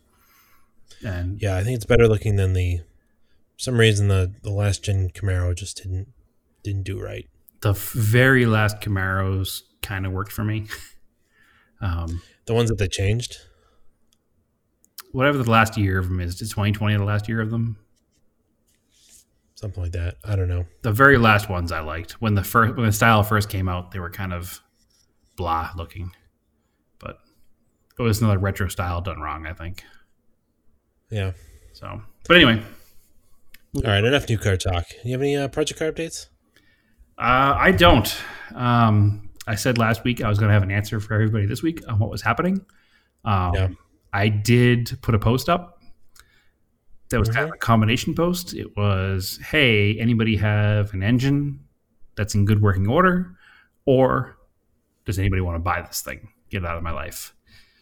and 1.04 1.40
yeah, 1.40 1.56
I 1.56 1.64
think 1.64 1.76
it's 1.76 1.86
better 1.86 2.08
looking 2.08 2.36
than 2.36 2.52
the. 2.52 2.78
For 3.56 3.62
some 3.62 3.78
reason, 3.78 4.08
the 4.08 4.32
the 4.42 4.50
last 4.50 4.84
gen 4.84 5.10
Camaro 5.10 5.54
just 5.54 5.78
didn't 5.78 6.08
didn't 6.62 6.84
do 6.84 7.00
right. 7.00 7.28
the 7.60 7.72
very 7.72 8.46
last 8.46 8.80
Camaros 8.80 9.62
kind 9.82 10.06
of 10.06 10.12
worked 10.12 10.32
for 10.32 10.44
me. 10.44 10.66
um, 11.80 12.22
The 12.46 12.54
ones 12.54 12.68
that 12.68 12.78
they 12.78 12.88
changed. 12.88 13.38
whatever 15.10 15.38
the 15.38 15.50
last 15.50 15.76
year 15.76 15.98
of 15.98 16.08
them 16.08 16.20
is, 16.20 16.40
is 16.40 16.50
2020 16.50 16.96
the 16.96 17.04
last 17.04 17.28
year 17.28 17.40
of 17.40 17.50
them? 17.50 17.78
Something 19.58 19.82
like 19.82 19.92
that. 19.92 20.16
I 20.24 20.36
don't 20.36 20.48
know. 20.48 20.64
The 20.82 20.92
very 20.92 21.18
last 21.18 21.48
ones 21.50 21.72
I 21.72 21.80
liked 21.80 22.12
when 22.22 22.34
the 22.34 22.44
first 22.44 22.76
when 22.76 22.86
the 22.86 22.92
style 22.92 23.22
first 23.24 23.48
came 23.48 23.68
out, 23.68 23.90
they 23.90 23.98
were 23.98 24.10
kind 24.10 24.32
of 24.32 24.60
blah 25.36 25.70
looking, 25.76 26.12
but 27.00 27.18
it 27.98 28.02
was 28.02 28.20
another 28.20 28.38
retro 28.38 28.68
style 28.68 29.00
done 29.00 29.20
wrong, 29.20 29.46
I 29.46 29.52
think. 29.52 29.82
Yeah. 31.10 31.32
So, 31.72 32.00
but 32.26 32.36
anyway, 32.36 32.62
All 33.76 33.82
right. 33.82 34.04
Enough 34.04 34.28
new 34.28 34.38
car 34.38 34.56
talk. 34.56 34.84
You 35.04 35.12
have 35.12 35.20
any 35.20 35.36
uh, 35.36 35.48
project 35.48 35.78
car 35.80 35.90
updates? 35.90 36.26
Uh, 37.18 37.54
I 37.58 37.72
don't. 37.72 38.16
Um, 38.54 39.30
I 39.46 39.54
said 39.56 39.76
last 39.76 40.04
week 40.04 40.22
I 40.22 40.28
was 40.28 40.38
going 40.38 40.48
to 40.48 40.54
have 40.54 40.62
an 40.62 40.70
answer 40.70 41.00
for 41.00 41.14
everybody 41.14 41.46
this 41.46 41.62
week 41.62 41.80
on 41.88 41.98
what 41.98 42.10
was 42.10 42.22
happening. 42.22 42.64
Um, 43.24 43.54
Yeah. 43.54 43.68
I 44.12 44.28
did 44.28 44.98
put 45.02 45.14
a 45.14 45.18
post 45.18 45.48
up. 45.48 45.77
That 47.10 47.20
was 47.20 47.30
kind 47.30 47.48
of 47.48 47.54
a 47.54 47.58
combination 47.58 48.14
post. 48.14 48.54
It 48.54 48.76
was, 48.76 49.38
"Hey, 49.50 49.98
anybody 49.98 50.36
have 50.36 50.92
an 50.92 51.02
engine 51.02 51.60
that's 52.16 52.34
in 52.34 52.44
good 52.44 52.60
working 52.60 52.86
order, 52.86 53.34
or 53.86 54.36
does 55.06 55.18
anybody 55.18 55.40
want 55.40 55.56
to 55.56 55.60
buy 55.60 55.80
this 55.82 56.02
thing? 56.02 56.28
Get 56.50 56.64
it 56.64 56.66
out 56.66 56.76
of 56.76 56.82
my 56.82 56.90
life." 56.90 57.34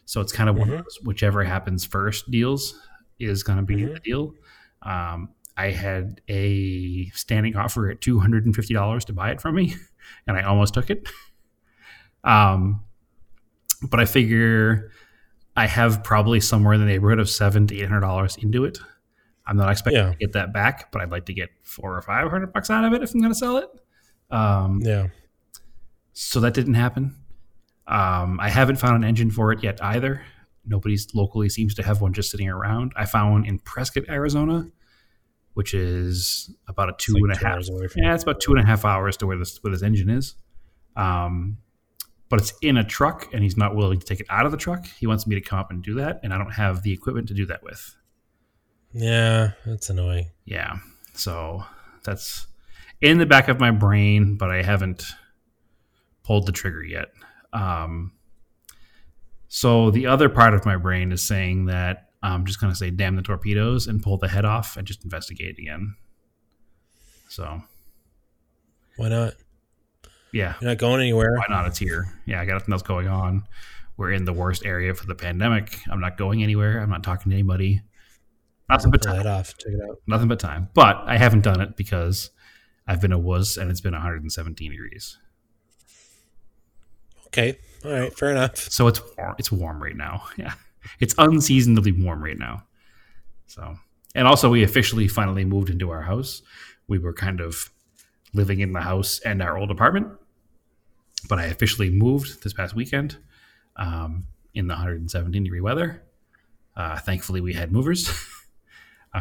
So 0.05 0.20
it's 0.20 0.33
kind 0.33 0.49
of 0.49 0.57
one 0.57 0.68
of 0.70 0.79
Mhm. 0.79 0.83
those 0.85 0.99
whichever 1.03 1.43
happens 1.43 1.85
first 1.85 2.31
deals 2.31 2.81
is 3.18 3.43
going 3.43 3.57
to 3.59 3.64
be 3.64 3.77
Mhm. 3.77 3.95
the 3.95 4.01
deal. 4.01 4.35
Um, 4.83 5.31
I 5.57 5.70
had 5.70 6.20
a 6.29 7.07
standing 7.11 7.57
offer 7.57 7.91
at 7.91 8.01
two 8.01 8.20
hundred 8.20 8.45
and 8.47 8.55
fifty 8.55 8.74
dollars 8.74 9.05
to 9.07 9.12
buy 9.12 9.31
it 9.33 9.41
from 9.41 9.57
me, 9.57 9.74
and 10.29 10.37
I 10.37 10.43
almost 10.43 10.74
took 10.74 10.91
it. 10.91 11.09
Um, 12.22 12.83
but 13.91 13.99
I 14.01 14.05
figure 14.05 14.93
I 15.57 15.66
have 15.66 16.05
probably 16.05 16.39
somewhere 16.41 16.74
in 16.74 16.81
the 16.81 16.87
neighborhood 16.87 17.18
of 17.18 17.29
seven 17.31 17.66
to 17.68 17.74
eight 17.77 17.89
hundred 17.89 18.01
dollars 18.01 18.37
into 18.37 18.64
it. 18.64 18.79
I'm 19.47 19.57
not 19.57 19.70
expecting 19.70 20.03
Yeah. 20.03 20.11
to 20.12 20.16
get 20.18 20.32
that 20.32 20.53
back, 20.53 20.90
but 20.92 21.01
I'd 21.03 21.11
like 21.11 21.26
to 21.26 21.32
get 21.34 21.51
four 21.62 21.97
or 21.97 22.03
five 22.03 22.30
hundred 22.30 22.53
bucks 22.53 22.68
out 22.70 22.84
of 22.84 22.92
it 22.92 23.03
if 23.03 23.14
I'm 23.14 23.20
going 23.20 23.32
to 23.32 23.38
sell 23.38 23.57
it. 23.59 23.68
Um, 24.30 24.80
Yeah. 24.82 25.09
so 26.12 26.40
that 26.40 26.55
didn't 26.55 26.74
happen. 26.74 27.14
Um, 27.86 28.40
I 28.40 28.49
haven't 28.49 28.76
found 28.76 28.97
an 28.97 29.05
engine 29.09 29.30
for 29.30 29.53
it 29.53 29.62
yet 29.62 29.82
either. 29.82 30.22
Nobody's 30.64 31.14
locally 31.14 31.49
seems 31.49 31.74
to 31.76 31.82
have 31.84 32.01
one 32.01 32.12
just 32.12 32.30
sitting 32.30 32.49
around. 32.49 32.92
I 32.97 33.05
found 33.05 33.32
one 33.32 33.44
in 33.44 33.61
Prescott, 33.61 34.05
Arizona, 34.09 34.68
which 35.55 35.72
is 35.74 36.51
about 36.66 36.88
a 36.88 36.94
two 36.99 37.12
like 37.14 37.22
and 37.22 37.32
a 37.32 37.36
half. 37.36 37.55
hours 37.57 37.68
away 37.70 37.86
Yeah, 37.94 38.14
it's 38.14 38.24
about 38.24 38.40
two 38.40 38.53
and 38.53 38.61
a 38.61 38.66
half 38.66 38.84
hours 38.84 39.16
to 39.18 39.26
where 39.26 39.38
this 39.38 39.59
where 39.62 39.70
this 39.72 39.82
engine 39.82 40.11
is. 40.11 40.34
Um, 40.97 41.59
but 42.28 42.40
it's 42.40 42.53
in 42.61 42.76
a 42.76 42.82
truck, 42.82 43.32
and 43.32 43.44
he's 43.44 43.57
not 43.57 43.76
willing 43.76 44.01
to 44.01 44.05
take 44.05 44.18
it 44.18 44.26
out 44.28 44.47
of 44.47 44.51
the 44.51 44.59
truck. 44.59 44.84
He 44.99 45.07
wants 45.07 45.28
me 45.28 45.36
to 45.36 45.40
come 45.40 45.61
up 45.61 45.70
and 45.70 45.80
do 45.80 45.94
that, 45.94 46.18
and 46.24 46.34
I 46.34 46.38
don't 46.38 46.51
have 46.55 46.82
the 46.82 46.92
equipment 46.92 47.28
to 47.28 47.34
do 47.34 47.47
that 47.47 47.62
with. 47.62 47.94
Yeah. 48.97 49.53
That's 49.66 49.90
annoying. 49.90 50.30
Yeah, 50.47 50.78
so 51.14 51.64
that's 52.05 52.47
in 53.01 53.18
the 53.18 53.26
back 53.26 53.49
of 53.49 53.61
my 53.61 53.70
brain, 53.70 54.36
but 54.36 54.51
I 54.51 54.62
haven't 54.62 55.05
pulled 56.24 56.47
the 56.47 56.53
trigger 56.53 56.82
yet. 56.82 57.09
Um, 57.53 58.12
so 59.49 59.90
the 59.90 60.07
other 60.07 60.28
part 60.28 60.55
of 60.55 60.64
my 60.64 60.76
brain 60.76 61.12
is 61.12 61.22
saying 61.22 61.66
that 61.66 62.09
I'm 62.22 62.47
just 62.47 62.61
going 62.61 62.72
to 62.72 62.76
say 62.78 62.90
"damn 62.90 63.16
the 63.16 63.22
torpedoes" 63.22 63.86
and 63.86 64.03
pull 64.03 64.18
the 64.18 64.28
head 64.28 64.44
off 64.44 64.76
and 64.76 64.86
just 64.86 65.05
investigate 65.05 65.59
again. 65.59 65.94
So 67.28 67.61
Why 68.97 69.09
not? 69.09 69.34
yeah, 70.32 70.55
You're 70.61 70.70
not 70.70 70.78
going 70.78 71.01
anywhere. 71.01 71.36
why 71.36 71.44
not? 71.55 71.66
It's 71.66 71.78
here. 71.78 72.07
Yeah, 72.24 72.40
I 72.40 72.44
got 72.47 72.55
nothing 72.55 72.72
else 72.72 72.82
going 72.82 73.09
on. 73.09 73.44
We're 73.97 74.12
in 74.12 74.24
the 74.24 74.32
worst 74.32 74.64
area 74.64 74.94
for 74.94 75.07
the 75.07 75.14
pandemic. 75.14 75.80
I'm 75.90 76.01
not 76.01 76.16
going 76.16 76.42
anywhere. 76.42 76.80
I'm 76.80 76.90
not 76.90 77.03
talking 77.03 77.30
to 77.30 77.36
anybody. 77.36 77.82
Nothing 78.68 78.90
but 78.90 79.02
time. 79.02 79.26
off. 79.26 79.56
Check 79.58 79.72
it 79.72 79.80
out. 79.88 79.98
Nothing 80.06 80.28
but 80.28 80.40
time. 80.40 80.68
But 80.74 81.02
I 81.06 81.16
haven't 81.18 81.42
done 81.42 81.60
it 81.60 81.76
because 81.76 82.30
I've 82.86 83.00
been 83.00 83.12
a 83.12 83.18
wuss 83.18 83.56
and 83.56 83.70
it's 83.70 83.80
been 83.80 83.92
117 83.92 84.70
degrees. 84.70 85.18
Okay. 87.28 87.58
All 87.84 87.92
right. 87.92 88.16
Fair 88.16 88.30
enough. 88.30 88.56
So 88.56 88.86
it's 88.88 89.00
warm. 89.16 89.34
It's 89.38 89.52
warm 89.52 89.82
right 89.82 89.96
now. 89.96 90.24
Yeah, 90.36 90.52
it's 91.00 91.14
unseasonably 91.18 91.90
warm 91.92 92.22
right 92.22 92.38
now. 92.38 92.62
So, 93.46 93.76
and 94.14 94.26
also 94.28 94.50
we 94.50 94.62
officially 94.62 95.08
finally 95.08 95.44
moved 95.44 95.68
into 95.68 95.90
our 95.90 96.02
house. 96.02 96.42
We 96.86 96.98
were 96.98 97.12
kind 97.12 97.40
of 97.40 97.70
living 98.34 98.60
in 98.60 98.72
the 98.72 98.80
house 98.80 99.18
and 99.24 99.42
our 99.42 99.56
old 99.58 99.70
apartment, 99.70 100.08
but 101.28 101.38
I 101.38 101.46
officially 101.46 101.90
moved 101.90 102.44
this 102.44 102.52
past 102.52 102.74
weekend 102.74 103.16
um, 103.76 104.26
in 104.54 104.68
the 104.68 104.74
117 104.74 105.42
degree 105.42 105.60
weather. 105.60 106.02
Uh, 106.76 106.98
thankfully, 106.98 107.40
we 107.40 107.54
had 107.54 107.72
movers. 107.72 108.08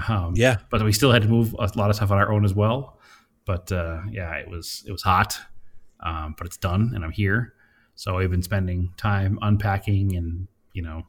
um, 0.08 0.34
Yeah. 0.36 0.58
but 0.70 0.84
we 0.84 0.92
still 0.92 1.12
had 1.12 1.22
to 1.24 1.28
move 1.28 1.54
a 1.58 1.70
lot 1.76 1.90
of 1.90 1.96
stuff 1.96 2.12
on 2.12 2.18
our 2.18 2.32
own 2.32 2.46
as 2.46 2.54
well. 2.54 3.00
But 3.46 3.72
uh, 3.72 4.02
yeah, 4.12 4.34
it 4.36 4.50
was 4.50 4.84
it 4.88 4.92
was 4.92 5.04
hot, 5.04 5.40
um, 6.02 6.36
but 6.38 6.48
it's 6.48 6.58
done, 6.58 6.92
and 6.96 7.04
I'm 7.04 7.12
here. 7.12 7.54
So 7.96 8.18
I've 8.18 8.32
been 8.32 8.42
spending 8.44 8.92
time 8.98 9.38
unpacking 9.42 10.16
and 10.16 10.48
you 10.74 10.82
know 10.82 11.04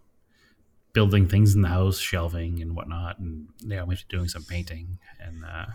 building 0.93 1.26
things 1.28 1.55
in 1.55 1.62
the 1.62 1.68
house, 1.68 1.99
shelving 1.99 2.61
and 2.62 2.74
whatnot, 2.76 3.18
and 3.18 3.49
yeah, 3.61 3.82
we're 3.82 3.97
doing 4.09 4.28
some 4.28 4.45
painting, 4.45 4.99
and 5.20 5.45
uh, 5.45 5.66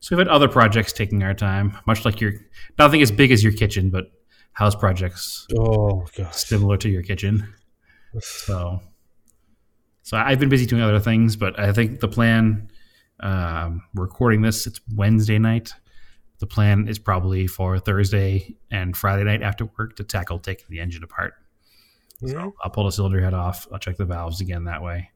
so 0.00 0.16
we've 0.16 0.26
had 0.26 0.28
other 0.34 0.48
projects 0.48 0.92
taking 0.92 1.22
our 1.22 1.34
time, 1.34 1.76
much 1.86 2.04
like 2.04 2.20
your 2.20 2.32
nothing 2.78 3.02
as 3.02 3.10
big 3.10 3.30
as 3.30 3.44
your 3.44 3.52
kitchen, 3.52 3.90
but 3.90 4.10
house 4.54 4.74
projects 4.74 5.46
Oh 5.58 6.06
gosh. 6.16 6.34
similar 6.34 6.76
to 6.78 6.88
your 6.88 7.02
kitchen. 7.02 7.52
So, 8.20 8.80
so 10.02 10.16
I've 10.16 10.38
been 10.38 10.48
busy 10.48 10.66
doing 10.66 10.82
other 10.82 11.00
things, 11.00 11.36
but 11.36 11.58
I 11.58 11.72
think 11.72 12.00
the 12.00 12.08
plan. 12.08 12.68
Um, 13.20 13.82
recording 13.94 14.42
this. 14.42 14.66
It's 14.66 14.80
Wednesday 14.96 15.38
night. 15.38 15.72
The 16.40 16.46
plan 16.46 16.88
is 16.88 16.98
probably 16.98 17.46
for 17.46 17.78
Thursday 17.78 18.56
and 18.68 18.96
Friday 18.96 19.22
night 19.22 19.42
after 19.42 19.66
work 19.78 19.94
to 19.96 20.02
tackle 20.02 20.40
taking 20.40 20.66
the 20.70 20.80
engine 20.80 21.04
apart. 21.04 21.34
Mhm. 22.20 22.52
I'll 22.64 22.70
pull 22.70 22.84
the 22.84 22.90
cylinder 22.90 23.22
head 23.22 23.32
off. 23.34 23.68
I'll 23.70 23.78
check 23.78 23.96
the 23.96 24.04
valves 24.06 24.40
again 24.40 24.64
that 24.64 24.82
way. 24.82 25.10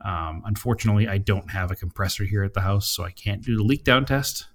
Um, 0.00 0.42
unfortunately, 0.46 1.08
I 1.08 1.18
don't 1.18 1.50
have 1.50 1.70
a 1.70 1.76
compressor 1.76 2.24
here 2.24 2.42
at 2.42 2.54
the 2.54 2.62
house, 2.62 2.88
so 2.88 3.04
I 3.04 3.10
can't 3.10 3.42
do 3.42 3.54
the 3.56 3.62
leak 3.62 3.84
down 3.84 4.06
test. 4.06 4.46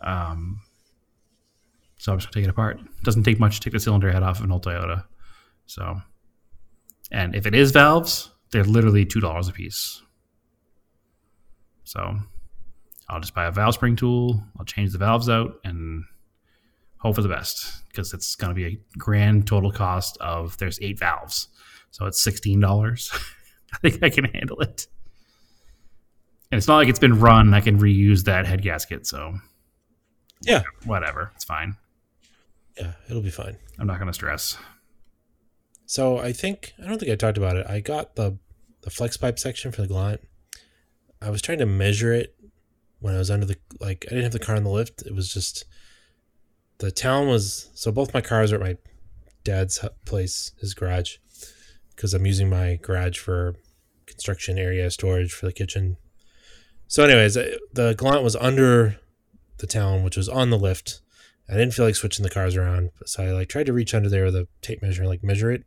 Um, 0.00 0.60
so 1.96 2.12
I'm 2.12 2.18
just 2.18 2.28
gonna 2.28 2.42
take 2.42 2.48
it 2.48 2.50
apart. 2.50 2.80
It 2.80 3.02
doesn't 3.02 3.22
take 3.22 3.40
much 3.40 3.60
to 3.60 3.64
take 3.64 3.72
the 3.72 3.80
cylinder 3.80 4.12
head 4.12 4.22
off 4.22 4.38
of 4.40 4.44
an 4.44 4.52
old 4.52 4.64
Toyota. 4.64 5.04
So, 5.64 6.02
and 7.10 7.34
if 7.34 7.46
it 7.46 7.54
is 7.54 7.70
valves, 7.72 8.30
they're 8.50 8.64
literally 8.64 9.04
two 9.04 9.20
dollars 9.20 9.48
a 9.48 9.52
piece. 9.52 10.02
So, 11.84 12.18
I'll 13.08 13.20
just 13.20 13.34
buy 13.34 13.46
a 13.46 13.50
valve 13.50 13.74
spring 13.74 13.96
tool. 13.96 14.42
I'll 14.58 14.64
change 14.66 14.92
the 14.92 14.98
valves 14.98 15.28
out 15.28 15.54
and 15.64 16.04
hope 16.98 17.14
for 17.14 17.22
the 17.22 17.28
best 17.28 17.86
because 17.88 18.12
it's 18.12 18.34
going 18.34 18.50
to 18.50 18.54
be 18.54 18.66
a 18.66 18.98
grand 18.98 19.46
total 19.46 19.70
cost 19.72 20.18
of 20.18 20.58
there's 20.58 20.78
eight 20.82 20.98
valves, 20.98 21.48
so 21.90 22.06
it's 22.06 22.22
sixteen 22.22 22.60
dollars. 22.60 23.10
I 23.72 23.78
think 23.90 24.02
I 24.02 24.10
can 24.10 24.24
handle 24.24 24.60
it. 24.60 24.86
And 26.50 26.56
it's 26.56 26.66
not 26.68 26.76
like 26.76 26.88
it's 26.88 26.98
been 26.98 27.20
run. 27.20 27.52
I 27.52 27.60
can 27.60 27.78
reuse 27.78 28.24
that 28.24 28.46
head 28.46 28.62
gasket, 28.62 29.06
so 29.06 29.34
Yeah. 30.42 30.62
whatever. 30.86 31.32
It's 31.36 31.44
fine. 31.44 31.76
Yeah. 32.78 32.92
It'll 33.10 33.20
be 33.20 33.28
fine. 33.30 33.58
I'm 33.78 33.86
not 33.86 33.98
going 33.98 34.06
to 34.06 34.14
stress. 34.14 34.56
So 35.88 36.18
I 36.18 36.32
think 36.32 36.74
I 36.78 36.86
don't 36.86 36.98
think 36.98 37.10
I 37.10 37.14
talked 37.14 37.38
about 37.38 37.56
it. 37.56 37.66
I 37.66 37.80
got 37.80 38.14
the 38.14 38.36
the 38.82 38.90
flex 38.90 39.16
pipe 39.16 39.38
section 39.38 39.72
for 39.72 39.80
the 39.80 39.88
Galant. 39.88 40.20
I 41.22 41.30
was 41.30 41.40
trying 41.40 41.60
to 41.60 41.66
measure 41.66 42.12
it 42.12 42.36
when 43.00 43.14
I 43.14 43.18
was 43.18 43.30
under 43.30 43.46
the 43.46 43.56
like 43.80 44.04
I 44.06 44.10
didn't 44.10 44.24
have 44.24 44.32
the 44.32 44.38
car 44.38 44.54
on 44.54 44.64
the 44.64 44.70
lift. 44.70 45.00
It 45.06 45.14
was 45.14 45.32
just 45.32 45.64
the 46.76 46.90
town 46.90 47.26
was 47.26 47.70
so 47.72 47.90
both 47.90 48.12
my 48.12 48.20
cars 48.20 48.52
are 48.52 48.56
at 48.56 48.60
my 48.60 48.76
dad's 49.44 49.82
place, 50.04 50.52
his 50.60 50.74
garage, 50.74 51.16
because 51.96 52.12
I'm 52.12 52.26
using 52.26 52.50
my 52.50 52.78
garage 52.82 53.18
for 53.18 53.56
construction 54.04 54.58
area 54.58 54.90
storage 54.90 55.32
for 55.32 55.46
the 55.46 55.54
kitchen. 55.54 55.96
So, 56.86 57.02
anyways, 57.02 57.32
the 57.32 57.94
Galant 57.98 58.22
was 58.22 58.36
under 58.36 59.00
the 59.56 59.66
town, 59.66 60.02
which 60.02 60.18
was 60.18 60.28
on 60.28 60.50
the 60.50 60.58
lift. 60.58 61.00
I 61.48 61.54
didn't 61.54 61.72
feel 61.72 61.86
like 61.86 61.96
switching 61.96 62.24
the 62.24 62.30
cars 62.30 62.56
around, 62.56 62.90
so 63.06 63.24
I 63.24 63.30
like 63.30 63.48
tried 63.48 63.66
to 63.66 63.72
reach 63.72 63.94
under 63.94 64.10
there 64.10 64.26
with 64.26 64.36
a 64.36 64.48
tape 64.60 64.82
measure, 64.82 65.00
and, 65.00 65.08
like 65.08 65.24
measure 65.24 65.50
it. 65.50 65.64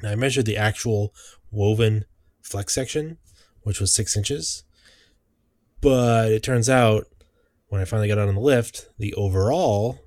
And 0.00 0.10
I 0.10 0.14
measured 0.14 0.46
the 0.46 0.56
actual 0.56 1.14
woven 1.50 2.04
flex 2.42 2.74
section, 2.74 3.18
which 3.62 3.80
was 3.80 3.92
six 3.92 4.16
inches. 4.16 4.64
But 5.80 6.32
it 6.32 6.42
turns 6.42 6.68
out 6.68 7.06
when 7.68 7.80
I 7.80 7.84
finally 7.84 8.08
got 8.08 8.18
out 8.18 8.28
on 8.28 8.34
the 8.34 8.40
lift, 8.40 8.88
the 8.98 9.14
overall 9.14 10.00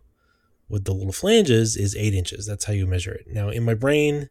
with 0.67 0.85
the 0.85 0.93
little 0.93 1.13
flanges 1.13 1.75
is 1.75 1.95
eight 1.95 2.13
inches. 2.13 2.45
That's 2.45 2.65
how 2.65 2.73
you 2.73 2.85
measure 2.85 3.11
it. 3.11 3.25
Now, 3.27 3.49
in 3.49 3.63
my 3.63 3.73
brain, 3.73 4.29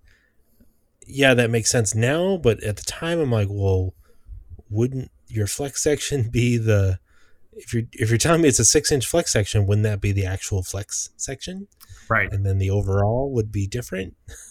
yeah, 1.06 1.34
that 1.34 1.50
makes 1.50 1.70
sense 1.70 1.94
now, 1.94 2.36
but 2.36 2.62
at 2.62 2.76
the 2.76 2.84
time, 2.84 3.18
I'm 3.18 3.32
like, 3.32 3.48
well, 3.50 3.94
wouldn't 4.70 5.10
your 5.26 5.46
flex 5.46 5.82
section 5.82 6.28
be 6.32 6.56
the 6.56 6.98
if 7.52 7.74
you're 7.74 7.84
if 7.92 8.08
you're 8.08 8.18
telling 8.18 8.42
me 8.42 8.48
it's 8.48 8.60
a 8.60 8.64
six 8.64 8.92
inch 8.92 9.06
flex 9.06 9.32
section, 9.32 9.66
wouldn't 9.66 9.82
that 9.84 10.00
be 10.00 10.12
the 10.12 10.24
actual 10.24 10.62
flex 10.62 11.10
section? 11.16 11.66
Right. 12.08 12.32
And 12.32 12.46
then 12.46 12.58
the 12.58 12.70
overall 12.70 13.32
would 13.32 13.50
be 13.50 13.66
different. 13.66 14.16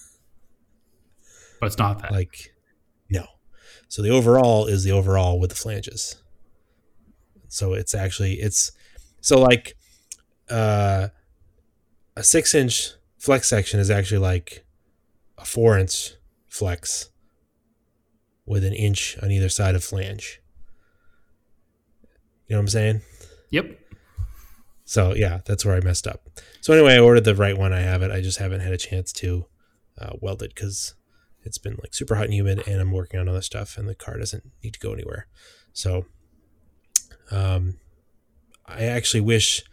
But 1.59 1.67
it's 1.67 1.77
not 1.77 2.01
that. 2.01 2.11
Like, 2.11 2.53
no. 3.09 3.25
So 3.87 4.01
the 4.01 4.09
overall 4.09 4.65
is 4.65 4.83
the 4.83 4.91
overall 4.91 5.39
with 5.39 5.49
the 5.49 5.55
flanges. 5.55 6.21
So 7.47 7.73
it's 7.73 7.95
actually 7.95 8.33
it's 8.35 8.71
so 9.21 9.39
like 9.39 9.75
uh 10.49 11.07
a 12.15 12.23
six 12.23 12.53
inch 12.53 12.91
flex 13.17 13.49
section 13.49 13.79
is 13.79 13.89
actually 13.89 14.19
like 14.19 14.65
a 15.37 15.45
four 15.45 15.77
inch 15.77 16.13
flex 16.47 17.09
with 18.45 18.63
an 18.63 18.73
inch 18.73 19.17
on 19.21 19.31
either 19.31 19.49
side 19.49 19.75
of 19.75 19.83
flange. 19.83 20.41
You 22.47 22.55
know 22.55 22.59
what 22.59 22.63
I'm 22.63 22.67
saying? 22.69 23.01
Yep. 23.51 23.79
So 24.85 25.13
yeah, 25.13 25.41
that's 25.45 25.65
where 25.65 25.75
I 25.75 25.81
messed 25.81 26.07
up. 26.07 26.29
So 26.61 26.73
anyway, 26.73 26.95
I 26.95 26.99
ordered 26.99 27.25
the 27.25 27.35
right 27.35 27.57
one. 27.57 27.73
I 27.73 27.81
have 27.81 28.01
it. 28.01 28.11
I 28.11 28.21
just 28.21 28.39
haven't 28.39 28.61
had 28.61 28.73
a 28.73 28.77
chance 28.77 29.11
to 29.13 29.45
uh, 29.99 30.11
weld 30.21 30.41
it 30.41 30.53
because 30.55 30.95
it's 31.47 31.57
been 31.57 31.77
like 31.81 31.95
super 31.95 32.15
hot 32.15 32.25
and 32.25 32.33
humid, 32.33 32.67
and 32.67 32.79
I'm 32.79 32.91
working 32.91 33.19
on 33.19 33.27
other 33.27 33.41
stuff, 33.41 33.77
and 33.77 33.87
the 33.87 33.95
car 33.95 34.17
doesn't 34.17 34.43
need 34.63 34.73
to 34.73 34.79
go 34.79 34.93
anywhere. 34.93 35.27
So, 35.73 36.05
um, 37.31 37.79
I 38.67 38.83
actually 38.83 39.21
wish 39.21 39.63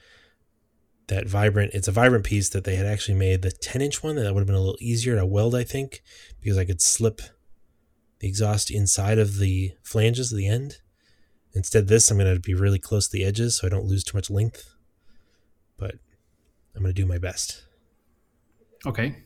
that 1.09 1.27
vibrant. 1.27 1.73
It's 1.75 1.89
a 1.89 1.93
vibrant 1.93 2.25
piece 2.25 2.49
that 2.51 2.65
they 2.65 2.77
had 2.77 2.87
actually 2.87 3.19
made 3.19 3.43
the 3.43 3.51
10 3.51 3.83
inch 3.83 4.03
one. 4.03 4.17
That 4.17 4.33
would 4.33 4.41
have 4.41 4.47
been 4.47 4.57
a 4.57 4.61
little 4.61 4.79
easier 4.81 5.17
to 5.17 5.27
weld, 5.27 5.55
I 5.55 5.65
think, 5.65 6.03
because 6.41 6.57
I 6.57 6.65
could 6.65 6.81
slip 6.81 7.21
the 8.21 8.29
exhaust 8.29 8.71
inside 8.71 9.19
of 9.19 9.39
the 9.39 9.73
flanges 9.83 10.33
at 10.33 10.37
the 10.37 10.49
end. 10.49 10.79
Instead, 11.53 11.89
this 11.89 12.11
I'm 12.11 12.19
going 12.19 12.35
to 12.35 12.41
be 12.41 12.55
really 12.55 12.79
close 12.79 13.09
to 13.09 13.13
the 13.13 13.25
edges 13.25 13.59
so 13.59 13.67
I 13.67 13.71
don't 13.71 13.87
lose 13.87 14.03
too 14.03 14.17
much 14.17 14.31
length. 14.31 14.75
But 15.77 15.97
I'm 16.75 16.83
going 16.83 16.95
to 16.95 17.03
do 17.03 17.07
my 17.07 17.19
best. 17.19 17.65
Okay. 18.87 19.17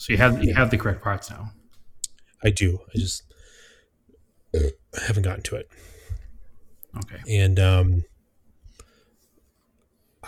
So 0.00 0.14
you 0.14 0.16
have 0.16 0.42
you 0.42 0.54
have 0.54 0.70
the 0.70 0.78
correct 0.78 1.02
parts 1.02 1.28
now. 1.28 1.52
I 2.42 2.48
do. 2.48 2.78
I 2.88 2.98
just 2.98 3.22
haven't 4.98 5.24
gotten 5.24 5.42
to 5.42 5.56
it. 5.56 5.68
Okay. 6.96 7.36
And 7.38 7.60
um, 7.60 8.04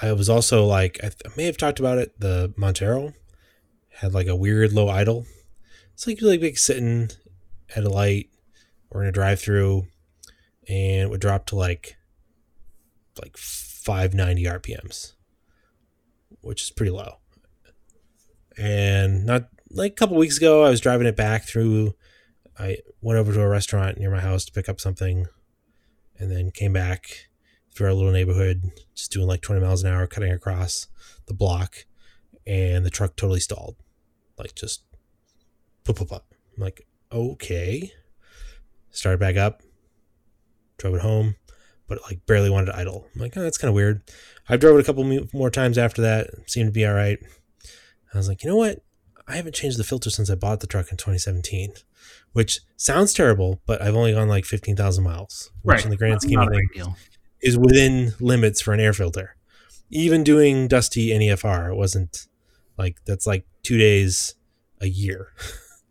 I 0.03 0.13
was 0.13 0.29
also 0.29 0.67
like, 0.67 0.99
I, 0.99 1.09
th- 1.09 1.23
I 1.25 1.31
may 1.39 1.45
have 1.45 1.57
talked 1.57 1.81
about 1.81 1.97
it. 1.97 2.21
The 2.21 2.53
Montero 2.55 3.15
had 4.01 4.13
like 4.13 4.27
a 4.27 4.37
weird 4.37 4.75
low 4.75 4.91
idle. 4.91 5.25
It's 5.95 6.07
like 6.07 6.21
you're 6.21 6.29
like, 6.29 6.43
like 6.43 6.59
sitting 6.59 7.09
at 7.75 7.83
a 7.83 7.89
light 7.89 8.29
or 8.91 9.03
in 9.03 9.09
a 9.09 9.13
drive-through, 9.13 9.87
and 10.69 11.01
it 11.01 11.09
would 11.09 11.23
drop 11.23 11.47
to 11.47 11.57
like 11.57 11.97
like 13.19 13.39
590 13.39 14.45
RPMs, 14.45 15.13
which 16.43 16.63
is 16.63 16.71
pretty 16.71 16.93
low. 16.93 17.21
And 18.59 19.25
not 19.25 19.49
like 19.73 19.93
a 19.93 19.95
couple 19.95 20.17
weeks 20.17 20.37
ago, 20.37 20.65
I 20.65 20.71
was 20.71 20.81
driving 20.81 21.07
it 21.07 21.17
back 21.17 21.45
through. 21.45 21.95
I 22.59 22.79
went 23.01 23.19
over 23.19 23.33
to 23.33 23.41
a 23.41 23.49
restaurant 23.49 23.99
near 23.99 24.11
my 24.11 24.21
house 24.21 24.45
to 24.45 24.53
pick 24.53 24.69
up 24.69 24.81
something, 24.81 25.27
and 26.19 26.31
then 26.31 26.51
came 26.51 26.73
back 26.73 27.29
through 27.75 27.89
our 27.89 27.95
little 27.95 28.13
neighborhood, 28.13 28.71
just 28.95 29.13
doing 29.13 29.27
like 29.27 29.41
20 29.41 29.61
miles 29.61 29.83
an 29.83 29.93
hour, 29.93 30.07
cutting 30.07 30.33
across 30.33 30.89
the 31.27 31.35
block, 31.35 31.87
and 32.47 32.85
the 32.85 32.91
truck 32.91 33.17
totally 33.17 33.41
stalled. 33.41 33.77
Like 34.39 34.55
just 34.55 34.85
pop, 35.85 35.97
pop, 35.97 36.09
pop. 36.09 36.27
I'm 36.57 36.63
like, 36.63 36.87
okay. 37.11 37.93
Started 38.91 39.21
back 39.21 39.37
up, 39.37 39.63
drove 40.77 40.97
it 40.97 41.01
home, 41.01 41.37
but 41.89 41.99
like 42.03 42.27
barely 42.27 42.51
wanted 42.51 42.67
to 42.67 42.77
idle. 42.77 43.07
I'm 43.15 43.23
like, 43.23 43.37
oh, 43.37 43.43
that's 43.43 43.57
kind 43.57 43.71
of 43.71 43.75
weird. 43.75 44.03
I 44.49 44.59
drove 44.59 44.77
it 44.77 44.83
a 44.83 44.85
couple 44.85 45.27
more 45.33 45.51
times 45.51 45.79
after 45.79 46.03
that, 46.03 46.29
seemed 46.47 46.69
to 46.69 46.73
be 46.73 46.85
all 46.85 46.93
right. 46.93 47.19
I 48.13 48.19
was 48.19 48.29
like, 48.29 48.45
you 48.45 48.51
know 48.51 48.57
what? 48.57 48.83
I 49.29 49.37
haven't 49.37 49.55
changed 49.55 49.79
the 49.79 49.85
filter 49.85 50.11
since 50.11 50.29
I 50.31 50.35
bought 50.35 50.61
the 50.61 50.67
truck 50.67 50.91
in 50.91 50.97
2017, 50.97 51.73
which 52.33 52.61
sounds 52.77 53.13
terrible, 53.13 53.61
but 53.67 53.81
I've 53.81 53.95
only 53.97 54.13
gone 54.13 54.29
like 54.29 54.45
15,000 54.45 55.03
miles, 55.05 55.51
which 55.63 55.77
Right. 55.77 55.85
in 55.85 55.91
the 55.91 55.97
grand 55.97 56.23
scheme 56.23 56.41
of 56.41 56.49
things 56.49 56.87
is 57.41 57.57
within 57.57 58.15
limits 58.21 58.61
for 58.61 58.73
an 58.75 58.81
air 58.81 58.93
filter. 58.93 59.37
Even 59.91 60.25
doing 60.25 60.69
dusty 60.69 61.11
NEFR, 61.11 61.71
it 61.73 61.77
wasn't 61.77 62.27
like 62.79 62.97
that's 63.05 63.27
like 63.27 63.45
two 63.63 63.79
days 63.79 64.35
a 64.81 64.87
year. 64.89 65.29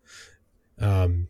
um, 0.78 1.28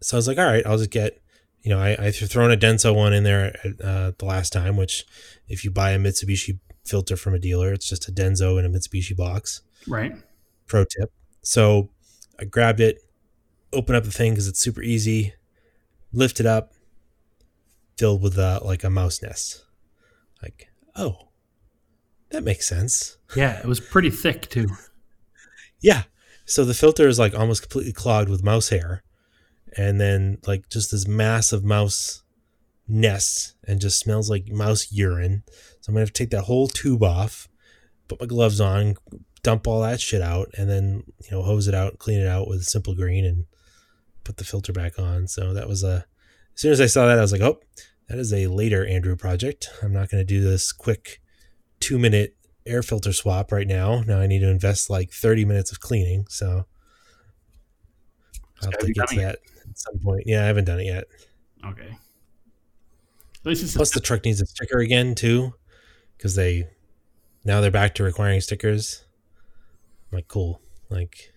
so 0.00 0.16
I 0.16 0.18
was 0.18 0.28
like, 0.28 0.38
all 0.38 0.44
right, 0.44 0.64
I'll 0.66 0.78
just 0.78 0.90
get, 0.90 1.20
you 1.62 1.70
know, 1.70 1.80
I 1.80 1.96
I 1.98 2.10
thrown 2.12 2.52
a 2.52 2.56
Denso 2.56 2.94
one 2.94 3.12
in 3.12 3.24
there 3.24 3.56
uh, 3.82 4.12
the 4.16 4.24
last 4.24 4.52
time, 4.52 4.76
which 4.76 5.04
if 5.48 5.64
you 5.64 5.70
buy 5.70 5.90
a 5.90 5.98
Mitsubishi 5.98 6.60
filter 6.84 7.16
from 7.16 7.34
a 7.34 7.38
dealer, 7.38 7.72
it's 7.72 7.88
just 7.88 8.08
a 8.08 8.12
Denso 8.12 8.58
in 8.58 8.64
a 8.64 8.68
Mitsubishi 8.70 9.16
box. 9.16 9.62
Right. 9.88 10.14
Pro 10.66 10.84
tip. 10.84 11.12
So 11.42 11.90
I 12.38 12.44
grabbed 12.44 12.80
it, 12.80 12.98
open 13.72 13.94
up 13.94 14.04
the 14.04 14.10
thing 14.10 14.32
because 14.32 14.48
it's 14.48 14.60
super 14.60 14.82
easy, 14.82 15.34
lift 16.12 16.40
it 16.40 16.46
up, 16.46 16.72
filled 17.96 18.22
with 18.22 18.38
uh, 18.38 18.60
like 18.62 18.84
a 18.84 18.90
mouse 18.90 19.22
nest. 19.22 19.64
Like, 20.42 20.68
oh, 20.94 21.28
that 22.30 22.44
makes 22.44 22.68
sense. 22.68 23.18
Yeah, 23.34 23.58
it 23.58 23.66
was 23.66 23.80
pretty 23.80 24.10
thick 24.10 24.48
too. 24.48 24.68
Yeah. 25.80 26.04
So 26.44 26.64
the 26.64 26.74
filter 26.74 27.08
is 27.08 27.18
like 27.18 27.34
almost 27.34 27.62
completely 27.62 27.92
clogged 27.92 28.28
with 28.28 28.44
mouse 28.44 28.68
hair. 28.68 29.02
And 29.76 30.00
then 30.00 30.38
like 30.46 30.68
just 30.68 30.90
this 30.90 31.06
massive 31.06 31.64
mouse 31.64 32.22
nest 32.88 33.54
and 33.66 33.80
just 33.80 33.98
smells 33.98 34.30
like 34.30 34.48
mouse 34.48 34.92
urine. 34.92 35.42
So 35.80 35.90
I'm 35.90 35.94
gonna 35.94 36.02
have 36.02 36.12
to 36.12 36.22
take 36.22 36.30
that 36.30 36.42
whole 36.42 36.68
tube 36.68 37.02
off, 37.02 37.48
put 38.08 38.20
my 38.20 38.26
gloves 38.26 38.60
on, 38.60 38.96
dump 39.46 39.68
all 39.68 39.80
that 39.82 40.00
shit 40.00 40.20
out, 40.20 40.48
and 40.58 40.68
then, 40.68 41.04
you 41.22 41.30
know, 41.30 41.40
hose 41.40 41.68
it 41.68 41.74
out, 41.74 42.00
clean 42.00 42.18
it 42.18 42.26
out 42.26 42.48
with 42.48 42.64
simple 42.64 42.96
green 42.96 43.24
and 43.24 43.44
put 44.24 44.38
the 44.38 44.44
filter 44.44 44.72
back 44.72 44.98
on. 44.98 45.28
So 45.28 45.54
that 45.54 45.68
was 45.68 45.84
a 45.84 46.04
as 46.54 46.60
soon 46.60 46.72
as 46.72 46.80
I 46.80 46.86
saw 46.86 47.06
that, 47.06 47.16
I 47.16 47.22
was 47.22 47.30
like, 47.30 47.42
oh, 47.42 47.60
that 48.08 48.18
is 48.18 48.32
a 48.32 48.48
later 48.48 48.84
Andrew 48.84 49.14
project. 49.14 49.70
I'm 49.84 49.92
not 49.92 50.10
gonna 50.10 50.24
do 50.24 50.42
this 50.42 50.72
quick 50.72 51.20
two 51.78 51.96
minute 51.96 52.34
air 52.66 52.82
filter 52.82 53.12
swap 53.12 53.52
right 53.52 53.68
now. 53.68 54.00
Now 54.00 54.18
I 54.18 54.26
need 54.26 54.40
to 54.40 54.50
invest 54.50 54.90
like 54.90 55.12
30 55.12 55.44
minutes 55.44 55.70
of 55.70 55.78
cleaning. 55.78 56.26
So 56.28 56.64
I'll 58.62 58.70
have 58.72 58.78
to 58.80 58.92
get 58.92 59.08
to 59.10 59.16
that 59.20 59.38
at 59.70 59.78
some 59.78 60.00
point. 60.00 60.24
Yeah, 60.26 60.42
I 60.42 60.46
haven't 60.46 60.64
done 60.64 60.80
it 60.80 60.86
yet. 60.86 61.04
Okay. 61.64 61.96
At 63.40 63.46
least 63.46 63.62
it's 63.62 63.76
Plus, 63.76 63.92
the 63.92 64.00
truck 64.00 64.24
needs 64.24 64.40
a 64.40 64.46
sticker 64.46 64.80
again 64.80 65.14
too, 65.14 65.54
because 66.16 66.34
they 66.34 66.66
now 67.44 67.60
they're 67.60 67.70
back 67.70 67.94
to 67.94 68.02
requiring 68.02 68.40
stickers. 68.40 69.05
I'm 70.10 70.16
like, 70.16 70.28
cool. 70.28 70.60
Like, 70.88 71.32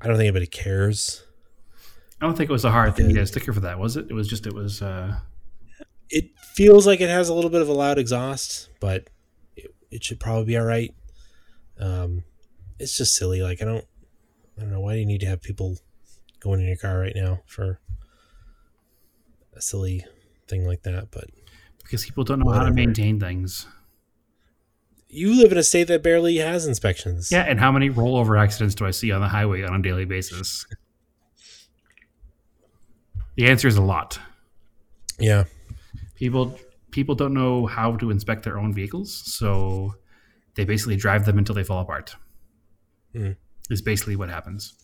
I 0.00 0.06
don't 0.06 0.16
think 0.16 0.28
anybody 0.28 0.46
cares. 0.46 1.24
I 2.20 2.26
don't 2.26 2.36
think 2.36 2.50
it 2.50 2.52
was 2.52 2.64
a 2.64 2.70
hard 2.70 2.96
thing 2.96 3.08
to 3.08 3.14
get 3.14 3.22
a 3.22 3.26
sticker 3.26 3.52
for 3.52 3.60
that, 3.60 3.78
was 3.78 3.96
it? 3.96 4.06
It 4.10 4.14
was 4.14 4.26
just 4.26 4.46
it 4.46 4.52
was 4.54 4.82
uh 4.82 5.18
It 6.10 6.30
feels 6.54 6.86
like 6.86 7.00
it 7.00 7.08
has 7.08 7.28
a 7.28 7.34
little 7.34 7.50
bit 7.50 7.62
of 7.62 7.68
a 7.68 7.72
loud 7.72 7.98
exhaust, 7.98 8.70
but 8.80 9.08
it, 9.56 9.74
it 9.90 10.02
should 10.04 10.18
probably 10.18 10.46
be 10.46 10.56
all 10.56 10.64
right. 10.64 10.92
Um, 11.78 12.24
it's 12.78 12.96
just 12.96 13.14
silly. 13.14 13.40
Like, 13.42 13.62
I 13.62 13.64
don't, 13.64 13.84
I 14.56 14.62
don't 14.62 14.72
know 14.72 14.80
why 14.80 14.94
do 14.94 15.00
you 15.00 15.06
need 15.06 15.20
to 15.20 15.26
have 15.26 15.42
people 15.42 15.76
going 16.40 16.60
in 16.60 16.66
your 16.66 16.76
car 16.76 16.98
right 16.98 17.14
now 17.14 17.40
for 17.46 17.78
a 19.54 19.60
silly 19.60 20.04
thing 20.48 20.66
like 20.66 20.82
that? 20.82 21.10
But 21.12 21.26
because 21.82 22.04
people 22.04 22.24
don't 22.24 22.40
know 22.40 22.50
how 22.50 22.64
to 22.64 22.72
maintain 22.72 23.20
things. 23.20 23.66
You 25.08 25.34
live 25.34 25.52
in 25.52 25.58
a 25.58 25.62
state 25.62 25.88
that 25.88 26.02
barely 26.02 26.36
has 26.36 26.66
inspections. 26.66 27.32
Yeah, 27.32 27.42
and 27.42 27.58
how 27.58 27.72
many 27.72 27.90
rollover 27.90 28.40
accidents 28.40 28.74
do 28.74 28.86
I 28.86 28.90
see 28.90 29.10
on 29.10 29.20
the 29.20 29.28
highway 29.28 29.62
on 29.62 29.74
a 29.74 29.82
daily 29.82 30.04
basis? 30.04 30.66
The 33.36 33.48
answer 33.48 33.68
is 33.68 33.76
a 33.76 33.82
lot. 33.82 34.18
Yeah. 35.18 35.44
People 36.14 36.58
people 36.90 37.14
don't 37.14 37.34
know 37.34 37.66
how 37.66 37.96
to 37.96 38.10
inspect 38.10 38.42
their 38.42 38.58
own 38.58 38.74
vehicles, 38.74 39.22
so 39.32 39.94
they 40.56 40.64
basically 40.64 40.96
drive 40.96 41.24
them 41.24 41.38
until 41.38 41.54
they 41.54 41.64
fall 41.64 41.80
apart. 41.80 42.16
Hmm. 43.12 43.32
Is 43.70 43.82
basically 43.82 44.16
what 44.16 44.28
happens. 44.28 44.74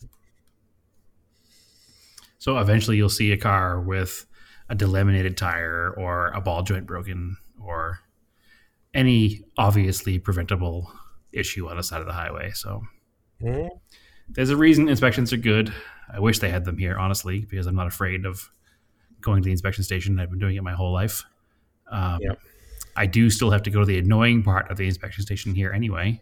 So 2.37 2.57
eventually, 2.59 2.97
you'll 2.97 3.09
see 3.09 3.31
a 3.31 3.37
car 3.37 3.81
with 3.81 4.25
a 4.69 4.75
delaminated 4.75 5.35
tire 5.35 5.93
or 5.97 6.27
a 6.27 6.41
ball 6.41 6.63
joint 6.63 6.85
broken 6.85 7.37
or 7.59 7.99
any 8.95 9.43
obviously 9.57 10.17
preventable 10.17 10.91
issue 11.31 11.67
on 11.69 11.77
the 11.77 11.83
side 11.83 11.99
of 12.01 12.07
the 12.07 12.13
highway. 12.13 12.51
So 12.51 12.81
Mhm. 13.41 13.69
there's 14.29 14.49
a 14.49 14.57
reason 14.57 14.87
inspections 14.89 15.31
are 15.33 15.37
good. 15.37 15.71
I 16.11 16.19
wish 16.19 16.39
they 16.39 16.49
had 16.49 16.65
them 16.65 16.77
here, 16.77 16.97
honestly, 16.97 17.41
because 17.41 17.67
I'm 17.67 17.75
not 17.75 17.87
afraid 17.87 18.25
of 18.25 18.49
going 19.21 19.41
to 19.43 19.45
the 19.45 19.51
inspection 19.51 19.83
station. 19.83 20.19
I've 20.19 20.29
been 20.29 20.39
doing 20.39 20.55
it 20.55 20.63
my 20.63 20.73
whole 20.73 20.93
life. 20.93 21.23
Um, 21.91 22.19
Yep. 22.21 22.39
I 22.95 23.05
do 23.05 23.29
still 23.29 23.51
have 23.51 23.63
to 23.63 23.69
go 23.69 23.81
to 23.81 23.85
the 23.85 23.97
annoying 23.99 24.41
part 24.43 24.71
of 24.71 24.77
the 24.77 24.85
inspection 24.87 25.23
station 25.23 25.53
here 25.53 25.71
anyway. 25.73 26.21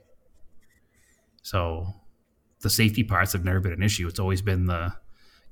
So 1.43 1.93
the 2.61 2.69
safety 2.69 3.03
parts 3.03 3.33
have 3.33 3.43
never 3.45 3.59
been 3.59 3.73
an 3.73 3.83
issue. 3.83 4.07
It's 4.07 4.19
always 4.19 4.41
been 4.41 4.65
the 4.65 4.93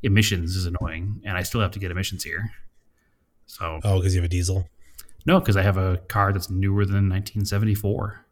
emissions 0.02 0.56
is 0.56 0.66
annoying, 0.66 1.22
and 1.26 1.38
I 1.38 1.44
still 1.44 1.62
have 1.62 1.72
to 1.72 1.80
get 1.80 1.92
emissions 1.92 2.24
here. 2.24 2.52
So 3.46 3.80
Oh, 3.84 4.00
because 4.00 4.16
you 4.16 4.22
have 4.22 4.26
a 4.26 4.30
diesel. 4.30 4.68
No, 5.26 5.40
because 5.40 5.58
I 5.58 5.62
have 5.62 5.78
a 5.78 5.98
car 6.08 6.34
that's 6.34 6.50
newer 6.50 6.86
than 6.86 7.10
1974. 7.10 8.26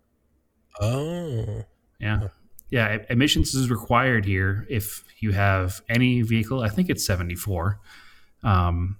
Oh, 0.82 1.64
Yeah. 2.00 2.28
Yeah. 2.70 3.00
Emissions 3.10 3.54
is 3.56 3.70
required 3.70 4.26
here 4.26 4.66
if 4.70 5.04
you 5.20 5.32
have 5.32 5.82
any 5.90 6.22
vehicle. 6.22 6.62
I 6.62 6.70
think 6.70 6.90
it's 6.90 7.06
74. 7.06 7.80
Um, 8.44 8.98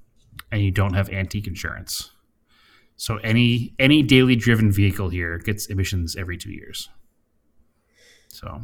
and 0.52 0.62
you 0.62 0.72
don't 0.72 0.94
have 0.94 1.10
antique 1.10 1.48
insurance. 1.48 2.12
So 2.98 3.18
any 3.18 3.74
any 3.80 4.04
daily 4.04 4.36
driven 4.36 4.72
vehicle 4.72 5.10
here 5.10 5.38
gets 5.38 5.68
emissions 5.68 6.16
every 6.18 6.38
two 6.38 6.52
years. 6.52 6.90
So 8.28 8.62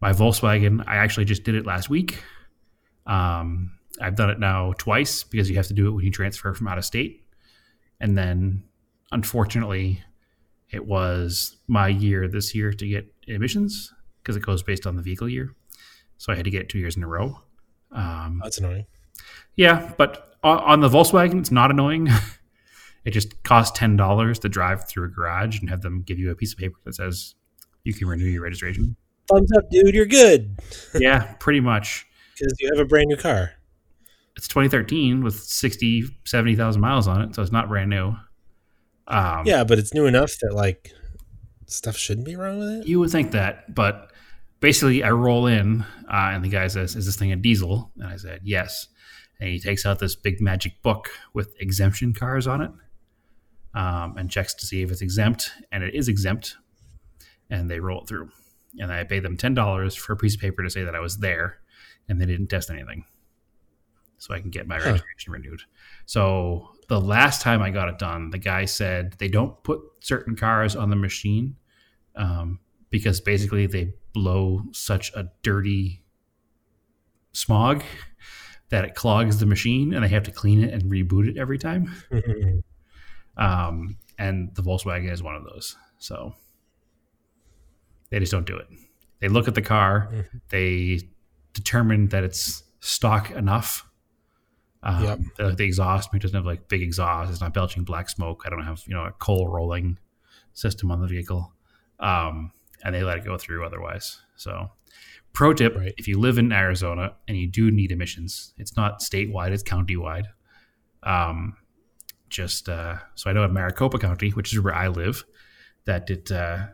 my 0.00 0.12
Volkswagen, 0.12 0.84
I 0.86 0.96
actually 0.96 1.24
just 1.24 1.42
did 1.42 1.54
it 1.54 1.66
last 1.66 1.90
week. 1.90 2.22
Um, 3.06 3.72
I've 4.00 4.14
done 4.14 4.30
it 4.30 4.38
now 4.38 4.72
twice 4.78 5.24
because 5.24 5.50
you 5.50 5.56
have 5.56 5.66
to 5.66 5.74
do 5.74 5.88
it 5.88 5.90
when 5.90 6.04
you 6.04 6.10
transfer 6.10 6.54
from 6.54 6.68
out 6.68 6.78
of 6.78 6.84
state. 6.84 7.19
And 8.00 8.16
then 8.16 8.64
unfortunately, 9.12 10.02
it 10.70 10.86
was 10.86 11.56
my 11.66 11.88
year 11.88 12.28
this 12.28 12.54
year 12.54 12.72
to 12.72 12.86
get 12.86 13.12
emissions 13.26 13.92
because 14.22 14.36
it 14.36 14.40
goes 14.42 14.62
based 14.62 14.86
on 14.86 14.96
the 14.96 15.02
vehicle 15.02 15.28
year. 15.28 15.54
So 16.18 16.32
I 16.32 16.36
had 16.36 16.44
to 16.44 16.50
get 16.50 16.62
it 16.62 16.68
two 16.68 16.78
years 16.78 16.96
in 16.96 17.02
a 17.02 17.06
row. 17.08 17.40
Um, 17.92 18.40
that's 18.42 18.58
annoying. 18.58 18.86
yeah, 19.56 19.92
but 19.98 20.36
on, 20.42 20.58
on 20.58 20.80
the 20.80 20.88
Volkswagen, 20.88 21.40
it's 21.40 21.50
not 21.50 21.70
annoying. 21.70 22.08
it 23.04 23.10
just 23.10 23.42
costs 23.42 23.76
ten 23.78 23.96
dollars 23.96 24.38
to 24.40 24.48
drive 24.48 24.88
through 24.88 25.06
a 25.06 25.08
garage 25.08 25.58
and 25.60 25.68
have 25.70 25.82
them 25.82 26.02
give 26.02 26.18
you 26.18 26.30
a 26.30 26.34
piece 26.34 26.52
of 26.52 26.58
paper 26.58 26.76
that 26.84 26.94
says 26.94 27.34
you 27.84 27.94
can 27.94 28.06
renew 28.06 28.26
your 28.26 28.42
registration. 28.42 28.96
Thumbs 29.28 29.50
up, 29.56 29.70
dude. 29.70 29.94
You're 29.94 30.06
good 30.06 30.58
yeah, 30.94 31.34
pretty 31.40 31.60
much. 31.60 32.06
because 32.38 32.54
you 32.60 32.68
have 32.72 32.80
a 32.80 32.84
brand 32.84 33.06
new 33.08 33.16
car. 33.16 33.52
It's 34.40 34.48
2013 34.48 35.22
with 35.22 35.38
60, 35.38 36.04
70,000 36.24 36.80
miles 36.80 37.06
on 37.06 37.20
it, 37.20 37.34
so 37.34 37.42
it's 37.42 37.52
not 37.52 37.68
brand 37.68 37.90
new. 37.90 38.14
Um, 39.06 39.42
Yeah, 39.44 39.64
but 39.64 39.78
it's 39.78 39.92
new 39.92 40.06
enough 40.06 40.32
that 40.40 40.54
like 40.54 40.94
stuff 41.66 41.94
shouldn't 41.94 42.24
be 42.24 42.36
wrong 42.36 42.58
with 42.58 42.70
it. 42.70 42.86
You 42.86 43.00
would 43.00 43.10
think 43.10 43.32
that, 43.32 43.74
but 43.74 44.10
basically, 44.60 45.04
I 45.04 45.10
roll 45.10 45.46
in, 45.46 45.82
uh, 46.10 46.30
and 46.32 46.42
the 46.42 46.48
guy 46.48 46.68
says, 46.68 46.96
"Is 46.96 47.04
this 47.04 47.16
thing 47.16 47.32
a 47.32 47.36
diesel?" 47.36 47.92
And 47.98 48.06
I 48.06 48.16
said, 48.16 48.40
"Yes." 48.42 48.88
And 49.38 49.50
he 49.50 49.60
takes 49.60 49.84
out 49.84 49.98
this 49.98 50.14
big 50.16 50.40
magic 50.40 50.80
book 50.82 51.10
with 51.34 51.52
exemption 51.60 52.14
cars 52.14 52.46
on 52.46 52.62
it, 52.62 52.70
um, 53.74 54.16
and 54.16 54.30
checks 54.30 54.54
to 54.54 54.64
see 54.64 54.80
if 54.80 54.90
it's 54.90 55.02
exempt, 55.02 55.50
and 55.70 55.84
it 55.84 55.94
is 55.94 56.08
exempt. 56.08 56.56
And 57.50 57.70
they 57.70 57.78
roll 57.80 58.00
it 58.00 58.08
through, 58.08 58.30
and 58.78 58.90
I 58.90 59.04
paid 59.04 59.22
them 59.22 59.36
ten 59.36 59.52
dollars 59.52 59.94
for 59.94 60.14
a 60.14 60.16
piece 60.16 60.34
of 60.34 60.40
paper 60.40 60.62
to 60.62 60.70
say 60.70 60.82
that 60.82 60.94
I 60.94 61.00
was 61.00 61.18
there, 61.18 61.58
and 62.08 62.18
they 62.18 62.24
didn't 62.24 62.46
test 62.46 62.70
anything, 62.70 63.04
so 64.20 64.32
I 64.32 64.40
can 64.40 64.50
get 64.50 64.68
my 64.68 64.78
Huh. 64.78 64.90
registration 64.92 65.32
renewed. 65.32 65.62
So 66.06 66.68
the 66.88 67.00
last 67.00 67.42
time 67.42 67.60
I 67.62 67.70
got 67.70 67.88
it 67.88 67.98
done, 67.98 68.30
the 68.30 68.38
guy 68.38 68.66
said 68.66 69.14
they 69.18 69.28
don't 69.28 69.60
put 69.64 69.80
certain 70.00 70.36
cars 70.36 70.76
on 70.76 70.90
the 70.90 70.96
machine 70.96 71.56
um, 72.14 72.60
because 72.90 73.20
basically 73.20 73.66
they 73.66 73.94
blow 74.12 74.62
such 74.72 75.10
a 75.14 75.30
dirty 75.42 76.02
smog 77.32 77.82
that 78.68 78.84
it 78.84 78.94
clogs 78.94 79.38
the 79.40 79.46
machine 79.46 79.94
and 79.94 80.04
they 80.04 80.08
have 80.08 80.24
to 80.24 80.30
clean 80.30 80.62
it 80.62 80.72
and 80.72 80.84
reboot 80.84 81.28
it 81.28 81.36
every 81.36 81.58
time. 81.58 81.90
Um, 83.36 83.96
and 84.18 84.54
the 84.54 84.60
Volkswagen 84.62 85.10
is 85.10 85.22
one 85.22 85.34
of 85.34 85.44
those. 85.44 85.76
So 85.96 86.34
they 88.10 88.18
just 88.18 88.32
don't 88.32 88.46
do 88.46 88.56
it. 88.56 88.66
They 89.20 89.28
look 89.28 89.48
at 89.48 89.54
the 89.54 89.62
car, 89.62 90.08
Mhm. 90.12 90.40
they 90.50 91.08
determine 91.54 92.08
that 92.08 92.22
it's 92.24 92.64
stock 92.80 93.30
enough. 93.30 93.88
Um, 94.82 95.04
Yep. 95.04 95.20
at 95.40 95.56
the 95.58 95.64
exhaust. 95.64 96.10
Doesn't 96.12 96.34
have 96.34 96.46
like 96.46 96.68
big 96.68 96.82
exhaust. 96.82 97.30
It's 97.30 97.40
not 97.40 97.52
belching 97.52 97.84
black 97.84 98.08
smoke. 98.08 98.44
I 98.46 98.50
don't 98.50 98.62
have 98.64 98.82
you 98.86 98.94
know 98.94 99.04
a 99.04 99.12
coal 99.12 99.48
rolling 99.48 99.98
system 100.54 100.90
on 100.90 101.00
the 101.00 101.06
vehicle, 101.06 101.52
um, 101.98 102.52
and 102.82 102.94
they 102.94 103.02
let 103.02 103.18
it 103.18 103.24
go 103.24 103.36
through 103.36 103.64
otherwise. 103.66 104.20
So, 104.36 104.70
pro 105.34 105.52
tip: 105.52 105.76
Right. 105.76 105.92
if 105.98 106.08
you 106.08 106.18
live 106.18 106.38
in 106.38 106.50
Arizona 106.50 107.14
and 107.28 107.36
you 107.36 107.46
do 107.46 107.70
need 107.70 107.92
emissions, 107.92 108.54
it's 108.56 108.74
not 108.76 109.00
statewide; 109.00 109.50
it's 109.52 109.62
countywide. 109.62 110.24
Um, 111.02 111.56
just 112.30 112.68
uh, 112.68 112.96
so 113.16 113.28
I 113.28 113.32
know 113.32 113.44
in 113.44 113.52
Maricopa 113.52 113.98
County, 113.98 114.30
which 114.30 114.52
is 114.52 114.60
where 114.60 114.74
I 114.74 114.88
live, 114.88 115.24
that 115.84 116.08
it 116.10 116.30
uh, 116.30 116.66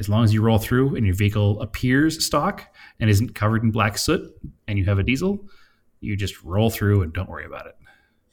as 0.00 0.08
long 0.08 0.24
as 0.24 0.32
you 0.34 0.42
roll 0.42 0.58
through 0.58 0.96
and 0.96 1.04
your 1.06 1.14
vehicle 1.14 1.60
appears 1.60 2.24
stock 2.24 2.64
and 2.98 3.10
isn't 3.10 3.34
covered 3.34 3.62
in 3.62 3.70
black 3.70 3.96
soot, 3.98 4.28
and 4.66 4.78
you 4.78 4.84
have 4.86 4.98
a 4.98 5.02
diesel, 5.02 5.48
you 6.00 6.16
just 6.16 6.42
roll 6.42 6.70
through 6.70 7.02
and 7.02 7.12
don't 7.12 7.28
worry 7.28 7.44
about 7.44 7.66
it. 7.66 7.76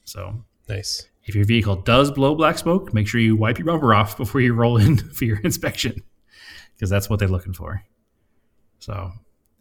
So 0.03 0.43
Nice. 0.69 1.07
if 1.25 1.35
your 1.35 1.45
vehicle 1.45 1.77
does 1.77 2.11
blow 2.11 2.35
black 2.35 2.57
smoke, 2.57 2.93
make 2.93 3.07
sure 3.07 3.19
you 3.19 3.35
wipe 3.35 3.57
your 3.57 3.65
bumper 3.65 3.93
off 3.93 4.17
before 4.17 4.41
you 4.41 4.53
roll 4.53 4.77
in 4.81 4.97
for 4.97 5.25
your 5.25 5.39
inspection, 5.39 6.03
because 6.75 6.89
that's 6.89 7.09
what 7.09 7.19
they're 7.19 7.27
looking 7.27 7.53
for. 7.53 7.83
So 8.79 9.11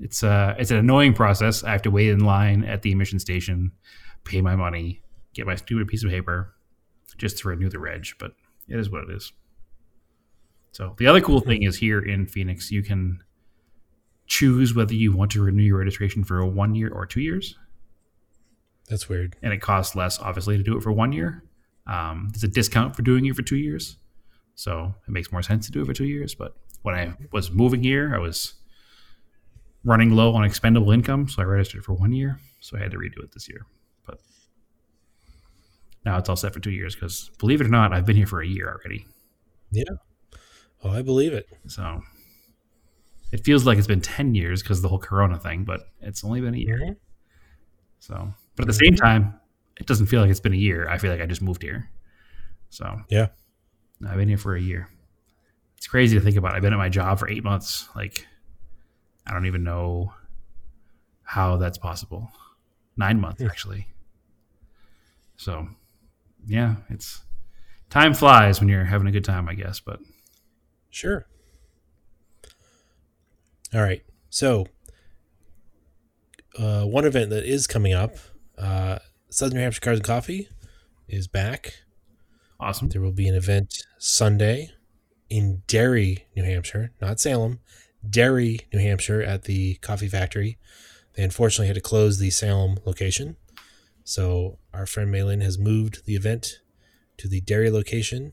it's 0.01 0.23
uh 0.23 0.55
it's 0.59 0.71
an 0.71 0.77
annoying 0.77 1.15
process. 1.15 1.65
I 1.65 1.71
have 1.73 1.83
to 1.83 1.91
wait 1.91 2.09
in 2.11 2.21
line 2.21 2.65
at 2.65 2.83
the 2.83 2.93
emission 2.93 3.19
station, 3.19 3.73
pay 4.25 4.41
my 4.41 4.57
money, 4.57 5.03
get 5.33 5.47
my 5.47 5.55
stupid 5.55 5.89
piece 5.89 6.05
of 6.05 6.11
paper, 6.11 6.55
just 7.17 7.39
to 7.39 7.49
renew 7.49 7.71
the 7.71 7.79
reg. 7.79 8.07
But 8.19 8.33
it 8.69 8.79
is 8.79 8.91
what 8.91 9.05
it 9.05 9.11
is. 9.11 9.33
So 10.73 10.95
the 10.99 11.07
other 11.07 11.21
cool 11.21 11.41
thing 11.41 11.63
is 11.63 11.77
here 11.77 12.01
in 12.01 12.27
Phoenix, 12.27 12.71
you 12.73 12.83
can 12.83 13.23
choose 14.27 14.75
whether 14.75 14.95
you 14.95 15.13
want 15.17 15.31
to 15.33 15.43
renew 15.43 15.63
your 15.63 15.79
registration 15.79 16.25
for 16.25 16.45
one 16.45 16.75
year 16.75 16.91
or 16.91 17.07
two 17.07 17.21
years 17.21 17.57
That's 18.89 19.09
weird. 19.09 19.37
and 19.43 19.53
it 19.53 19.61
costs 19.61 19.95
less, 19.97 20.19
obviously, 20.21 20.57
to 20.59 20.63
do 20.63 20.77
it 20.77 20.83
for 20.83 20.93
one 20.93 21.13
year. 21.13 21.43
Um, 21.87 22.29
there's 22.33 22.45
a 22.45 22.49
discount 22.49 22.95
for 22.97 23.03
doing 23.03 23.25
it 23.27 23.35
for 23.37 23.43
two 23.43 23.57
years, 23.57 23.97
so 24.55 24.95
it 25.07 25.11
makes 25.11 25.33
more 25.33 25.43
sense 25.43 25.67
to 25.67 25.73
do 25.73 25.83
it 25.83 25.87
for 25.87 25.93
two 25.95 26.05
years. 26.07 26.35
But 26.35 26.55
when 26.83 26.95
I 26.95 27.15
was 27.33 27.51
moving 27.51 27.83
here, 27.83 28.15
I 28.15 28.19
was 28.19 28.55
running 29.85 30.11
low 30.11 30.35
on 30.35 30.45
expendable 30.45 30.91
income, 30.93 31.29
so 31.29 31.43
I 31.43 31.45
registered 31.47 31.85
for 31.85 31.93
one 31.95 32.13
year, 32.13 32.39
so 32.61 32.77
I 32.77 32.81
had 32.81 32.91
to 32.93 32.99
redo 32.99 33.23
it 33.23 33.33
this 33.33 33.49
year. 33.49 33.67
But 34.07 34.19
now 36.05 36.19
it's 36.19 36.29
all 36.29 36.37
set 36.37 36.53
for 36.53 36.61
two 36.61 36.71
years 36.71 36.95
because, 36.95 37.31
believe 37.39 37.61
it 37.61 37.67
or 37.67 37.71
not, 37.71 37.93
I've 37.93 38.07
been 38.07 38.17
here 38.17 38.27
for 38.27 38.41
a 38.43 38.47
year 38.47 38.69
already. 38.69 39.07
Yeah. 39.71 39.85
Oh, 40.83 40.91
I 40.91 41.03
believe 41.03 41.33
it. 41.33 41.47
So 41.67 42.03
it 43.33 43.45
feels 43.45 43.67
like 43.67 43.79
it's 43.79 43.87
been 43.87 44.01
ten 44.03 44.35
years 44.35 44.63
because 44.63 44.79
of 44.79 44.83
the 44.83 44.89
whole 44.89 44.99
Corona 44.99 45.39
thing, 45.39 45.65
but 45.65 45.81
it's 46.01 46.25
only 46.25 46.41
been 46.41 46.55
a 46.55 46.59
year. 46.59 46.79
Mhm. 46.79 46.97
So, 47.99 48.35
but 48.57 48.63
at 48.65 48.67
the 48.67 48.73
same 48.73 48.95
time, 48.97 49.39
it 49.81 49.87
doesn't 49.87 50.07
feel 50.07 50.21
like 50.21 50.31
it's 50.31 50.41
been 50.41 50.53
a 50.53 50.57
year. 50.57 50.89
I 50.89 50.99
feel 50.99 51.11
like 51.11 51.21
I 51.21 51.27
just 51.27 51.43
moved 51.43 51.63
here. 51.63 51.91
So, 52.71 53.01
Yeah. 53.09 53.29
I've 54.07 54.17
been 54.17 54.29
here 54.29 54.39
for 54.39 54.55
a 54.57 54.61
year. 54.61 54.89
It's 55.77 55.87
crazy 55.87 56.17
to 56.19 56.25
think 56.25 56.37
about. 56.37 56.55
I've 56.55 56.63
been 56.63 56.73
at 56.73 56.79
my 56.79 56.89
job 56.89 57.19
for 57.19 57.29
eight 57.29 57.45
months. 57.45 57.89
Like, 57.97 58.27
I 59.27 59.33
don't 59.33 59.47
even 59.47 59.65
know 59.65 60.13
how 61.23 61.57
that's 61.57 61.79
possible. 61.79 62.31
Nine 62.97 63.21
months, 63.21 63.41
Hmm. 63.43 63.49
actually. 63.49 63.89
So, 65.37 65.69
yeah, 66.47 66.77
it's 66.91 67.23
time 67.91 68.15
flies 68.15 68.61
when 68.61 68.69
you're 68.69 68.85
having 68.85 69.07
a 69.09 69.13
good 69.13 69.25
time, 69.25 69.49
I 69.49 69.55
guess. 69.55 69.81
But 69.81 70.01
Sure. 70.91 71.27
All 73.75 73.83
right. 73.83 74.05
So, 74.31 74.67
uh, 76.59 76.85
one 76.85 77.05
event 77.05 77.31
that 77.31 77.45
is 77.45 77.67
coming 77.67 77.93
up, 77.93 78.17
uh, 78.59 78.99
Southern 79.31 79.57
New 79.57 79.63
Hampshire 79.63 79.81
Cars 79.81 79.99
and 79.99 80.07
Coffee 80.07 80.49
is 81.09 81.29
back. 81.29 81.75
awesome. 82.61 82.89
There 82.89 83.01
will 83.03 83.13
be 83.13 83.29
an 83.29 83.35
event 83.35 83.83
Sunday 83.99 84.71
in 85.29 85.63
Derry, 85.67 86.27
New 86.37 86.45
Hampshire, 86.45 86.93
not 87.01 87.21
Salem, 87.21 87.61
Derry, 88.09 88.61
New 88.73 88.81
Hampshire, 88.81 89.23
at 89.23 89.45
the 89.45 89.75
coffee 89.77 90.09
factory. 90.09 90.59
They 91.15 91.23
unfortunately 91.23 91.67
had 91.67 91.77
to 91.77 91.81
close 91.81 92.19
the 92.19 92.31
Salem 92.31 92.79
location. 92.85 93.37
So 94.05 94.59
our 94.73 94.87
friend 94.87 95.11
Malin 95.11 95.41
has 95.41 95.59
moved 95.59 96.05
the 96.05 96.15
event 96.15 96.61
to 97.17 97.29
the 97.29 97.41
Derry 97.41 97.71
location. 97.71 98.33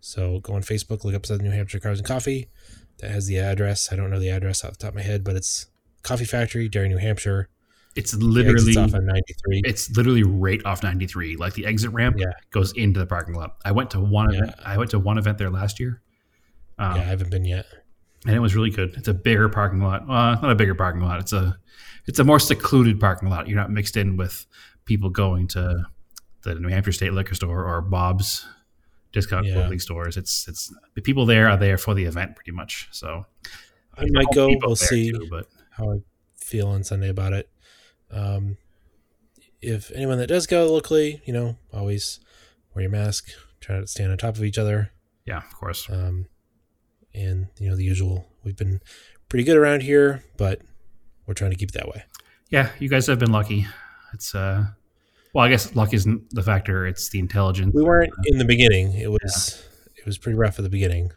So 0.00 0.40
go 0.40 0.54
on 0.54 0.62
Facebook, 0.62 1.04
look 1.04 1.14
up 1.14 1.26
Southern 1.26 1.46
New 1.46 1.52
Hampshire 1.52 1.80
Cars 1.80 1.98
and 1.98 2.08
Coffee. 2.08 2.48
That 2.98 3.10
has 3.10 3.26
the 3.26 3.38
address. 3.38 3.92
I 3.92 3.96
don't 3.96 4.10
know 4.10 4.20
the 4.20 4.30
address 4.30 4.64
off 4.64 4.72
the 4.72 4.78
top 4.78 4.90
of 4.90 4.94
my 4.96 5.02
head, 5.02 5.24
but 5.24 5.36
it's 5.36 5.66
Coffee 6.02 6.24
Factory, 6.24 6.68
Derry, 6.68 6.88
New 6.88 6.98
Hampshire. 6.98 7.48
It's 7.96 8.14
literally 8.14 8.70
exit's 8.72 8.76
off 8.76 8.94
on 8.94 9.06
93. 9.06 9.62
it's 9.64 9.90
literally 9.96 10.22
right 10.24 10.60
off 10.64 10.82
93 10.82 11.36
like 11.36 11.54
the 11.54 11.64
exit 11.66 11.90
ramp 11.92 12.16
Yeah. 12.18 12.32
goes 12.50 12.72
into 12.72 12.98
the 12.98 13.06
parking 13.06 13.34
lot 13.34 13.56
i 13.64 13.70
went 13.72 13.90
to 13.92 14.00
one 14.00 14.32
Yeah. 14.32 14.38
event 14.40 14.54
i 14.64 14.76
went 14.78 14.90
to 14.90 14.98
one 14.98 15.16
event 15.18 15.38
there 15.38 15.50
last 15.50 15.78
year 15.78 16.00
um, 16.76 16.96
yeah, 16.96 17.02
I 17.02 17.04
haven't 17.04 17.30
been 17.30 17.44
yet. 17.44 17.66
and 18.26 18.34
it 18.34 18.40
was 18.40 18.56
really 18.56 18.70
good. 18.70 18.94
It's 18.96 19.06
a 19.06 19.14
bigger 19.14 19.48
parking 19.48 19.78
lot. 19.80 20.02
Uh, 20.02 20.34
not 20.40 20.50
a 20.50 20.56
bigger 20.56 20.74
parking 20.74 21.02
lot. 21.02 21.20
It's 21.20 21.32
a 21.32 21.56
it's 22.06 22.18
a 22.18 22.24
more 22.24 22.40
secluded 22.40 22.98
parking 22.98 23.28
lot. 23.28 23.46
You're 23.46 23.56
not 23.58 23.70
mixed 23.70 23.96
in 23.96 24.16
with 24.16 24.44
people 24.84 25.08
going 25.08 25.46
to 25.48 25.84
the 26.42 26.54
New 26.56 26.66
Hampshire 26.68 26.90
State 26.90 27.12
Liquor 27.12 27.36
Store 27.36 27.64
or 27.64 27.80
Bob's 27.80 28.44
discount 29.12 29.46
Yeah. 29.46 29.52
clothing 29.54 29.78
stores. 29.78 30.16
It's 30.16 30.48
it's 30.48 30.74
the 30.96 31.00
people 31.00 31.26
there 31.26 31.48
are 31.48 31.56
there 31.56 31.78
for 31.78 31.94
the 31.94 32.06
event 32.06 32.34
pretty 32.34 32.50
much. 32.50 32.88
So 32.90 33.24
I 33.96 34.06
might 34.10 34.26
go. 34.34 34.48
We'll 34.62 34.74
see 34.74 35.12
too, 35.12 35.28
but 35.30 35.46
how 35.70 35.92
I 35.92 35.96
feel 36.36 36.66
on 36.66 36.82
Sunday 36.82 37.10
about 37.10 37.32
it. 37.34 37.48
Um, 38.14 38.56
if 39.60 39.90
anyone 39.94 40.18
that 40.18 40.28
does 40.28 40.46
go 40.46 40.72
locally, 40.72 41.20
you 41.24 41.32
know, 41.32 41.56
always 41.72 42.20
wear 42.74 42.82
your 42.82 42.90
mask. 42.90 43.30
Try 43.60 43.80
to 43.80 43.86
stand 43.86 44.12
on 44.12 44.18
top 44.18 44.36
of 44.36 44.44
each 44.44 44.58
other. 44.58 44.92
yeah, 45.24 45.38
of 45.38 45.54
course. 45.54 45.88
Um, 45.90 46.26
and 47.14 47.48
you 47.58 47.68
know 47.68 47.76
the 47.76 47.84
usual. 47.84 48.26
We've 48.44 48.56
been 48.56 48.80
pretty 49.28 49.44
good 49.44 49.56
around 49.56 49.82
here, 49.82 50.22
but 50.36 50.60
we're 51.26 51.34
trying 51.34 51.52
to 51.52 51.56
keep 51.56 51.70
it 51.70 51.74
that 51.74 51.88
way. 51.88 52.04
Yeah, 52.50 52.70
you 52.78 52.88
guys 52.88 53.06
have 53.06 53.18
been 53.18 53.32
lucky. 53.32 53.66
It's 54.12 54.34
uh, 54.34 54.66
well, 55.32 55.44
I 55.44 55.48
guess 55.48 55.74
luck 55.74 55.94
isn't 55.94 56.30
the 56.34 56.42
factor. 56.42 56.86
It's 56.86 57.08
the 57.08 57.18
intelligence. 57.18 57.74
We 57.74 57.82
weren't 57.82 58.12
in 58.26 58.38
the 58.38 58.44
beginning. 58.44 58.94
It 58.94 59.10
was 59.10 59.64
it 59.96 60.04
was 60.04 60.18
pretty 60.18 60.38
rough 60.38 60.58
at 60.58 60.62
the 60.62 60.70
beginning. 60.70 61.12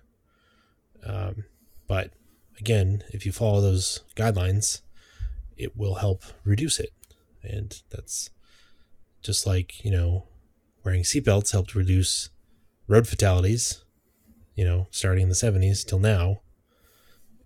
Um, 1.06 1.46
but 1.88 2.12
again, 2.60 3.04
if 3.10 3.26
you 3.26 3.32
follow 3.32 3.62
those 3.62 4.02
guidelines, 4.16 4.82
it 5.58 5.76
will 5.76 5.96
help 5.96 6.24
reduce 6.44 6.80
it, 6.80 6.92
and 7.44 7.82
that's 7.90 8.30
just 9.22 9.46
like 9.46 9.84
you 9.84 9.92
know, 9.92 10.28
wearing 10.84 11.04
seatbelts 11.04 11.52
helped 11.52 11.76
reduce 11.76 12.30
road 12.88 13.08
fatalities. 13.08 13.84
You 14.56 14.66
know, 14.66 14.88
starting 14.90 15.24
in 15.24 15.30
the 15.30 15.36
seventies 15.36 15.84
till 15.84 16.00
now, 16.00 16.42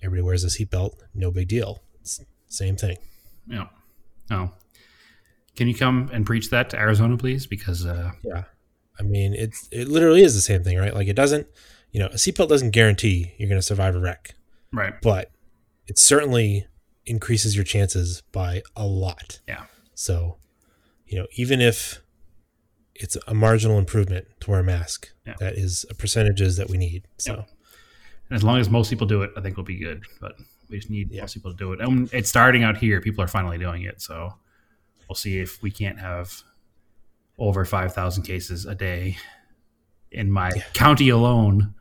everybody 0.01 0.24
wears 0.26 0.43
a 0.43 0.47
seatbelt. 0.47 0.93
No 1.14 1.32
big 1.32 1.47
deal. 1.47 1.84
It's 1.99 2.22
same 2.47 2.76
thing. 2.76 2.97
Yeah. 3.47 3.68
Oh. 4.30 4.51
Can 5.55 5.68
you 5.68 5.76
come 5.76 6.09
and 6.14 6.26
preach 6.26 6.49
that 6.49 6.70
to 6.72 6.80
Arizona, 6.80 7.18
please? 7.18 7.45
Because 7.45 7.86
uh, 7.86 8.12
Yeah. 8.24 8.43
I 8.99 9.03
mean, 9.03 9.34
it's 9.34 9.68
it 9.72 9.88
literally 9.88 10.22
is 10.22 10.36
the 10.36 10.41
same 10.41 10.64
thing, 10.64 10.78
right? 10.78 10.93
Like 10.93 11.07
it 11.07 11.16
doesn't, 11.16 11.47
you 11.91 11.99
know, 11.99 12.07
a 12.07 12.16
seatbelt 12.16 12.49
doesn't 12.49 12.72
guarantee 12.72 13.34
you're 13.38 13.49
going 13.49 13.59
to 13.59 13.66
survive 13.66 13.95
a 13.95 13.99
wreck, 13.99 14.36
right. 14.72 14.93
but 15.01 15.32
it 15.88 15.97
certainly 15.97 16.68
increases 17.05 17.55
your 17.55 17.63
chances 17.65 18.21
by 18.31 18.61
a 18.75 18.85
lot. 18.85 19.39
Yeah. 19.47 19.65
So, 19.95 20.37
you 21.05 21.17
know, 21.17 21.27
even 21.35 21.61
if 21.61 22.01
it's 22.95 23.17
a 23.27 23.33
marginal 23.33 23.77
improvement 23.79 24.27
to 24.41 24.51
wear 24.51 24.59
a 24.59 24.63
mask, 24.63 25.09
Yeah. 25.25 25.35
that 25.39 25.55
is 25.55 25.85
a 25.89 25.95
percentages 25.95 26.57
that 26.57 26.69
we 26.69 26.77
need. 26.77 27.07
So. 27.17 27.33
And 28.29 28.35
as 28.37 28.43
long 28.43 28.59
as 28.59 28.69
most 28.69 28.89
people 28.89 29.07
do 29.07 29.23
it, 29.23 29.31
I 29.35 29.41
think 29.41 29.57
we'll 29.57 29.65
be 29.65 29.77
good. 29.77 30.03
But 30.19 30.35
we 30.69 30.77
just 30.77 30.89
need 30.89 31.11
Yeah. 31.11 31.21
most 31.21 31.33
people 31.33 31.51
to 31.51 31.57
do 31.57 31.73
it. 31.73 31.81
And 31.81 32.11
it's 32.13 32.29
starting 32.29 32.63
out 32.63 32.77
here. 32.77 33.01
People 33.01 33.23
are 33.23 33.27
finally 33.27 33.57
doing 33.57 33.83
it. 33.83 34.01
So 34.01 34.33
we'll 35.09 35.15
see 35.15 35.39
if 35.39 35.61
we 35.61 35.71
can't 35.71 35.99
have 35.99 36.43
over 37.37 37.65
5,000 37.65 38.23
cases 38.23 38.65
a 38.65 38.75
day 38.75 39.17
in 40.11 40.31
my 40.31 40.51
Yeah. 40.55 40.63
county 40.73 41.09
alone. 41.09 41.73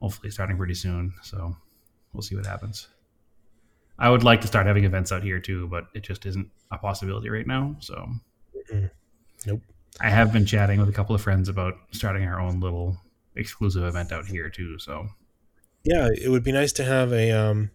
Hopefully, 0.00 0.30
starting 0.30 0.56
pretty 0.56 0.74
soon. 0.74 1.12
So 1.22 1.56
we'll 2.12 2.22
see 2.22 2.34
what 2.36 2.46
happens. 2.46 2.88
I 3.98 4.10
would 4.10 4.24
like 4.24 4.40
to 4.42 4.46
start 4.46 4.66
having 4.66 4.84
events 4.84 5.12
out 5.12 5.22
here 5.22 5.40
too, 5.40 5.68
but 5.68 5.86
it 5.94 6.02
just 6.02 6.26
isn't 6.26 6.48
a 6.70 6.78
possibility 6.78 7.30
right 7.30 7.46
now. 7.46 7.76
So 7.80 8.08
Mm-mm. 8.72 8.90
Nope. 9.46 9.62
I 10.00 10.10
have 10.10 10.32
been 10.32 10.44
chatting 10.44 10.78
with 10.78 10.88
a 10.88 10.92
couple 10.92 11.14
of 11.14 11.22
friends 11.22 11.48
about 11.48 11.74
starting 11.92 12.24
our 12.24 12.40
own 12.40 12.60
little 12.60 12.98
exclusive 13.34 13.84
event 13.84 14.12
out 14.12 14.26
here 14.26 14.50
too. 14.50 14.78
So 14.78 15.08
yeah, 15.84 16.08
it 16.12 16.28
would 16.28 16.44
be 16.44 16.52
nice 16.52 16.72
to 16.74 16.84
have 16.84 17.12
a, 17.12 17.30
um, 17.30 17.70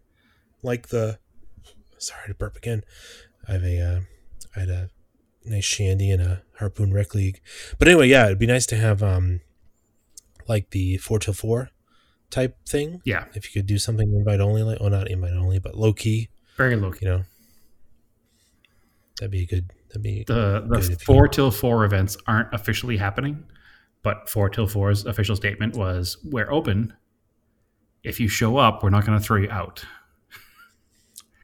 like 0.61 0.89
the, 0.89 1.17
sorry 1.97 2.27
to 2.27 2.33
burp 2.33 2.57
again. 2.57 2.83
I 3.47 3.53
have 3.53 3.63
a, 3.63 3.81
uh, 3.81 3.99
I 4.55 4.59
had 4.59 4.69
a 4.69 4.89
nice 5.45 5.65
shandy 5.65 6.11
and 6.11 6.21
a 6.21 6.43
harpoon 6.59 6.93
rec 6.93 7.15
league. 7.15 7.41
But 7.79 7.87
anyway, 7.87 8.09
yeah, 8.09 8.25
it'd 8.25 8.37
be 8.37 8.47
nice 8.47 8.65
to 8.67 8.75
have, 8.75 9.01
um, 9.01 9.41
like 10.47 10.71
the 10.71 10.97
four 10.97 11.19
till 11.19 11.33
four 11.33 11.69
type 12.31 12.57
thing. 12.67 13.01
yeah, 13.05 13.25
If 13.35 13.45
you 13.45 13.61
could 13.61 13.67
do 13.67 13.77
something 13.77 14.11
invite 14.11 14.39
only, 14.39 14.63
like, 14.63 14.79
well, 14.79 14.89
not 14.89 15.09
invite 15.11 15.33
only, 15.33 15.59
but 15.59 15.75
low 15.75 15.93
key, 15.93 16.29
very 16.57 16.75
low 16.75 16.91
key. 16.91 17.05
you 17.05 17.11
know, 17.11 17.23
that'd 19.19 19.31
be 19.31 19.43
a 19.43 19.45
good, 19.45 19.71
that'd 19.89 20.01
be, 20.01 20.23
the 20.25 20.65
Good 20.67 20.83
the 20.83 20.99
four 21.05 21.27
till 21.27 21.51
four 21.51 21.85
events 21.85 22.17
aren't 22.27 22.53
officially 22.53 22.97
happening, 22.97 23.43
but 24.01 24.29
four 24.29 24.49
till 24.49 24.67
four's 24.67 25.05
official 25.05 25.35
statement 25.35 25.75
was 25.75 26.17
we're 26.23 26.51
open. 26.51 26.93
If 28.03 28.19
you 28.19 28.27
show 28.27 28.57
up, 28.57 28.81
we're 28.81 28.89
not 28.89 29.05
going 29.05 29.19
to 29.19 29.23
throw 29.23 29.37
you 29.37 29.49
out. 29.51 29.83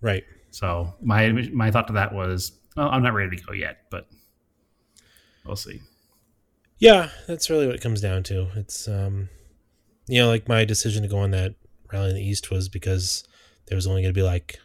right. 0.01 0.23
So 0.49 0.95
my 1.01 1.29
my 1.53 1.69
thought 1.69 1.87
to 1.87 1.93
that 1.93 2.13
was, 2.15 2.53
well, 2.75 2.89
I'm 2.89 3.03
not 3.03 3.13
ready 3.13 3.35
to 3.37 3.43
go 3.43 3.53
yet, 3.53 3.77
but 3.91 4.07
we'll 5.45 5.55
see. 5.55 5.81
Yeah, 6.79 7.09
that's 7.27 7.49
really 7.49 7.67
what 7.67 7.75
it 7.75 7.81
comes 7.81 8.01
down 8.01 8.23
to. 8.23 8.47
It's 8.55 8.87
um 8.87 9.29
you 10.07 10.21
know, 10.21 10.27
like 10.27 10.47
my 10.47 10.65
decision 10.65 11.03
to 11.03 11.09
go 11.09 11.17
on 11.19 11.31
that 11.31 11.55
rally 11.91 12.09
in 12.09 12.15
the 12.15 12.21
east 12.23 12.49
was 12.51 12.69
because 12.69 13.23
there 13.67 13.75
was 13.75 13.87
only 13.87 14.01
gonna 14.01 14.13
be 14.13 14.23
like 14.23 14.59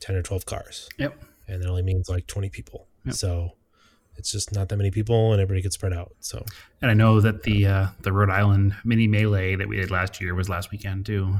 ten 0.00 0.16
or 0.16 0.22
twelve 0.22 0.46
cars. 0.46 0.88
Yep. 0.98 1.22
And 1.48 1.62
that 1.62 1.68
only 1.68 1.82
means 1.82 2.08
like 2.08 2.26
twenty 2.26 2.48
people. 2.48 2.88
Yep. 3.04 3.14
So 3.14 3.50
it's 4.16 4.30
just 4.30 4.52
not 4.54 4.68
that 4.68 4.76
many 4.76 4.90
people 4.92 5.32
and 5.32 5.40
everybody 5.42 5.60
gets 5.62 5.74
spread 5.74 5.92
out. 5.92 6.12
So 6.20 6.44
And 6.80 6.90
I 6.90 6.94
know 6.94 7.20
that 7.20 7.42
the 7.42 7.66
uh, 7.66 7.86
the 8.00 8.12
Rhode 8.12 8.30
Island 8.30 8.74
mini 8.84 9.08
melee 9.08 9.56
that 9.56 9.68
we 9.68 9.76
did 9.76 9.90
last 9.90 10.20
year 10.20 10.34
was 10.34 10.48
last 10.48 10.70
weekend 10.70 11.04
too. 11.06 11.36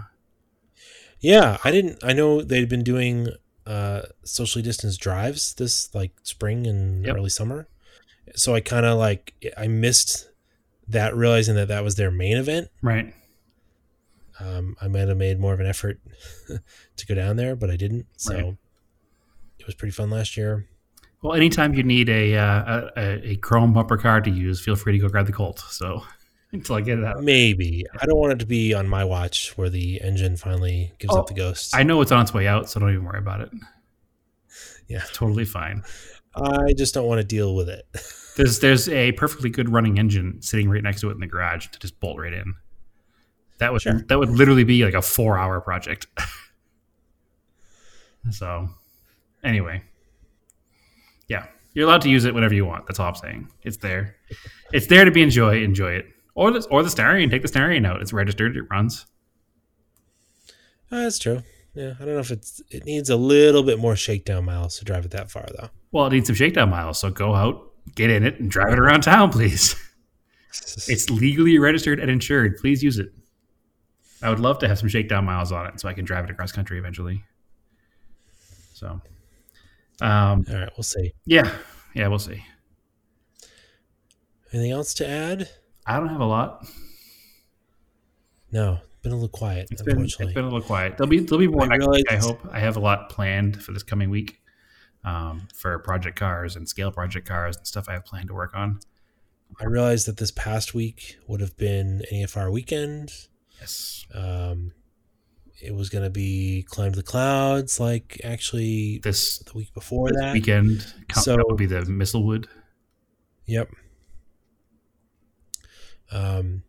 yeah, 1.21 1.59
I 1.65 1.71
didn't 1.71 1.99
I 2.03 2.13
know 2.13 2.43
they'd 2.43 2.69
been 2.69 2.85
doing 2.85 3.29
uh 3.67 4.03
socially 4.25 4.63
distanced 4.63 5.01
drives 5.01 5.55
this 5.55 5.95
like 5.95 6.13
spring 6.23 6.67
and 6.67 7.07
Yep. 7.07 7.17
early 7.17 7.31
summer. 7.31 7.69
So 8.35 8.55
I 8.55 8.61
kind 8.61 8.85
of 8.87 8.99
like 8.99 9.35
I 9.57 9.69
missed 9.69 10.29
that 10.89 11.17
realizing 11.17 11.55
that 11.55 11.69
that 11.69 11.83
was 11.85 11.95
their 11.95 12.11
main 12.11 12.37
event. 12.37 12.69
Right. 12.83 13.15
Um, 14.41 14.77
I 14.81 14.89
might 14.89 15.09
have 15.09 15.17
made 15.17 15.39
more 15.39 15.53
of 15.55 15.61
an 15.61 15.67
effort 15.67 16.01
to 16.97 17.07
go 17.07 17.15
down 17.15 17.37
there, 17.37 17.55
but 17.57 17.71
I 17.71 17.77
didn't. 17.77 18.07
So 18.17 18.35
Right. 18.35 18.57
it 19.59 19.67
was 19.67 19.75
pretty 19.75 19.93
fun 19.93 20.11
last 20.11 20.37
year. 20.37 20.67
Well, 21.23 21.35
anytime 21.35 21.73
you 21.75 21.83
need 21.83 22.09
a, 22.09 22.37
uh, 22.37 22.91
a 22.97 23.29
a 23.31 23.37
chrome 23.37 23.73
bumper 23.73 23.97
car 23.97 24.21
to 24.21 24.31
use, 24.31 24.61
feel 24.61 24.77
free 24.77 24.93
to 24.93 24.99
go 24.99 25.09
grab 25.09 25.27
the 25.27 25.33
Colt. 25.33 25.61
So 25.71 26.03
until 26.53 26.77
I 26.77 26.81
get 26.83 26.99
it 26.99 27.05
out, 27.05 27.23
Maybe 27.23 27.85
I 28.01 28.05
don't 28.07 28.19
want 28.19 28.33
it 28.33 28.39
to 28.41 28.47
be 28.47 28.75
on 28.75 28.89
my 28.89 29.05
watch 29.05 29.57
where 29.57 29.71
the 29.71 30.01
engine 30.03 30.37
finally 30.37 30.93
gives 30.99 31.15
Oh, 31.15 31.21
up 31.21 31.29
the 31.29 31.35
ghost. 31.35 31.75
I 31.75 31.83
know 31.83 32.01
it's 32.03 32.13
on 32.13 32.21
its 32.23 32.35
way 32.35 32.47
out, 32.47 32.69
so 32.69 32.79
don't 32.81 32.91
even 32.93 33.05
worry 33.05 33.19
about 33.19 33.41
it. 33.41 33.51
Yeah. 34.89 34.99
It's 34.99 35.17
totally 35.17 35.45
fine. 35.47 35.83
I 36.37 36.75
just 36.77 36.93
don't 36.93 37.07
want 37.07 37.21
to 37.21 37.27
deal 37.27 37.55
with 37.55 37.69
it. 37.69 37.87
There's 38.37 38.59
there's 38.59 38.89
a 38.89 39.13
perfectly 39.13 39.49
good 39.49 39.69
running 39.73 39.97
engine 39.97 40.43
sitting 40.43 40.69
right 40.69 40.83
next 40.83 41.01
to 41.03 41.09
it 41.11 41.13
in 41.13 41.21
the 41.21 41.27
garage 41.29 41.69
to 41.69 41.79
just 41.79 42.01
bolt 42.01 42.19
right 42.19 42.33
in. 42.33 42.55
That 43.59 43.73
would 43.73 43.83
Sure. 43.83 44.03
that 44.09 44.19
would 44.19 44.31
literally 44.31 44.65
be 44.65 44.85
like 44.85 44.95
a 44.95 45.03
four 45.03 45.39
hour 45.39 45.61
project. 45.61 46.07
so, 48.31 48.69
anyway, 49.43 49.83
yeah, 51.29 51.47
you're 51.73 51.87
allowed 51.87 52.03
to 52.03 52.11
use 52.11 52.25
it 52.25 52.35
whenever 52.35 52.55
you 52.55 52.67
want. 52.67 52.87
That's 52.87 52.99
all 52.99 53.09
I'm 53.09 53.15
saying. 53.15 53.49
It's 53.63 53.77
there. 53.79 54.17
It's 54.73 54.87
there 54.89 55.05
to 55.05 55.11
be 55.11 55.23
enjoy. 55.23 55.63
Enjoy 55.63 55.93
it, 55.93 56.07
or 56.35 56.51
the 56.51 56.67
or 56.71 56.83
the 56.83 56.89
Starion. 56.89 57.31
Take 57.31 57.43
the 57.43 57.49
Starion 57.49 57.87
out. 57.87 58.03
It's 58.03 58.13
registered. 58.13 58.57
It 58.57 58.65
runs. 58.71 59.07
Uh, 60.91 61.03
that's 61.03 61.19
true. 61.19 61.43
Yeah, 61.75 61.95
I 62.01 62.05
don't 62.05 62.15
know 62.15 62.21
if 62.21 62.31
it's 62.31 62.63
it 62.71 62.85
needs 62.85 63.11
a 63.11 63.17
little 63.17 63.63
bit 63.63 63.79
more 63.79 63.97
shakedown 63.97 64.45
miles 64.45 64.79
to 64.79 64.85
drive 64.85 65.05
it 65.05 65.11
that 65.13 65.31
far 65.31 65.47
though. 65.59 65.69
Well, 65.93 66.07
it 66.07 66.11
needs 66.13 66.27
some 66.27 66.37
shakedown 66.37 66.71
miles. 66.71 66.99
So 67.01 67.11
go 67.11 67.35
out, 67.35 67.71
get 67.95 68.11
in 68.11 68.25
it, 68.25 68.41
and 68.41 68.51
drive 68.51 68.73
it 68.73 68.79
around 68.79 69.03
town, 69.03 69.31
please. 69.33 69.77
It's 70.89 71.11
legally 71.11 71.59
registered 71.59 71.99
and 71.99 72.09
insured. 72.09 72.59
Please 72.59 72.81
use 72.81 73.01
it. 73.01 73.09
I 74.25 74.31
would 74.31 74.41
love 74.41 74.59
to 74.61 74.69
have 74.69 74.79
some 74.79 74.89
shakedown 74.89 75.25
miles 75.25 75.53
on 75.53 75.67
it 75.67 75.79
so 75.79 75.89
I 75.89 75.93
can 75.93 76.05
drive 76.05 76.25
it 76.25 76.31
across 76.31 76.51
country 76.51 76.79
eventually. 76.79 77.23
So, 78.73 79.01
um, 80.01 80.47
all 80.51 80.59
right. 80.59 80.71
We'll 80.77 80.83
see. 80.83 81.13
yeah, 81.27 81.51
yeah, 81.95 82.09
we'll 82.09 82.19
see. 82.19 82.43
Anything 84.53 84.73
else 84.73 84.95
to 84.95 85.09
add? 85.09 85.49
I 85.87 85.99
don't 85.99 86.09
have 86.09 86.21
a 86.21 86.27
lot. 86.27 86.67
No, 88.51 88.79
been 89.03 89.13
a 89.13 89.17
little 89.17 89.29
quiet. 89.29 89.69
It's 89.71 89.83
been, 89.83 90.03
it's 90.03 90.15
unfortunately, 90.15 90.35
been 90.35 90.45
a 90.45 90.49
little 90.49 90.63
quiet. 90.63 90.97
There'll 90.97 91.11
be 91.11 91.21
there'll 91.21 91.39
be 91.39 91.49
more 91.49 91.65
I 91.65 91.77
next 91.77 91.87
week. 91.89 92.07
I 92.11 92.17
hope. 92.17 92.41
I 92.51 92.61
have 92.61 92.77
a 92.77 92.81
lot 92.81 93.11
planned 93.11 93.63
for 93.63 93.73
this 93.73 93.83
coming 93.83 94.11
week 94.11 94.41
um, 95.05 95.49
for 95.55 95.79
project 95.81 96.19
cars 96.19 96.57
and 96.57 96.69
scale 96.69 96.91
project 96.91 97.29
cars 97.29 97.57
and 97.57 97.67
stuff 97.67 97.89
I 97.89 97.93
have 97.93 98.05
planned 98.05 98.29
to 98.29 98.35
work 98.35 98.55
on. 98.55 98.81
I 99.61 99.65
realized 99.65 100.07
that 100.07 100.17
this 100.17 100.31
past 100.31 100.73
week 100.73 101.19
would 101.27 101.41
have 101.41 101.57
been 101.57 102.03
NEFR 102.13 102.51
weekend. 102.51 103.13
Yes, 103.61 104.07
Um, 104.15 104.73
it 105.63 105.75
was 105.75 105.89
going 105.89 106.05
to 106.05 106.11
be 106.11 106.65
climb 106.69 106.93
to 106.93 106.97
the 106.97 107.03
clouds, 107.03 107.81
like 107.81 108.21
actually 108.25 108.99
this, 108.99 109.39
the 109.39 109.53
week 109.55 109.73
before 109.73 110.09
this 110.11 110.19
that. 110.21 110.33
weekend 110.35 110.93
So- 111.15 111.35
up 111.35 111.47
would 111.49 111.57
be 111.57 111.67
the 111.67 111.81
Misselwood. 111.83 112.47
Yep. 113.47 113.71
Um, 116.11 116.63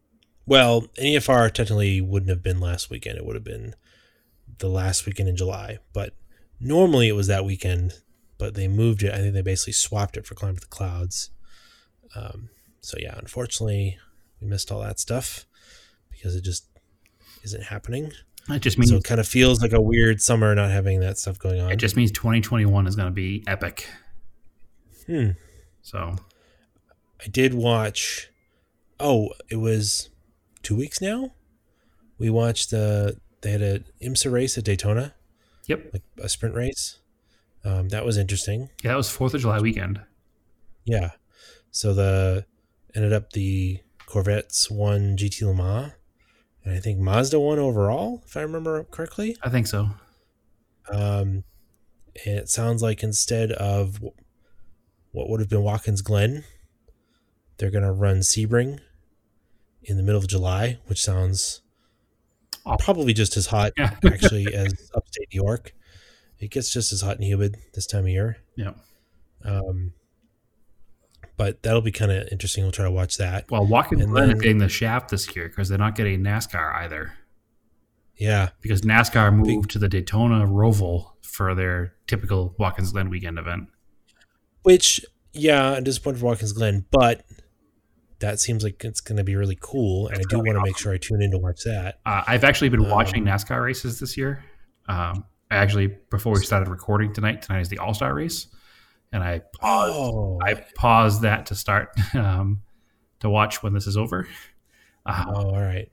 well, 0.46 0.84
NEFR 1.00 1.52
technically 1.52 2.02
wouldn't 2.02 2.30
have 2.30 2.44
been 2.44 2.60
last 2.60 2.90
weekend. 2.90 3.18
It 3.18 3.26
would 3.26 3.36
have 3.36 3.44
been 3.44 3.76
the 4.60 4.70
last 4.70 5.06
weekend 5.06 5.28
in 5.30 5.36
July, 5.36 5.80
but 5.94 6.14
normally 6.60 7.08
it 7.10 7.14
was 7.16 7.28
that 7.28 7.46
weekend, 7.46 7.94
but 8.38 8.54
they 8.54 8.68
moved 8.68 9.04
it. 9.04 9.14
I 9.14 9.18
think 9.18 9.34
they 9.34 9.42
basically 9.42 9.74
swapped 9.74 10.18
it 10.18 10.26
for 10.26 10.36
Climb 10.36 10.56
to 10.56 10.62
the 10.62 10.68
Clouds. 10.68 11.32
Um, 12.16 12.50
so 12.80 12.98
yeah, 13.00 13.16
unfortunately, 13.18 13.98
we 14.40 14.48
missed 14.48 14.72
all 14.72 14.82
that 14.82 15.00
stuff 15.00 15.46
because 16.10 16.36
it 16.36 16.44
just 16.44 16.68
isn't 17.46 17.64
happening. 17.64 18.12
It 18.50 18.60
just 18.60 18.78
means 18.78 18.92
So 18.92 18.98
it 18.98 19.04
kind 19.04 19.20
of 19.20 19.28
feels 19.28 19.62
like 19.62 19.72
a 19.74 19.82
weird 19.82 20.22
summer 20.22 20.54
not 20.54 20.70
having 20.70 21.00
that 21.00 21.18
stuff 21.18 21.40
going 21.40 21.60
on. 21.60 21.72
it 21.72 21.78
just 21.78 21.96
means 21.96 22.12
2021 22.12 22.86
is 22.86 22.96
going 22.96 23.08
to 23.08 23.12
be 23.12 23.44
epic. 23.48 23.88
Hmm. 25.08 25.32
So 25.82 26.16
I 27.22 27.28
did 27.30 27.54
watch. 27.54 28.30
Oh, 29.00 29.30
it 29.50 29.58
was 29.58 30.10
two 30.64 30.76
weeks 30.76 31.02
now. 31.02 31.34
We 32.18 32.30
watched 32.30 32.72
the. 32.72 33.20
They 33.42 33.52
had 33.52 33.62
an 33.62 33.86
IMSA 34.02 34.32
race 34.32 34.58
at 34.58 34.64
Daytona, 34.64 35.14
yep, 35.68 35.90
like 35.94 36.02
a 36.20 36.28
sprint 36.30 36.56
race. 36.56 37.00
Um, 37.64 37.90
that 37.90 38.06
was 38.06 38.18
interesting. 38.18 38.70
yeah, 38.84 38.92
that 38.92 38.98
was 38.98 39.10
Fourth 39.10 39.34
of 39.36 39.42
July 39.42 39.60
weekend. 39.60 40.02
Yeah. 40.84 41.12
So 41.72 41.94
the 41.94 42.46
ended 42.96 43.12
up 43.14 43.32
the 43.34 43.80
Corvettes 44.08 44.72
won 44.72 45.18
GT 45.18 45.44
Le 45.44 45.54
Mans, 45.54 45.92
and 46.66 46.76
I 46.76 46.80
think 46.80 47.00
Mazda 47.00 47.40
won 47.40 47.60
overall, 47.60 48.22
if 48.26 48.36
I 48.36 48.42
remember 48.42 48.84
correctly. 48.86 49.38
I 49.42 49.50
think 49.50 49.68
so. 49.68 49.90
Um, 50.92 51.44
it 52.14 52.50
sounds 52.50 52.82
like 52.82 53.04
instead 53.04 53.52
of 53.54 54.04
what 55.12 55.30
would 55.30 55.40
have 55.40 55.50
been 55.50 55.64
Watkins 55.64 56.02
Glen, 56.02 56.44
they're 57.58 57.72
going 57.72 57.84
to 57.86 57.92
run 57.92 58.18
Sebring 58.20 58.80
in 59.84 59.98
the 59.98 60.04
middle 60.04 60.20
of 60.20 60.28
July, 60.28 60.80
which 60.88 61.02
sounds 61.02 61.62
Awful. 62.66 62.84
probably 62.84 63.14
just 63.14 63.38
as 63.38 63.48
hot 63.48 63.72
Yeah. 63.78 63.96
actually 64.06 64.54
as 64.54 64.74
upstate 64.96 65.28
New 65.34 65.42
York. 65.42 65.74
It 66.40 66.52
gets 66.52 66.72
just 66.74 66.92
as 66.92 67.02
hot 67.02 67.16
and 67.16 67.24
humid 67.24 67.56
this 67.74 67.86
time 67.88 68.04
of 68.04 68.10
year. 68.10 68.38
Yeah. 68.58 68.74
Um, 69.44 69.94
but 71.38 71.62
that'll 71.64 71.82
be 71.82 71.92
kind 71.92 72.12
of 72.12 72.28
interesting. 72.32 72.64
We'll 72.64 72.72
try 72.72 72.86
to 72.86 72.92
watch 72.92 73.18
that. 73.18 73.50
Well, 73.52 73.66
Watkins 73.66 74.02
And 74.04 74.12
Glen 74.12 74.28
then- 74.30 74.38
is 74.38 74.42
getting 74.42 74.58
the 74.60 74.70
shaft 74.70 75.10
this 75.10 75.36
year 75.36 75.48
because 75.50 75.70
they're 75.70 75.78
not 75.78 75.96
getting 75.96 76.22
NASCAR 76.22 76.74
either. 76.76 77.14
Yeah. 78.18 78.50
Because 78.62 78.82
NASCAR 78.82 79.36
moved 79.36 79.70
to 79.72 79.80
the 79.80 79.90
Daytona 79.90 80.46
Roval 80.48 81.12
for 81.22 81.54
their 81.54 81.94
typical 82.08 82.56
Watkins 82.58 82.92
Glen 82.94 83.10
weekend 83.10 83.38
event. 83.38 83.68
Which, 84.64 85.02
yeah, 85.34 85.72
I'm 85.74 85.84
disappointed 85.84 86.20
for 86.20 86.28
Watkins 86.28 86.54
Glen, 86.54 86.86
but 86.92 87.26
that 88.20 88.40
seems 88.40 88.64
like 88.64 88.84
it's 88.86 89.02
going 89.02 89.18
to 89.18 89.24
be 89.24 89.36
really 89.36 89.58
cool. 89.60 90.08
And 90.08 90.18
I 90.18 90.22
do 90.30 90.42
be 90.42 90.50
want 90.50 90.60
to 90.60 90.64
make 90.64 90.78
sure 90.78 90.94
I 90.94 90.98
tune 90.98 91.22
in 91.22 91.32
to 91.32 91.38
watch 91.38 91.64
that. 91.66 92.00
Uh, 92.06 92.24
I've 92.26 92.44
actually 92.46 92.70
been 92.70 92.86
Um, 92.86 92.90
watching 92.90 93.26
NASCAR 93.26 93.62
races 93.64 94.00
this 94.00 94.16
year. 94.16 94.44
Um, 94.88 95.26
I 95.52 95.58
actually, 95.58 95.98
before 96.10 96.34
we 96.34 96.40
started 96.40 96.70
recording 96.70 97.12
tonight, 97.14 97.42
tonight 97.42 97.60
is 97.60 97.70
the 97.70 97.78
All 97.80 97.94
Star 97.94 98.14
race, 98.14 98.48
and 99.16 99.24
I 99.24 99.42
paused. 99.60 99.94
Oh, 99.96 100.40
I 100.44 100.56
paused 100.76 101.22
that 101.22 101.46
to 101.48 101.56
start 101.56 101.90
um, 102.16 102.62
to 103.22 103.30
watch 103.30 103.64
when 103.64 103.74
this 103.74 103.88
is 103.88 103.96
over. 103.96 104.28
Uh, 105.06 105.26
oh, 105.30 105.50
all 105.52 105.62
right. 105.62 105.90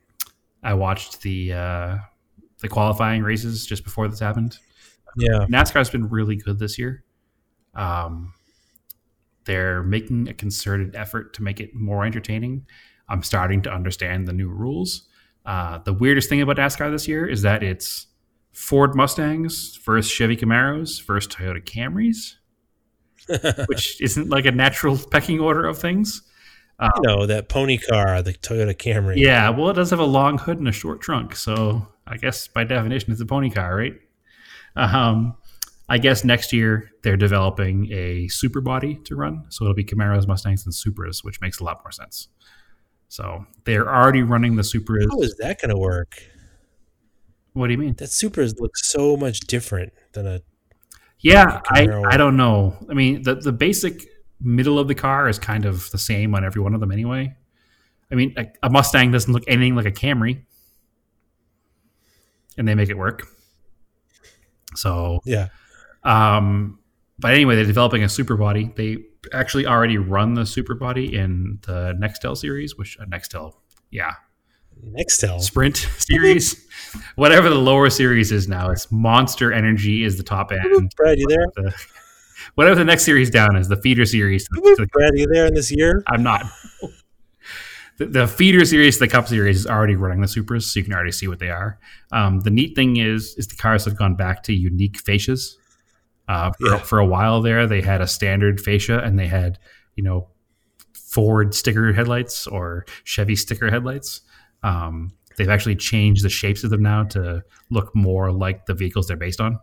I 0.62 0.74
watched 0.74 1.22
the 1.22 1.52
uh, 1.52 1.96
the 2.60 2.68
qualifying 2.68 3.22
races 3.22 3.64
just 3.64 3.84
before 3.84 4.08
this 4.08 4.18
happened. 4.18 4.58
Yeah. 5.16 5.46
NASCAR's 5.48 5.90
been 5.90 6.08
really 6.08 6.36
good 6.36 6.58
this 6.58 6.78
year. 6.78 7.04
Um, 7.74 8.34
they're 9.44 9.82
making 9.82 10.28
a 10.28 10.34
concerted 10.34 10.96
effort 10.96 11.34
to 11.34 11.42
make 11.42 11.60
it 11.60 11.74
more 11.74 12.04
entertaining. 12.04 12.66
I'm 13.08 13.22
starting 13.22 13.62
to 13.62 13.72
understand 13.72 14.26
the 14.26 14.32
new 14.32 14.48
rules. 14.48 15.08
Uh, 15.46 15.78
the 15.78 15.92
weirdest 15.92 16.28
thing 16.28 16.40
about 16.40 16.56
NASCAR 16.56 16.90
this 16.90 17.06
year 17.06 17.26
is 17.26 17.42
that 17.42 17.62
it's 17.62 18.06
Ford 18.52 18.96
Mustangs 18.96 19.76
versus 19.84 20.10
Chevy 20.10 20.36
Camaros 20.36 21.04
versus 21.04 21.32
Toyota 21.32 21.62
Camrys, 21.62 22.34
which 23.66 24.00
isn't 24.00 24.28
like 24.28 24.46
a 24.46 24.52
natural 24.52 24.98
pecking 25.10 25.40
order 25.40 25.66
of 25.66 25.78
things. 25.78 26.22
you 26.80 27.02
know, 27.02 27.26
that 27.26 27.48
pony 27.48 27.78
car, 27.78 28.22
the 28.22 28.32
Toyota 28.32 28.74
Camry. 28.74 29.14
Yeah, 29.16 29.50
well, 29.50 29.70
it 29.70 29.74
does 29.74 29.90
have 29.90 30.00
a 30.00 30.04
long 30.04 30.38
hood 30.38 30.58
and 30.58 30.68
a 30.68 30.72
short 30.72 31.00
trunk, 31.00 31.36
so 31.36 31.86
I 32.06 32.16
guess 32.16 32.48
by 32.48 32.64
definition 32.64 33.12
it's 33.12 33.20
a 33.20 33.26
pony 33.26 33.50
car, 33.50 33.76
right? 33.76 33.94
Um, 34.74 35.36
I 35.88 35.98
guess 35.98 36.24
next 36.24 36.52
year 36.52 36.90
they're 37.02 37.16
developing 37.16 37.92
a 37.92 38.28
super 38.28 38.60
body 38.60 38.96
to 39.04 39.14
run, 39.14 39.44
so 39.50 39.64
it'll 39.64 39.74
be 39.74 39.84
Camaros, 39.84 40.26
Mustangs, 40.26 40.64
and 40.64 40.74
Supras, 40.74 41.22
which 41.22 41.40
makes 41.40 41.60
a 41.60 41.64
lot 41.64 41.80
more 41.84 41.92
sense. 41.92 42.28
So 43.08 43.44
they're 43.64 43.94
already 43.94 44.22
running 44.22 44.56
the 44.56 44.62
Supras. 44.62 45.06
How 45.10 45.20
is 45.20 45.36
that 45.36 45.60
going 45.60 45.68
to 45.68 45.76
work? 45.76 46.22
What 47.52 47.66
do 47.66 47.72
you 47.74 47.78
mean? 47.78 47.94
That 47.96 48.08
Supras 48.08 48.58
looks 48.58 48.90
so 48.90 49.18
much 49.18 49.40
different 49.40 49.92
than 50.14 50.26
a. 50.26 50.40
Yeah, 51.22 51.60
I, 51.68 51.88
I 52.08 52.16
don't 52.16 52.36
know. 52.36 52.76
I 52.90 52.94
mean, 52.94 53.22
the 53.22 53.36
the 53.36 53.52
basic 53.52 54.04
middle 54.40 54.78
of 54.78 54.88
the 54.88 54.94
car 54.94 55.28
is 55.28 55.38
kind 55.38 55.64
of 55.64 55.88
the 55.92 55.98
same 55.98 56.34
on 56.34 56.44
every 56.44 56.60
one 56.60 56.74
of 56.74 56.80
them 56.80 56.90
anyway. 56.90 57.34
I 58.10 58.14
mean, 58.14 58.34
a, 58.36 58.46
a 58.64 58.70
Mustang 58.70 59.10
doesn't 59.12 59.32
look 59.32 59.44
anything 59.46 59.74
like 59.76 59.86
a 59.86 59.92
Camry, 59.92 60.42
and 62.58 62.66
they 62.68 62.74
make 62.74 62.90
it 62.90 62.98
work. 62.98 63.26
So, 64.74 65.20
Yeah. 65.24 65.48
um, 66.02 66.78
but 67.18 67.32
anyway, 67.34 67.54
they're 67.56 67.64
developing 67.64 68.02
a 68.02 68.08
super 68.08 68.36
body. 68.36 68.72
They 68.74 68.98
actually 69.32 69.66
already 69.66 69.98
run 69.98 70.34
the 70.34 70.44
super 70.44 70.74
body 70.74 71.14
in 71.14 71.60
the 71.62 71.94
Nextel 72.00 72.36
series, 72.36 72.76
which 72.76 72.98
uh, 72.98 73.04
Nextel, 73.04 73.54
yeah, 73.90 74.14
Nextel. 74.85 75.41
Sprint 75.41 75.76
series, 75.99 76.66
whatever 77.16 77.49
the 77.49 77.55
lower 77.57 77.89
series 77.91 78.33
is 78.33 78.49
now. 78.49 78.70
It's 78.70 78.91
Monster 78.91 79.53
Energy 79.53 80.05
is 80.05 80.16
the 80.16 80.22
top 80.22 80.53
end 80.53 80.93
Brad, 80.97 81.18
you 81.18 81.26
there? 81.28 81.47
the 81.57 81.74
whatever 82.57 82.74
the 82.74 82.85
next 82.85 83.05
series 83.05 83.30
down 83.30 83.57
is, 83.57 83.68
the 83.68 83.76
feeder 83.76 84.05
series. 84.05 84.45
to 84.49 84.61
the- 84.61 84.89
Brad, 84.93 85.12
you 85.14 85.26
there 85.26 85.47
in 85.47 85.55
this 85.55 85.70
year? 85.70 86.03
I'm 86.09 86.22
not. 86.22 86.45
The, 87.99 88.07
the 88.07 88.26
feeder 88.26 88.64
series, 88.64 88.99
the 88.99 89.07
Cup 89.07 89.28
series, 89.28 89.59
is 89.61 89.66
already 89.66 89.95
running 89.97 90.20
the 90.22 90.26
Supras, 90.26 90.62
so 90.62 90.80
you 90.80 90.85
can 90.85 90.95
already 90.95 91.12
see 91.12 91.28
what 91.28 91.39
they 91.39 91.51
are. 91.51 91.78
Um, 92.11 92.41
the 92.41 92.51
neat 92.51 92.74
thing 92.74 92.97
is, 92.97 93.35
is 93.37 93.47
the 93.49 93.55
cars 93.57 93.85
have 93.85 93.97
gone 93.97 94.16
back 94.16 94.43
to 94.45 94.53
unique 94.55 94.97
fascias. 95.03 95.55
Uh, 96.26 96.51
for, 96.53 96.66
Yeah. 96.68 96.78
for 96.78 96.99
a 96.99 97.07
while 97.07 97.43
there, 97.43 97.66
they 97.66 97.83
had 97.83 98.01
a 98.01 98.07
standard 98.07 98.61
fascia, 98.61 98.99
and 98.99 99.18
they 99.18 99.26
had, 99.26 99.59
you 99.95 100.03
know, 100.03 100.28
Ford 100.95 101.55
sticker 101.55 101.93
headlights 101.93 102.47
or 102.47 102.87
Chevy 103.05 103.37
sticker 103.37 103.70
headlights. 103.70 104.22
Um, 104.62 105.12
they've 105.36 105.48
actually 105.48 105.76
changed 105.76 106.24
the 106.24 106.28
shapes 106.30 106.62
of 106.64 106.70
them 106.70 106.82
now 106.82 107.04
to 107.04 107.42
look 107.70 107.94
more 107.94 108.30
like 108.32 108.66
the 108.66 108.74
vehicles 108.74 109.06
they're 109.08 109.16
based 109.16 109.40
on. 109.40 109.58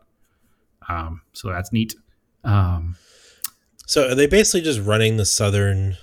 Um, 0.88 1.22
so 1.34 1.50
that's 1.50 1.72
neat. 1.72 1.95
Um, 2.43 2.95
So 3.86 4.10
are 4.10 4.16
they 4.16 4.28
basically 4.28 4.62
just 4.62 4.80
running 4.82 5.18
the 5.18 5.26
southern, 5.26 5.97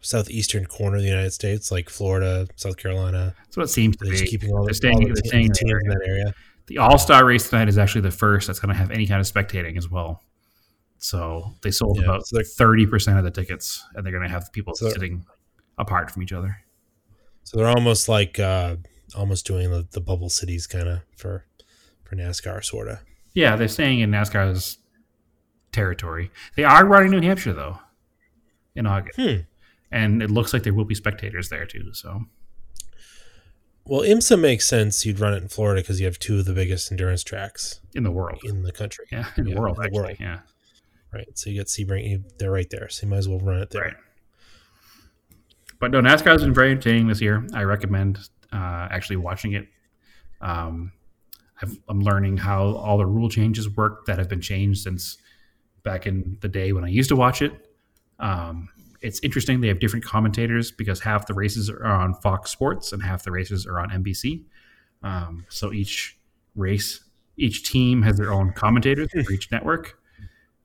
southeastern 0.00 0.66
corner 0.66 0.96
of 0.96 1.02
the 1.02 1.08
United 1.08 1.32
States, 1.32 1.70
like 1.72 1.88
Florida, 1.90 2.46
South 2.56 2.76
Carolina? 2.76 3.34
that's 3.38 3.56
what 3.56 3.64
it 3.64 3.68
seems 3.68 3.96
to 3.96 4.04
They're 4.04 4.12
be. 4.12 4.18
just 4.18 4.30
keeping 4.30 4.52
all 4.52 4.60
the, 4.62 4.66
They're 4.66 4.74
staying- 4.74 5.02
all 5.02 5.08
the 5.08 5.22
staying 5.24 5.46
in 5.46 5.52
teams 5.52 5.70
that 5.70 5.80
in 5.84 5.88
that 5.90 6.06
area. 6.08 6.34
The 6.66 6.78
All 6.78 6.98
Star 6.98 7.24
race 7.24 7.48
tonight 7.48 7.68
is 7.68 7.78
actually 7.78 8.00
the 8.02 8.10
first 8.10 8.46
that's 8.48 8.58
going 8.58 8.72
to 8.74 8.78
have 8.78 8.90
any 8.90 9.06
kind 9.06 9.20
of 9.20 9.26
spectating 9.32 9.76
as 9.78 9.88
well. 9.88 10.22
So 10.98 11.54
they 11.62 11.70
sold 11.70 11.98
Yeah, 11.98 12.04
about 12.04 12.26
so 12.26 12.40
thirty 12.42 12.86
percent 12.86 13.18
of 13.18 13.24
the 13.24 13.30
tickets, 13.30 13.84
and 13.94 14.04
they're 14.04 14.12
going 14.12 14.24
to 14.26 14.32
have 14.32 14.50
people 14.52 14.74
So- 14.74 14.90
sitting 14.90 15.24
apart 15.78 16.10
from 16.10 16.22
each 16.24 16.32
other. 16.32 16.56
So 17.46 17.56
they're 17.58 17.68
almost 17.68 18.08
like 18.08 18.38
uh, 18.40 18.74
almost 19.16 19.46
doing 19.46 19.70
the, 19.70 19.86
the 19.92 20.00
bubble 20.00 20.28
cities 20.28 20.66
kind 20.66 20.88
of 20.88 21.00
for 21.16 21.44
for 22.04 22.16
NASCAR, 22.16 22.64
sort 22.64 22.88
of. 22.88 22.98
Yeah, 23.34 23.54
they're 23.56 23.68
staying 23.68 24.00
in 24.00 24.10
NASCAR's 24.10 24.78
territory. 25.72 26.30
They 26.56 26.64
are 26.64 26.84
running 26.84 27.10
New 27.12 27.20
Hampshire 27.20 27.52
though 27.52 27.78
in 28.74 28.84
August, 28.86 29.18
Hmm. 29.20 29.42
and 29.92 30.22
it 30.22 30.30
looks 30.30 30.52
like 30.52 30.64
there 30.64 30.74
will 30.74 30.84
be 30.84 30.94
spectators 30.96 31.48
there 31.48 31.66
too. 31.66 31.92
So 31.92 32.24
Well, 33.84 34.00
IMSA 34.02 34.40
makes 34.40 34.66
sense. 34.66 35.06
You'd 35.06 35.20
run 35.20 35.32
it 35.34 35.42
in 35.42 35.48
Florida 35.48 35.80
because 35.82 36.00
you 36.00 36.06
have 36.06 36.18
two 36.18 36.40
of 36.40 36.44
the 36.46 36.52
biggest 36.52 36.90
endurance 36.90 37.22
tracks 37.22 37.80
in 37.94 38.02
the 38.02 38.10
world, 38.10 38.40
in 38.44 38.62
the 38.64 38.72
country. 38.72 39.06
yeah, 39.12 39.26
in 39.36 39.44
the 39.44 39.54
world 39.54 39.76
in 39.76 39.82
the 39.82 39.86
actually, 39.86 40.00
world. 40.02 40.16
yeah, 40.20 40.38
Right. 41.14 41.28
So 41.38 41.50
you 41.50 41.56
get 41.56 41.68
Sebring. 41.68 42.08
You, 42.10 42.24
they're 42.38 42.50
right 42.50 42.68
there. 42.70 42.88
So 42.88 43.06
you 43.06 43.10
might 43.10 43.18
as 43.18 43.28
well 43.28 43.38
run 43.38 43.62
it 43.62 43.70
there. 43.70 43.82
right. 43.82 43.94
But 45.78 45.90
no, 45.90 46.00
NASCAR 46.00 46.32
has 46.32 46.42
been 46.42 46.54
very 46.54 46.70
entertaining 46.70 47.08
this 47.08 47.20
year. 47.20 47.46
I 47.54 47.62
recommend 47.64 48.18
uh, 48.52 48.88
actually 48.90 49.16
watching 49.16 49.52
it. 49.52 49.68
Um, 50.40 50.92
I've, 51.60 51.78
I'm 51.88 52.00
learning 52.00 52.38
how 52.38 52.74
all 52.76 52.98
the 52.98 53.06
rule 53.06 53.28
changes 53.28 53.68
work 53.68 54.06
that 54.06 54.18
have 54.18 54.28
been 54.28 54.40
changed 54.40 54.82
since 54.82 55.18
back 55.82 56.06
in 56.06 56.38
the 56.40 56.48
day 56.48 56.72
when 56.72 56.84
I 56.84 56.88
used 56.88 57.08
to 57.10 57.16
watch 57.16 57.42
it. 57.42 57.52
Um, 58.18 58.68
it's 59.00 59.20
interesting. 59.20 59.60
They 59.60 59.68
have 59.68 59.78
different 59.78 60.04
commentators 60.04 60.70
because 60.70 61.00
half 61.00 61.26
the 61.26 61.34
races 61.34 61.70
are 61.70 61.84
on 61.84 62.14
Fox 62.14 62.50
Sports 62.50 62.92
and 62.92 63.02
half 63.02 63.22
the 63.22 63.30
races 63.30 63.66
are 63.66 63.78
on 63.78 63.90
NBC. 63.90 64.44
Um, 65.02 65.46
so 65.48 65.72
each 65.72 66.18
race, 66.54 67.04
each 67.36 67.68
team 67.68 68.02
has 68.02 68.16
their 68.16 68.32
own 68.32 68.52
commentators 68.52 69.10
for 69.12 69.32
each 69.32 69.50
network. 69.52 69.98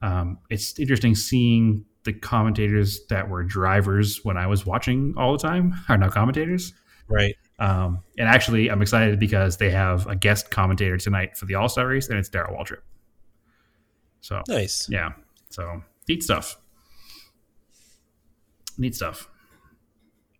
Um, 0.02 0.40
it's 0.50 0.80
interesting 0.80 1.16
seeing 1.16 1.86
the 2.04 2.14
commentators 2.14 3.06
that 3.08 3.30
were 3.30 3.44
drivers 3.44 4.24
when 4.24 4.38
I 4.38 4.48
was 4.48 4.66
watching 4.66 5.14
all 5.18 5.32
the 5.34 5.38
time 5.38 5.74
are 5.90 5.98
now 5.98 6.10
commentators. 6.10 6.74
Right. 7.08 7.36
Um, 7.60 8.00
and 8.18 8.28
actually, 8.28 8.70
I'm 8.70 8.82
excited 8.82 9.20
because 9.20 9.58
they 9.58 9.70
have 9.70 10.08
a 10.08 10.16
guest 10.16 10.50
commentator 10.50 10.98
tonight 10.98 11.38
for 11.38 11.46
the 11.46 11.56
All 11.56 11.70
Star 11.70 11.88
race, 11.88 12.10
and 12.10 12.18
it's 12.18 12.30
Darrell 12.30 12.58
Waltrip. 12.58 12.80
So 14.22 14.42
Nice. 14.48 14.88
yeah, 14.90 15.12
so 15.50 15.84
neat 16.08 16.24
stuff. 16.24 16.58
Neat 18.78 18.96
stuff. 18.96 19.28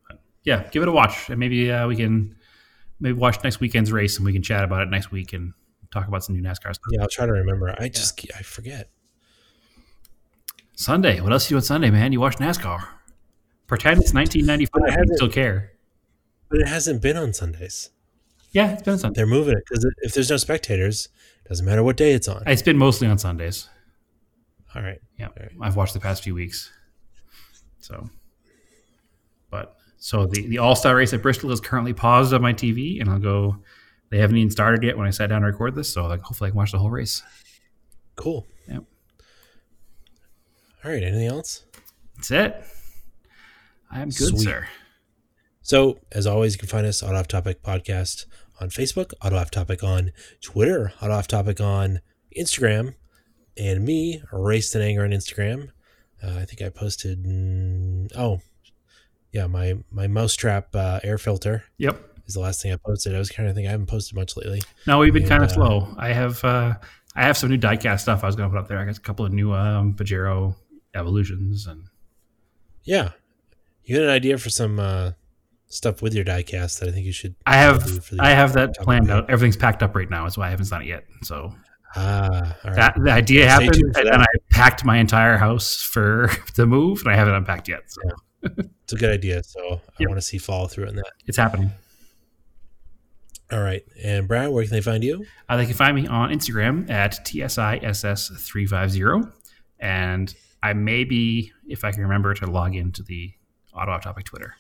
But, 0.08 0.20
yeah, 0.44 0.68
give 0.72 0.82
it 0.82 0.90
a 0.90 0.92
watch, 0.92 1.30
and 1.30 1.40
maybe 1.40 1.72
uh, 1.72 1.88
we 1.88 1.96
can 1.96 2.36
maybe 3.00 3.18
watch 3.18 3.44
next 3.44 3.60
weekend's 3.60 3.92
race, 3.92 4.18
and 4.18 4.26
we 4.26 4.34
can 4.34 4.42
chat 4.42 4.64
about 4.64 4.82
it 4.82 4.90
next 4.90 5.12
week 5.12 5.34
and 5.34 5.54
talk 5.92 6.08
about 6.08 6.24
some 6.24 6.36
new 6.36 6.42
NASCAR 6.42 6.74
stuff. 6.74 6.80
Yeah, 6.92 7.02
I'll 7.02 7.08
try 7.08 7.26
to 7.26 7.34
remember. 7.34 7.76
I 7.78 7.90
just 7.90 8.20
I 8.36 8.42
forget. 8.42 8.90
Sunday. 10.82 11.22
What 11.22 11.32
else 11.32 11.50
you 11.50 11.56
do 11.56 11.58
on 11.58 11.62
Sunday, 11.62 11.92
man? 11.92 12.12
You 12.12 12.20
watch 12.20 12.38
NASCAR. 12.38 12.88
Pretend 13.68 14.02
it's 14.02 14.14
1995 14.14 14.72
But 14.74 14.90
it 14.90 15.00
and 15.00 15.10
you 15.10 15.16
still 15.16 15.30
care. 15.30 15.74
But 16.50 16.60
it 16.60 16.68
hasn't 16.68 17.02
been 17.02 17.16
on 17.16 17.34
Sundays. 17.34 17.92
Yeah, 18.52 18.74
it's 18.74 18.82
been 18.82 18.94
on 18.94 19.00
Sunday. 19.00 19.20
They're 19.20 19.28
moving 19.28 19.54
it 19.56 19.64
because 19.70 19.86
if 20.02 20.14
there's 20.14 20.30
no 20.30 20.38
spectators, 20.38 21.08
it 21.46 21.50
doesn't 21.50 21.66
matter 21.66 21.84
what 21.84 21.98
day 21.98 22.14
it's 22.14 22.28
on. 22.28 22.44
It's 22.48 22.64
been 22.64 22.78
mostly 22.78 23.08
on 23.08 23.18
Sundays. 23.18 23.70
All 24.76 24.82
right. 24.82 25.00
Yeah, 25.18 25.28
right. 25.40 25.52
I've 25.62 25.76
watched 25.76 25.94
the 25.94 26.00
past 26.00 26.24
few 26.24 26.34
weeks. 26.34 26.72
So, 27.80 28.10
but 29.50 29.76
so 29.98 30.26
the 30.26 30.48
the 30.48 30.58
All 30.58 30.76
Star 30.76 30.96
race 30.96 31.14
at 31.14 31.22
Bristol 31.22 31.52
is 31.52 31.62
currently 31.62 31.94
paused 31.94 32.34
on 32.34 32.42
my 32.42 32.54
TV, 32.54 33.00
and 33.00 33.10
I'll 33.10 33.20
go. 33.20 33.58
They 34.10 34.18
haven't 34.18 34.36
even 34.36 34.52
started 34.52 34.84
yet 34.84 34.98
when 34.98 35.08
I 35.08 35.12
sat 35.12 35.28
down 35.28 35.42
to 35.42 35.48
record 35.48 35.74
this, 35.74 35.94
so 35.94 36.06
like 36.08 36.22
hopefully 36.22 36.50
I 36.50 36.52
can 36.52 36.58
watch 36.58 36.74
the 36.74 36.80
whole 36.80 36.90
race. 36.90 37.24
Cool. 38.18 38.46
All 40.84 40.92
right. 40.92 41.04
Anything 41.04 41.28
else? 41.28 41.64
That's 42.16 42.32
it. 42.32 42.64
I 43.92 44.02
am 44.02 44.10
good, 44.10 44.30
Sweet. 44.30 44.40
sir. 44.42 44.68
So, 45.62 46.00
as 46.12 46.26
always, 46.26 46.54
you 46.54 46.60
can 46.60 46.68
find 46.70 46.88
us 46.88 47.04
Auto 47.04 47.16
Off 47.16 47.28
Topic 47.28 47.62
Podcast 47.62 48.26
on 48.60 48.70
Facebook, 48.70 49.14
Auto 49.24 49.36
Off 49.38 49.52
Topic 49.52 49.84
on 49.84 50.12
Twitter, 50.42 50.92
Auto 51.02 51.14
Off 51.14 51.28
Topic 51.28 51.60
on 51.62 52.00
Instagram, 52.38 52.96
and 53.58 53.84
me, 53.86 54.24
Raced 54.32 54.74
and 54.76 54.84
Anger 54.84 55.04
on 55.04 55.12
Instagram. 55.12 55.70
Uh, 56.24 56.38
I 56.40 56.46
think 56.46 56.62
I 56.62 56.70
posted. 56.70 57.24
mm, 57.24 58.12
oh, 58.18 58.40
yeah, 59.32 59.48
my 59.48 59.76
my 59.92 60.08
mousetrap 60.08 60.76
uh, 60.76 61.00
air 61.04 61.18
filter 61.18 61.64
Yep. 61.78 62.20
is 62.28 62.34
the 62.34 62.40
last 62.40 62.62
thing 62.62 62.74
I 62.74 62.78
posted. 62.78 63.16
I 63.16 63.20
was 63.20 63.30
kind 63.30 63.48
of 63.48 63.56
thinking 63.56 63.68
I 63.68 63.72
haven't 63.72 63.88
posted 63.88 64.16
much 64.16 64.36
lately. 64.36 64.62
No, 64.88 65.00
we've 65.00 65.14
been 65.14 65.24
And, 65.24 65.30
kind 65.30 65.44
of 65.44 65.50
uh, 65.50 65.54
slow. 65.54 65.94
I 65.98 66.12
have 66.14 66.44
uh, 66.44 66.74
I 67.16 67.24
have 67.24 67.38
some 67.38 67.50
new 67.50 67.58
diecast 67.58 68.02
stuff 68.02 68.24
I 68.24 68.28
was 68.28 68.36
going 68.36 68.50
to 68.50 68.54
put 68.56 68.60
up 68.62 68.68
there. 68.68 68.80
I 68.80 68.86
got 68.86 68.98
a 68.98 69.02
couple 69.02 69.26
of 69.26 69.32
new 69.34 69.54
um, 69.54 69.94
Pajero 69.94 70.56
evolutions 70.96 71.68
and 71.68 71.84
Yeah, 72.84 73.12
you 73.84 73.96
got 73.98 74.04
an 74.06 74.10
idea 74.10 74.38
for 74.38 74.50
some 74.50 74.80
uh, 74.80 75.12
stuff 75.68 76.02
with 76.02 76.14
your 76.14 76.26
diecast 76.26 76.80
that 76.80 76.90
I 76.90 76.92
think 76.92 77.06
you 77.06 77.12
should. 77.14 77.36
I 77.46 77.56
have 77.58 77.84
for 78.04 78.16
the- 78.16 78.24
I 78.24 78.30
have 78.32 78.54
that 78.54 78.76
planned 78.76 79.10
out. 79.12 79.30
Everything's 79.30 79.58
packed 79.58 79.84
up 79.84 79.96
right 79.96 80.10
now. 80.10 80.24
That's 80.24 80.38
why 80.38 80.48
I 80.48 80.50
haven't 80.50 80.70
done 80.70 80.82
it 80.84 80.88
yet. 80.88 81.04
So 81.24 81.54
Ah, 81.96 82.56
all 82.64 82.72
right. 82.72 82.76
that 82.78 82.96
the 83.04 83.12
idea 83.12 83.44
Stay 83.44 83.50
happened, 83.66 83.84
and 83.98 84.08
then 84.08 84.22
I 84.22 84.26
packed 84.50 84.86
my 84.86 84.98
entire 84.98 85.38
house 85.38 85.82
for 85.82 86.30
the 86.56 86.66
move, 86.66 87.02
and 87.02 87.10
I 87.10 87.16
haven't 87.16 87.34
unpacked 87.36 87.68
yet. 87.68 87.82
So 87.88 88.02
it's 88.44 88.94
a 88.94 88.96
good 88.96 89.12
idea. 89.12 89.44
So 89.44 89.60
I 89.74 89.80
Yep. 90.00 90.08
want 90.10 90.18
to 90.18 90.22
see 90.26 90.38
follow 90.38 90.68
through 90.68 90.88
on 90.88 90.96
that. 90.96 91.12
it's 91.28 91.38
happening. 91.38 91.72
All 93.52 93.60
right, 93.62 93.84
and 94.02 94.30
Brad, 94.30 94.50
where 94.52 94.64
can 94.64 94.72
they 94.72 94.80
find 94.80 95.04
you? 95.04 95.26
Uh, 95.50 95.58
they 95.58 95.66
can 95.66 95.74
find 95.74 95.94
me 95.94 96.08
on 96.08 96.30
Instagram 96.32 96.90
at 96.90 97.20
TSISS350. 97.26 99.30
And 99.80 100.34
I 100.64 100.74
may 100.74 101.04
be, 101.04 101.52
if 101.68 101.84
I 101.84 101.92
can 101.92 102.02
remember, 102.02 102.34
to 102.36 102.46
log 102.46 102.76
into 102.76 103.04
the 103.04 103.34
Auto 103.74 103.92
Off 103.92 104.04
Topic 104.04 104.26
Twitter. 104.26 104.56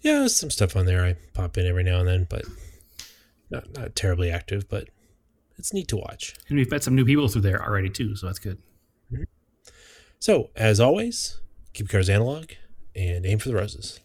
Yeah, 0.00 0.20
there's 0.20 0.36
some 0.36 0.50
stuff 0.50 0.76
on 0.76 0.86
there. 0.86 1.04
I 1.04 1.16
pop 1.34 1.56
in 1.58 1.66
every 1.66 1.84
now 1.84 2.00
and 2.00 2.08
then, 2.08 2.26
but 2.28 2.44
not 3.50 3.72
not 3.74 3.96
terribly 3.96 4.30
active. 4.30 4.68
But 4.68 4.88
it's 5.56 5.72
neat 5.72 5.88
to 5.88 5.96
watch. 5.96 6.34
And 6.48 6.58
we've 6.58 6.70
met 6.70 6.84
some 6.84 6.94
new 6.94 7.04
people 7.04 7.28
through 7.28 7.42
there 7.42 7.62
already, 7.62 7.90
too. 7.90 8.16
So 8.16 8.26
that's 8.26 8.38
good. 8.38 8.58
Mm-hmm. 9.12 9.24
So 10.18 10.50
as 10.56 10.80
always, 10.80 11.40
keep 11.72 11.92
your 11.92 11.98
cars 11.98 12.08
analog 12.08 12.52
and 12.94 13.26
aim 13.26 13.38
for 13.38 13.48
the 13.48 13.54
roses. 13.54 14.00